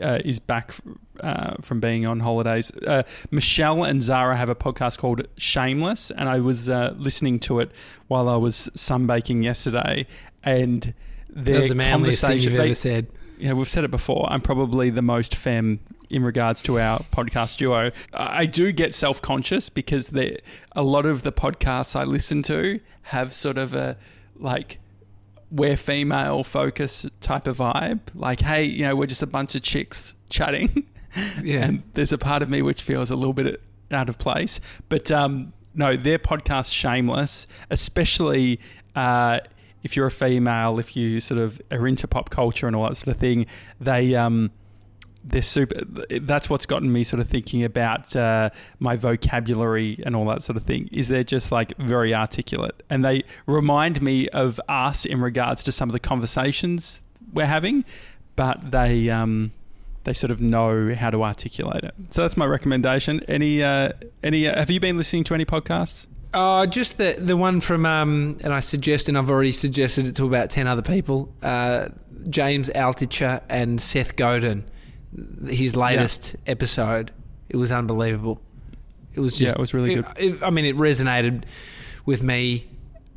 uh, 0.00 0.20
is 0.24 0.38
back 0.38 0.72
uh, 1.20 1.54
from 1.60 1.80
being 1.80 2.06
on 2.06 2.20
holidays. 2.20 2.70
Uh, 2.86 3.02
Michelle 3.30 3.84
and 3.84 4.02
Zara 4.02 4.36
have 4.36 4.48
a 4.48 4.54
podcast 4.54 4.98
called 4.98 5.26
Shameless, 5.36 6.10
and 6.10 6.28
I 6.28 6.38
was 6.40 6.68
uh, 6.68 6.94
listening 6.96 7.38
to 7.40 7.60
it 7.60 7.70
while 8.08 8.28
I 8.28 8.36
was 8.36 8.70
sunbaking 8.74 9.42
yesterday. 9.44 10.06
And 10.42 10.94
their 11.28 11.56
That's 11.56 11.68
the 11.68 11.74
manliest 11.74 12.22
thing 12.24 12.40
you've 12.40 12.52
they- 12.52 12.66
ever 12.66 12.74
said. 12.74 13.06
yeah, 13.38 13.52
we've 13.52 13.68
said 13.68 13.84
it 13.84 13.90
before. 13.90 14.26
I'm 14.30 14.40
probably 14.40 14.90
the 14.90 15.02
most 15.02 15.34
femme 15.36 15.80
in 16.10 16.22
regards 16.22 16.62
to 16.64 16.78
our 16.78 16.98
podcast 17.04 17.56
duo. 17.56 17.90
I 18.12 18.44
do 18.46 18.70
get 18.72 18.94
self 18.94 19.22
conscious 19.22 19.68
because 19.68 20.08
there, 20.08 20.38
a 20.72 20.82
lot 20.82 21.06
of 21.06 21.22
the 21.22 21.32
podcasts 21.32 21.96
I 21.96 22.04
listen 22.04 22.42
to 22.44 22.80
have 23.02 23.32
sort 23.32 23.56
of 23.58 23.72
a 23.74 23.96
like 24.36 24.78
we're 25.50 25.76
female 25.76 26.44
focus 26.44 27.06
type 27.20 27.46
of 27.46 27.58
vibe. 27.58 28.00
Like, 28.14 28.40
hey, 28.40 28.64
you 28.64 28.84
know, 28.84 28.96
we're 28.96 29.06
just 29.06 29.22
a 29.22 29.26
bunch 29.26 29.54
of 29.54 29.62
chicks 29.62 30.14
chatting. 30.28 30.86
Yeah. 31.42 31.64
And 31.64 31.82
there's 31.94 32.12
a 32.12 32.18
part 32.18 32.42
of 32.42 32.48
me 32.48 32.62
which 32.62 32.82
feels 32.82 33.10
a 33.10 33.16
little 33.16 33.34
bit 33.34 33.60
out 33.90 34.08
of 34.08 34.18
place. 34.18 34.60
But 34.88 35.10
um, 35.10 35.52
no, 35.74 35.96
their 35.96 36.18
podcast, 36.18 36.72
Shameless, 36.72 37.46
especially 37.70 38.60
uh, 38.94 39.40
if 39.82 39.96
you're 39.96 40.06
a 40.06 40.10
female, 40.10 40.78
if 40.78 40.96
you 40.96 41.20
sort 41.20 41.40
of 41.40 41.60
are 41.70 41.86
into 41.86 42.06
pop 42.06 42.30
culture 42.30 42.66
and 42.66 42.76
all 42.76 42.88
that 42.88 42.96
sort 42.96 43.08
of 43.08 43.16
thing, 43.18 43.46
they. 43.80 44.14
Um, 44.14 44.50
they're 45.24 45.40
super. 45.40 45.82
That's 46.20 46.50
what's 46.50 46.66
gotten 46.66 46.92
me 46.92 47.04
sort 47.04 47.22
of 47.22 47.28
thinking 47.28 47.62
about 47.62 48.16
uh, 48.16 48.50
my 48.80 48.96
vocabulary 48.96 50.02
and 50.04 50.16
all 50.16 50.24
that 50.26 50.42
sort 50.42 50.56
of 50.56 50.64
thing. 50.64 50.88
Is 50.90 51.06
they're 51.06 51.22
just 51.22 51.52
like 51.52 51.76
very 51.78 52.12
articulate, 52.12 52.82
and 52.90 53.04
they 53.04 53.22
remind 53.46 54.02
me 54.02 54.28
of 54.30 54.60
us 54.68 55.04
in 55.04 55.20
regards 55.20 55.62
to 55.64 55.70
some 55.70 55.88
of 55.88 55.92
the 55.92 56.00
conversations 56.00 57.00
we're 57.32 57.46
having, 57.46 57.84
but 58.34 58.72
they 58.72 59.10
um, 59.10 59.52
they 60.04 60.12
sort 60.12 60.30
of 60.30 60.40
know 60.40 60.94
how 60.94 61.10
to 61.10 61.22
articulate 61.22 61.84
it. 61.84 61.94
So 62.10 62.22
that's 62.22 62.36
my 62.36 62.46
recommendation. 62.46 63.20
Any 63.28 63.62
uh, 63.62 63.92
any? 64.22 64.46
Uh, 64.48 64.58
have 64.58 64.70
you 64.70 64.80
been 64.80 64.96
listening 64.96 65.24
to 65.24 65.34
any 65.34 65.44
podcasts? 65.44 66.06
Uh, 66.34 66.66
just 66.66 66.96
the 66.98 67.16
the 67.18 67.36
one 67.36 67.60
from 67.60 67.84
um, 67.86 68.38
and 68.42 68.52
I 68.54 68.60
suggest, 68.60 69.08
and 69.08 69.16
I've 69.18 69.30
already 69.30 69.52
suggested 69.52 70.06
it 70.06 70.16
to 70.16 70.26
about 70.26 70.50
ten 70.50 70.66
other 70.66 70.82
people. 70.82 71.32
Uh, 71.42 71.88
James 72.30 72.68
Altucher 72.70 73.42
and 73.48 73.80
Seth 73.80 74.16
Godin, 74.16 74.64
his 75.48 75.74
latest 75.76 76.36
episode, 76.46 77.10
it 77.48 77.56
was 77.56 77.70
unbelievable. 77.72 78.40
It 79.14 79.20
was 79.20 79.32
just 79.32 79.42
Yeah, 79.42 79.50
it 79.52 79.58
was 79.58 79.74
really 79.74 79.96
good. 79.96 80.06
it- 80.16 80.42
I 80.42 80.50
mean, 80.50 80.64
it 80.64 80.76
resonated 80.76 81.44
with 82.06 82.22
me 82.22 82.66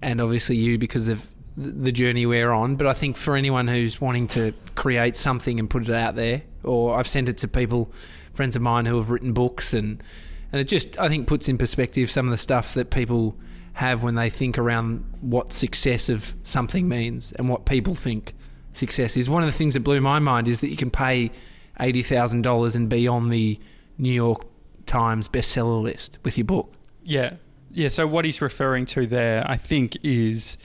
and 0.02 0.20
obviously 0.20 0.56
you 0.58 0.78
because 0.78 1.08
of 1.08 1.26
the 1.58 1.92
journey 1.92 2.26
we're 2.26 2.52
on. 2.52 2.76
But 2.76 2.88
I 2.88 2.94
think 2.94 3.18
for 3.18 3.36
anyone 3.36 3.68
who's 3.68 4.02
wanting 4.02 4.28
to 4.30 4.54
create 4.76 5.16
something 5.16 5.60
and 5.60 5.70
put 5.70 5.88
it 5.88 5.96
out 5.96 6.16
there, 6.16 6.44
or 6.64 6.98
I've 6.98 7.08
sent 7.08 7.30
it 7.30 7.38
to 7.40 7.48
people, 7.48 7.92
friends 8.34 8.56
of 8.56 8.62
mine 8.62 8.86
who 8.86 8.98
have 8.98 9.10
written 9.10 9.34
books, 9.34 9.74
and 9.74 10.04
and 10.52 10.62
it 10.62 10.68
just 10.68 11.00
I 11.00 11.10
think 11.10 11.28
puts 11.28 11.48
in 11.48 11.58
perspective 11.58 12.12
some 12.12 12.26
of 12.26 12.32
the 12.32 12.38
stuff 12.38 12.74
that 12.74 12.90
people 12.90 13.38
have 13.74 14.04
when 14.04 14.16
they 14.16 14.30
think 14.30 14.58
around 14.58 15.04
what 15.22 15.52
success 15.52 16.08
of 16.08 16.34
something 16.44 16.88
means 16.88 17.34
and 17.34 17.50
what 17.50 17.66
people 17.66 17.94
think 17.94 18.34
success 18.72 19.18
is. 19.18 19.30
One 19.30 19.44
of 19.44 19.48
the 19.48 19.58
things 19.58 19.74
that 19.74 19.82
blew 19.82 20.00
my 20.00 20.20
mind 20.20 20.48
is 20.48 20.62
that 20.62 20.70
you 20.70 20.78
can 20.78 20.92
pay 20.92 21.32
eighty 21.80 22.02
thousand 22.02 22.42
dollars 22.44 22.76
and 22.76 22.90
be 22.90 23.08
on 23.08 23.30
the 23.30 23.60
New 23.98 24.14
York 24.14 24.46
Times 24.86 25.28
bestseller 25.28 25.82
list 25.82 26.20
with 26.24 26.38
your 26.38 26.46
book. 26.46 26.74
Yeah, 27.04 27.36
yeah. 27.72 27.88
So 27.88 28.08
what 28.08 28.26
he's 28.26 28.42
referring 28.42 28.86
to 28.88 29.08
there, 29.08 29.44
I 29.50 29.58
think, 29.58 29.98
is 30.04 30.58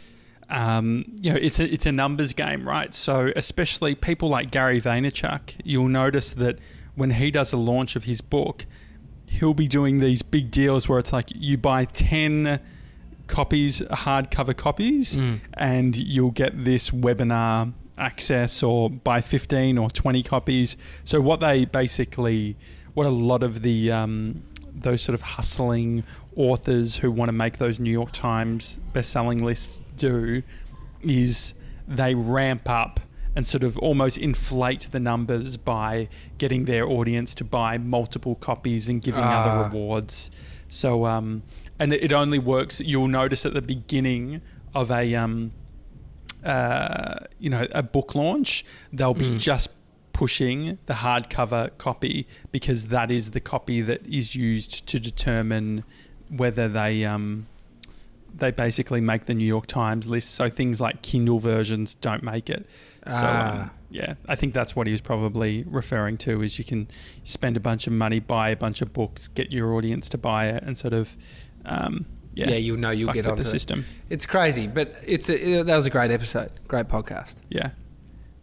um, 0.50 1.04
you 1.20 1.32
know 1.32 1.38
it's 1.40 1.60
a 1.60 1.72
it's 1.72 1.86
a 1.86 1.92
numbers 1.92 2.32
game, 2.32 2.66
right? 2.68 2.92
So 2.94 3.32
especially 3.36 3.94
people 3.94 4.28
like 4.28 4.50
Gary 4.50 4.80
Vaynerchuk, 4.80 5.54
you'll 5.64 5.88
notice 5.88 6.32
that 6.34 6.58
when 6.94 7.10
he 7.12 7.30
does 7.30 7.52
a 7.52 7.56
launch 7.56 7.96
of 7.96 8.04
his 8.04 8.20
book, 8.20 8.66
he'll 9.26 9.54
be 9.54 9.68
doing 9.68 10.00
these 10.00 10.22
big 10.22 10.50
deals 10.50 10.88
where 10.88 10.98
it's 10.98 11.12
like 11.12 11.30
you 11.34 11.56
buy 11.56 11.84
ten 11.84 12.60
copies, 13.26 13.80
hardcover 13.80 14.56
copies, 14.56 15.16
and 15.54 15.96
you'll 15.96 16.32
get 16.32 16.64
this 16.64 16.90
webinar 16.90 17.72
access 17.96 18.62
or 18.62 18.88
buy 18.88 19.20
15 19.20 19.76
or 19.76 19.90
20 19.90 20.22
copies. 20.22 20.76
So 21.04 21.20
what 21.20 21.40
they 21.40 21.66
basically 21.66 22.56
what 22.94 23.06
a 23.06 23.10
lot 23.10 23.42
of 23.42 23.62
the 23.62 23.92
um, 23.92 24.42
those 24.72 25.02
sort 25.02 25.14
of 25.14 25.20
hustling 25.20 26.02
authors 26.40 26.96
who 26.96 27.10
want 27.10 27.28
to 27.28 27.32
make 27.32 27.58
those 27.58 27.78
New 27.78 27.90
York 27.90 28.12
Times 28.12 28.78
best-selling 28.92 29.44
lists 29.44 29.80
do 29.96 30.42
is 31.02 31.54
they 31.86 32.14
ramp 32.14 32.68
up 32.68 33.00
and 33.36 33.46
sort 33.46 33.62
of 33.62 33.76
almost 33.78 34.18
inflate 34.18 34.88
the 34.90 34.98
numbers 35.00 35.56
by 35.56 36.08
getting 36.38 36.64
their 36.64 36.86
audience 36.88 37.34
to 37.36 37.44
buy 37.44 37.78
multiple 37.78 38.34
copies 38.34 38.88
and 38.88 39.02
giving 39.02 39.22
Ah. 39.22 39.42
other 39.42 39.64
rewards. 39.68 40.30
So, 40.68 41.06
um, 41.06 41.42
and 41.78 41.92
it 41.92 42.12
only 42.12 42.38
works. 42.38 42.80
You'll 42.80 43.08
notice 43.08 43.44
at 43.46 43.54
the 43.54 43.62
beginning 43.62 44.40
of 44.74 44.90
a, 44.90 45.14
um, 45.14 45.52
uh, 46.44 47.16
you 47.38 47.50
know, 47.50 47.66
a 47.72 47.82
book 47.82 48.14
launch, 48.14 48.64
they'll 48.92 49.14
be 49.14 49.36
just 49.38 49.68
pushing 50.12 50.78
the 50.86 50.94
hardcover 50.94 51.70
copy 51.78 52.26
because 52.52 52.88
that 52.88 53.10
is 53.10 53.30
the 53.30 53.40
copy 53.40 53.80
that 53.80 54.04
is 54.06 54.34
used 54.34 54.86
to 54.86 54.98
determine 55.00 55.84
whether 56.30 56.68
they 56.68 57.04
um, 57.04 57.46
they 58.34 58.50
basically 58.50 59.00
make 59.00 59.24
the 59.26 59.34
New 59.34 59.44
York 59.46 59.66
Times 59.66 60.06
list. 60.06 60.30
So 60.34 60.48
things 60.48 60.80
like 60.80 61.02
Kindle 61.02 61.38
versions 61.38 61.94
don't 61.94 62.22
make 62.22 62.48
it. 62.48 62.66
So 63.06 63.12
Ah. 63.22 63.62
um, 63.62 63.70
yeah, 63.90 64.14
I 64.28 64.36
think 64.36 64.54
that's 64.54 64.76
what 64.76 64.86
he 64.86 64.92
was 64.92 65.00
probably 65.00 65.64
referring 65.66 66.16
to. 66.18 66.42
Is 66.42 66.58
you 66.58 66.64
can 66.64 66.86
spend 67.24 67.56
a 67.56 67.60
bunch 67.60 67.86
of 67.88 67.92
money, 67.92 68.20
buy 68.20 68.50
a 68.50 68.56
bunch 68.56 68.80
of 68.82 68.92
books, 68.92 69.26
get 69.28 69.50
your 69.50 69.74
audience 69.74 70.08
to 70.10 70.18
buy 70.18 70.46
it, 70.46 70.62
and 70.62 70.78
sort 70.78 70.92
of 70.94 71.16
um, 71.64 72.06
yeah, 72.34 72.50
Yeah, 72.50 72.56
you'll 72.56 72.78
know 72.78 72.90
you'll 72.90 73.12
get 73.12 73.26
on 73.26 73.34
the 73.34 73.42
it. 73.42 73.46
system. 73.46 73.84
It's 74.08 74.26
crazy, 74.26 74.68
but 74.68 74.94
it's 75.04 75.28
a, 75.28 75.62
that 75.62 75.74
was 75.76 75.86
a 75.86 75.90
great 75.90 76.12
episode, 76.12 76.52
great 76.68 76.86
podcast. 76.86 77.36
Yeah, 77.48 77.70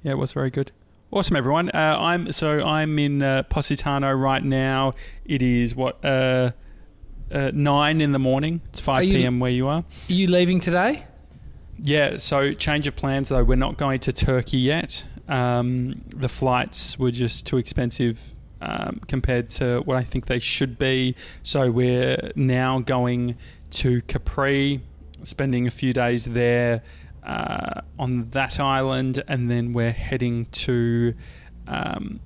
yeah, 0.03 0.11
it 0.11 0.17
was 0.17 0.33
very 0.33 0.49
good. 0.49 0.71
Awesome, 1.11 1.37
everyone. 1.37 1.69
Uh, 1.69 1.95
I'm 1.97 2.33
so 2.33 2.59
I'm 2.65 2.99
in 2.99 3.23
uh, 3.23 3.43
Positano 3.43 4.11
right 4.11 4.43
now. 4.43 4.93
It 5.23 5.41
is 5.41 5.73
what 5.73 6.03
uh, 6.03 6.51
uh, 7.31 7.51
nine 7.53 8.01
in 8.01 8.11
the 8.11 8.19
morning. 8.19 8.61
It's 8.69 8.79
five 8.79 9.03
you- 9.05 9.15
p.m. 9.17 9.39
where 9.39 9.51
you 9.51 9.67
are. 9.67 9.79
Are 10.09 10.13
you 10.13 10.27
leaving 10.27 10.59
today? 10.59 11.05
Yeah. 11.81 12.17
So 12.17 12.53
change 12.53 12.87
of 12.87 12.95
plans 12.95 13.29
though. 13.29 13.43
We're 13.43 13.55
not 13.55 13.77
going 13.77 13.99
to 14.01 14.13
Turkey 14.13 14.57
yet. 14.57 15.03
Um, 15.27 16.01
the 16.07 16.29
flights 16.29 16.97
were 16.97 17.11
just 17.11 17.45
too 17.45 17.57
expensive 17.57 18.33
um, 18.61 19.01
compared 19.07 19.49
to 19.51 19.81
what 19.81 19.97
I 19.97 20.03
think 20.03 20.25
they 20.27 20.39
should 20.39 20.79
be. 20.79 21.15
So 21.43 21.69
we're 21.69 22.31
now 22.35 22.79
going 22.79 23.37
to 23.71 24.01
Capri, 24.03 24.81
spending 25.23 25.67
a 25.67 25.71
few 25.71 25.93
days 25.93 26.25
there 26.25 26.81
uh, 27.23 27.81
on 27.99 28.29
that 28.31 28.59
island, 28.59 29.21
and 29.27 29.51
then 29.51 29.73
we're 29.73 29.91
heading 29.91 30.45
to. 30.45 31.13
Um, 31.67 32.21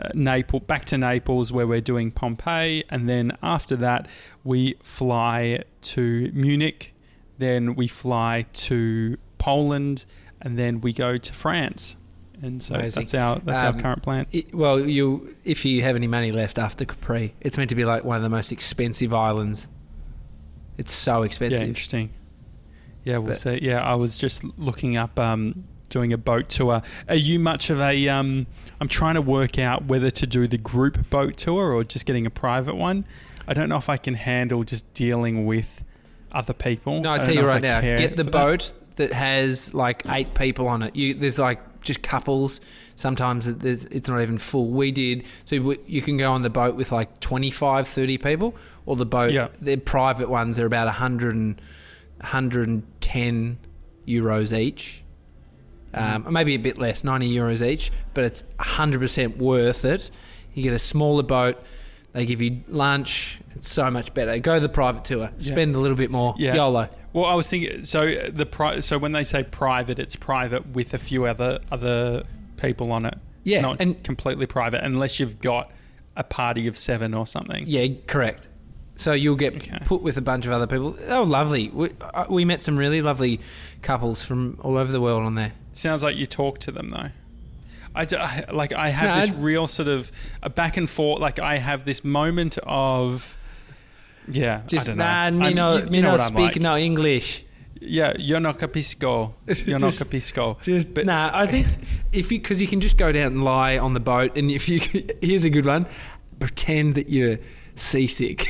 uh, 0.00 0.08
Naples, 0.14 0.62
back 0.66 0.84
to 0.86 0.98
Naples, 0.98 1.52
where 1.52 1.66
we're 1.66 1.80
doing 1.80 2.10
Pompeii, 2.10 2.84
and 2.90 3.08
then 3.08 3.36
after 3.42 3.76
that, 3.76 4.08
we 4.44 4.74
fly 4.82 5.62
to 5.82 6.30
Munich. 6.32 6.94
Then 7.38 7.74
we 7.74 7.88
fly 7.88 8.46
to 8.52 9.16
Poland, 9.38 10.04
and 10.40 10.58
then 10.58 10.80
we 10.80 10.92
go 10.92 11.16
to 11.18 11.32
France. 11.32 11.96
and 12.42 12.62
so 12.62 12.74
Amazing. 12.74 13.00
that's 13.02 13.14
our 13.14 13.38
that's 13.40 13.60
our 13.62 13.68
Um, 13.74 13.80
current 13.80 14.02
plan. 14.02 14.26
It- 14.32 14.54
well, 14.54 14.80
you 14.80 15.34
if 15.44 15.64
you 15.66 15.82
have 15.82 15.94
any 15.94 16.06
money 16.06 16.32
left 16.32 16.58
after 16.58 16.86
Capri, 16.86 17.34
it's 17.42 17.58
meant 17.58 17.68
to 17.68 17.76
be 17.76 17.84
like 17.84 18.02
one 18.02 18.16
of 18.16 18.22
the 18.22 18.30
most 18.30 18.50
expensive 18.50 19.12
islands. 19.12 19.68
It's 20.78 20.90
so 20.92 21.18
Yeah, 21.20 21.26
expensive. 21.26 21.68
interesting. 21.68 22.10
Yeah, 23.04 23.18
we'll 23.18 23.32
But- 23.32 23.40
see. 23.40 23.58
Yeah, 23.62 23.82
I 23.82 23.94
was 23.94 24.16
just 24.16 24.42
looking 24.58 24.96
up 24.96 25.18
um, 25.18 25.64
doing 25.90 26.12
a 26.12 26.18
boat 26.18 26.48
tour. 26.48 26.80
Are 27.08 27.14
you 27.14 27.38
much 27.38 27.68
of 27.68 27.80
a? 27.80 28.08
Um, 28.08 28.46
I'm 28.80 28.88
trying 28.88 29.16
to 29.16 29.22
work 29.22 29.58
out 29.58 29.84
whether 29.84 30.10
to 30.10 30.26
do 30.26 30.46
the 30.48 30.56
group 30.58 31.10
boat 31.10 31.36
tour 31.36 31.72
or 31.74 31.84
just 31.84 32.06
getting 32.06 32.24
a 32.24 32.30
private 32.30 32.76
one. 32.76 33.04
I 33.46 33.52
don't 33.52 33.68
know 33.68 33.76
if 33.76 33.88
I 33.90 33.96
can 33.98 34.14
handle 34.14 34.64
just 34.64 34.92
dealing 34.94 35.44
with 35.44 35.84
other 36.32 36.52
people. 36.54 37.00
No, 37.00 37.12
I 37.12 37.18
tell 37.18 37.34
you 37.34 37.46
right 37.46 37.60
now, 37.60 37.80
get 37.80 38.16
the 38.16 38.24
for 38.24 38.30
that. 38.30 38.32
boat 38.32 38.72
that 38.96 39.12
has 39.12 39.74
like 39.74 40.02
eight 40.08 40.34
people 40.34 40.68
on 40.68 40.82
it. 40.82 40.96
You 40.96 41.14
there's 41.14 41.38
like 41.38 41.82
just 41.82 42.02
couples. 42.02 42.60
Sometimes 42.96 43.48
it- 43.48 43.64
it's 43.64 44.08
not 44.08 44.20
even 44.20 44.36
full. 44.38 44.68
We 44.68 44.92
did 44.92 45.24
so 45.46 45.58
we, 45.60 45.78
you 45.86 46.02
can 46.02 46.18
go 46.18 46.30
on 46.32 46.42
the 46.42 46.50
boat 46.50 46.76
with 46.76 46.92
like 46.92 47.18
25, 47.20 47.88
30 47.88 48.18
people, 48.18 48.54
or 48.86 48.94
the 48.96 49.06
boat. 49.06 49.32
Yeah. 49.32 49.48
They're 49.60 49.78
private 49.78 50.28
ones. 50.28 50.56
They're 50.58 50.66
about 50.66 50.86
100 50.86 51.34
and 51.34 51.60
110 52.20 53.58
euros 54.06 54.56
each. 54.56 55.02
Um, 55.92 56.26
maybe 56.30 56.54
a 56.54 56.58
bit 56.58 56.78
less, 56.78 57.02
90 57.02 57.32
euros 57.34 57.66
each, 57.66 57.90
but 58.14 58.24
it's 58.24 58.44
100% 58.60 59.38
worth 59.38 59.84
it. 59.84 60.10
You 60.54 60.62
get 60.62 60.72
a 60.72 60.78
smaller 60.78 61.22
boat. 61.22 61.60
They 62.12 62.26
give 62.26 62.40
you 62.40 62.62
lunch. 62.68 63.40
It's 63.54 63.68
so 63.70 63.90
much 63.90 64.12
better. 64.14 64.36
Go 64.38 64.58
the 64.58 64.68
private 64.68 65.04
tour. 65.04 65.30
Yeah. 65.38 65.52
Spend 65.52 65.74
a 65.76 65.78
little 65.78 65.96
bit 65.96 66.10
more. 66.10 66.34
Yeah. 66.38 66.54
YOLO. 66.56 66.88
Well, 67.12 67.24
I 67.24 67.34
was 67.34 67.48
thinking. 67.48 67.84
So 67.84 68.14
the 68.32 68.46
pri- 68.46 68.80
so 68.80 68.98
when 68.98 69.12
they 69.12 69.22
say 69.24 69.42
private, 69.44 69.98
it's 70.00 70.16
private 70.16 70.66
with 70.70 70.92
a 70.94 70.98
few 70.98 71.24
other 71.26 71.60
other 71.70 72.24
people 72.56 72.90
on 72.92 73.06
it. 73.06 73.14
Yeah, 73.44 73.56
it's 73.58 73.62
not 73.62 73.76
and- 73.80 74.02
completely 74.02 74.46
private 74.46 74.82
unless 74.84 75.20
you've 75.20 75.40
got 75.40 75.70
a 76.16 76.24
party 76.24 76.66
of 76.66 76.76
seven 76.76 77.14
or 77.14 77.26
something. 77.28 77.64
Yeah, 77.66 77.86
correct. 78.08 78.48
So 78.96 79.12
you'll 79.12 79.36
get 79.36 79.54
Okay. 79.56 79.78
put 79.84 80.02
with 80.02 80.16
a 80.16 80.20
bunch 80.20 80.46
of 80.46 80.52
other 80.52 80.66
people. 80.66 80.96
Oh, 81.08 81.22
lovely. 81.22 81.68
We, 81.70 81.90
uh, 82.12 82.26
we 82.28 82.44
met 82.44 82.62
some 82.62 82.76
really 82.76 83.00
lovely 83.02 83.40
couples 83.82 84.22
from 84.24 84.58
all 84.62 84.76
over 84.76 84.90
the 84.92 85.00
world 85.00 85.22
on 85.22 85.36
there. 85.36 85.52
Sounds 85.74 86.02
like 86.02 86.16
you 86.16 86.26
talk 86.26 86.58
to 86.60 86.72
them 86.72 86.90
though. 86.90 87.10
I, 87.94 88.04
d- 88.04 88.16
I- 88.16 88.44
like 88.52 88.72
I 88.72 88.88
have 88.90 89.08
No, 89.16 89.20
this 89.20 89.30
I'd- 89.30 89.40
real 89.42 89.66
sort 89.66 89.88
of 89.88 90.12
a 90.42 90.50
back 90.50 90.76
and 90.76 90.88
forth. 90.88 91.20
Like 91.20 91.38
I 91.38 91.56
have 91.58 91.84
this 91.84 92.04
moment 92.04 92.58
of 92.64 93.36
yeah. 94.28 94.62
Just 94.66 94.86
I 94.86 94.90
don't 94.92 94.98
know. 94.98 95.04
nah, 95.04 95.10
I'm- 95.22 95.42
you 95.42 95.54
know, 95.54 95.76
you, 95.90 96.02
know, 96.02 96.12
I'm 96.12 96.18
speak 96.18 96.38
like. 96.38 96.60
no 96.60 96.76
English. 96.76 97.44
Yeah, 97.82 98.12
you're 98.18 98.40
not 98.40 98.58
capisco. 98.58 99.32
You're 99.66 99.78
not 99.78 99.92
capisco. 100.02 100.60
Just 100.62 100.92
But- 100.94 101.06
nah. 101.06 101.30
I 101.32 101.46
think 101.46 101.66
if 102.12 102.30
you 102.30 102.38
because 102.38 102.60
you 102.60 102.68
can 102.68 102.80
just 102.80 102.96
go 102.98 103.10
down 103.10 103.32
and 103.32 103.44
lie 103.44 103.78
on 103.78 103.94
the 103.94 104.00
boat, 104.00 104.36
and 104.36 104.50
if 104.50 104.68
you 104.68 104.80
here's 105.22 105.44
a 105.44 105.50
good 105.50 105.66
one, 105.66 105.86
pretend 106.38 106.94
that 106.96 107.08
you're 107.08 107.38
seasick 107.76 108.46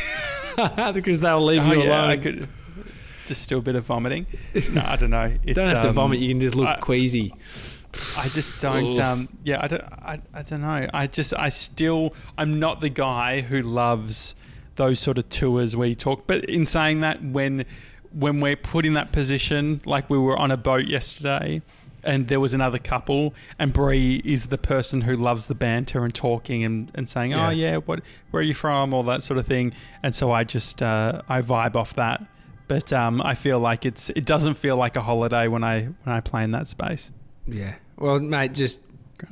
because 0.93 1.21
they'll 1.21 1.45
leave 1.45 1.63
Oh 1.63 1.73
you 1.73 1.83
yeah, 1.85 1.89
alone. 2.01 2.11
I 2.11 2.17
could 2.17 2.49
just 3.31 3.49
do 3.49 3.59
a 3.59 3.63
bit 3.63 3.77
of 3.77 3.85
vomiting. 3.85 4.27
No, 4.73 4.83
I 4.85 4.97
don't 4.97 5.11
know. 5.11 5.25
It's, 5.25 5.45
you 5.47 5.55
don't 5.55 5.69
have 5.73 5.83
to 5.83 5.89
um, 5.91 5.95
vomit. 5.95 6.19
You 6.19 6.29
can 6.29 6.41
just 6.41 6.55
look 6.57 6.69
I- 6.69 6.77
queasy. 6.77 7.33
I 8.17 8.29
just 8.29 8.61
don't. 8.61 8.97
Um, 8.99 9.29
yeah, 9.45 9.59
I 9.63 9.67
don't. 9.67 9.83
I, 9.83 10.21
I 10.33 10.43
don't 10.43 10.61
know. 10.63 10.89
I 10.95 11.07
just. 11.07 11.35
I 11.35 11.49
still. 11.49 12.15
I'm 12.39 12.61
not 12.61 12.81
the 12.81 12.89
guy 12.89 13.41
who 13.41 13.63
loves 13.63 14.35
those 14.77 15.01
sort 15.01 15.19
of 15.19 15.29
tours 15.29 15.77
where 15.77 15.89
you 15.89 15.97
talk. 15.97 16.27
But 16.27 16.45
in 16.45 16.67
saying 16.67 17.01
that, 17.01 17.23
when 17.23 17.65
when 18.13 18.41
we're 18.41 18.57
put 18.57 18.87
in 18.87 18.95
that 18.95 19.11
position, 19.13 19.81
like 19.85 20.09
we 20.09 20.19
were 20.19 20.39
on 20.39 20.51
a 20.53 20.57
boat 20.57 20.87
yesterday, 20.87 21.63
and 22.05 22.29
there 22.29 22.39
was 22.41 22.55
another 22.55 22.79
couple, 22.79 23.35
and 23.59 23.73
Bree 23.73 24.23
is 24.25 24.47
the 24.47 24.59
person 24.59 25.01
who 25.03 25.15
loves 25.15 25.47
the 25.47 25.55
banter 25.55 26.05
and 26.05 26.15
talking 26.15 26.63
and, 26.65 26.91
and 26.95 27.09
saying, 27.09 27.33
Yeah. 27.33 27.49
"Oh 27.49 27.51
yeah, 27.51 27.77
what? 27.79 28.03
Where 28.31 28.41
are 28.41 28.45
you 28.45 28.55
from?" 28.55 28.95
All 28.95 29.03
that 29.05 29.23
sort 29.25 29.39
of 29.39 29.47
thing. 29.47 29.73
And 30.03 30.15
so 30.15 30.31
I 30.31 30.45
just 30.45 30.81
uh, 30.81 31.23
I 31.29 31.43
vibe 31.43 31.75
off 31.75 31.95
that. 31.95 32.25
But 32.71 32.93
um, 32.93 33.21
I 33.21 33.35
feel 33.35 33.59
like 33.59 33.85
it's 33.85 34.11
it 34.11 34.25
doesn't 34.25 34.55
feel 34.55 34.77
like 34.77 34.95
a 34.95 35.03
holiday 35.03 35.49
when 35.49 35.65
I 35.65 35.89
when 36.05 36.15
I 36.15 36.21
play 36.21 36.45
in 36.45 36.53
that 36.53 36.69
space. 36.69 37.11
Yeah. 37.45 37.75
Well, 37.97 38.21
mate, 38.21 38.55
just 38.55 38.81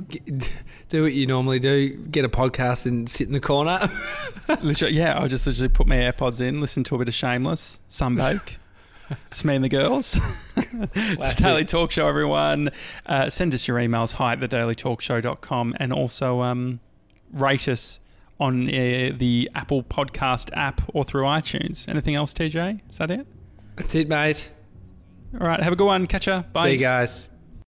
get, 0.08 0.50
do 0.88 1.04
what 1.04 1.12
you 1.12 1.24
normally 1.24 1.60
do. 1.60 1.88
Get 1.88 2.24
a 2.24 2.28
podcast 2.28 2.86
and 2.86 3.08
sit 3.08 3.28
in 3.28 3.32
the 3.32 3.38
corner. 3.38 3.78
Literally, 4.60 4.96
yeah, 4.96 5.16
I'll 5.16 5.28
just 5.28 5.46
literally 5.46 5.68
put 5.68 5.86
my 5.86 5.94
AirPods 5.94 6.40
in, 6.40 6.60
listen 6.60 6.82
to 6.82 6.96
a 6.96 6.98
bit 6.98 7.06
of 7.06 7.14
Shameless, 7.14 7.78
sunbake. 7.88 8.56
It's 9.28 9.42
me 9.42 9.54
and 9.54 9.64
the 9.64 9.70
girls. 9.70 10.16
it's 10.56 11.16
Classic. 11.16 11.42
Daily 11.42 11.64
Talk 11.64 11.92
Show, 11.92 12.06
everyone. 12.08 12.70
Uh, 13.06 13.30
send 13.30 13.54
us 13.54 13.66
your 13.66 13.78
emails, 13.78 14.12
hi 14.12 14.32
at 14.32 14.40
thedailytalkshow.com, 14.40 15.76
and 15.80 15.94
also 15.94 16.42
um, 16.42 16.80
rate 17.32 17.68
us 17.68 18.00
on 18.40 18.68
uh, 18.68 19.12
the 19.16 19.50
Apple 19.54 19.82
Podcast 19.82 20.50
app 20.56 20.80
or 20.94 21.04
through 21.04 21.24
iTunes. 21.24 21.88
Anything 21.88 22.14
else, 22.14 22.32
TJ? 22.34 22.80
Is 22.90 22.98
that 22.98 23.10
it? 23.10 23.26
That's 23.76 23.94
it, 23.94 24.08
mate. 24.08 24.50
All 25.40 25.46
right, 25.46 25.60
have 25.62 25.72
a 25.72 25.76
good 25.76 25.86
one. 25.86 26.06
Catch 26.06 26.26
ya. 26.26 26.42
Bye. 26.52 26.64
See 26.64 26.72
you 26.72 26.78
guys. 26.78 27.28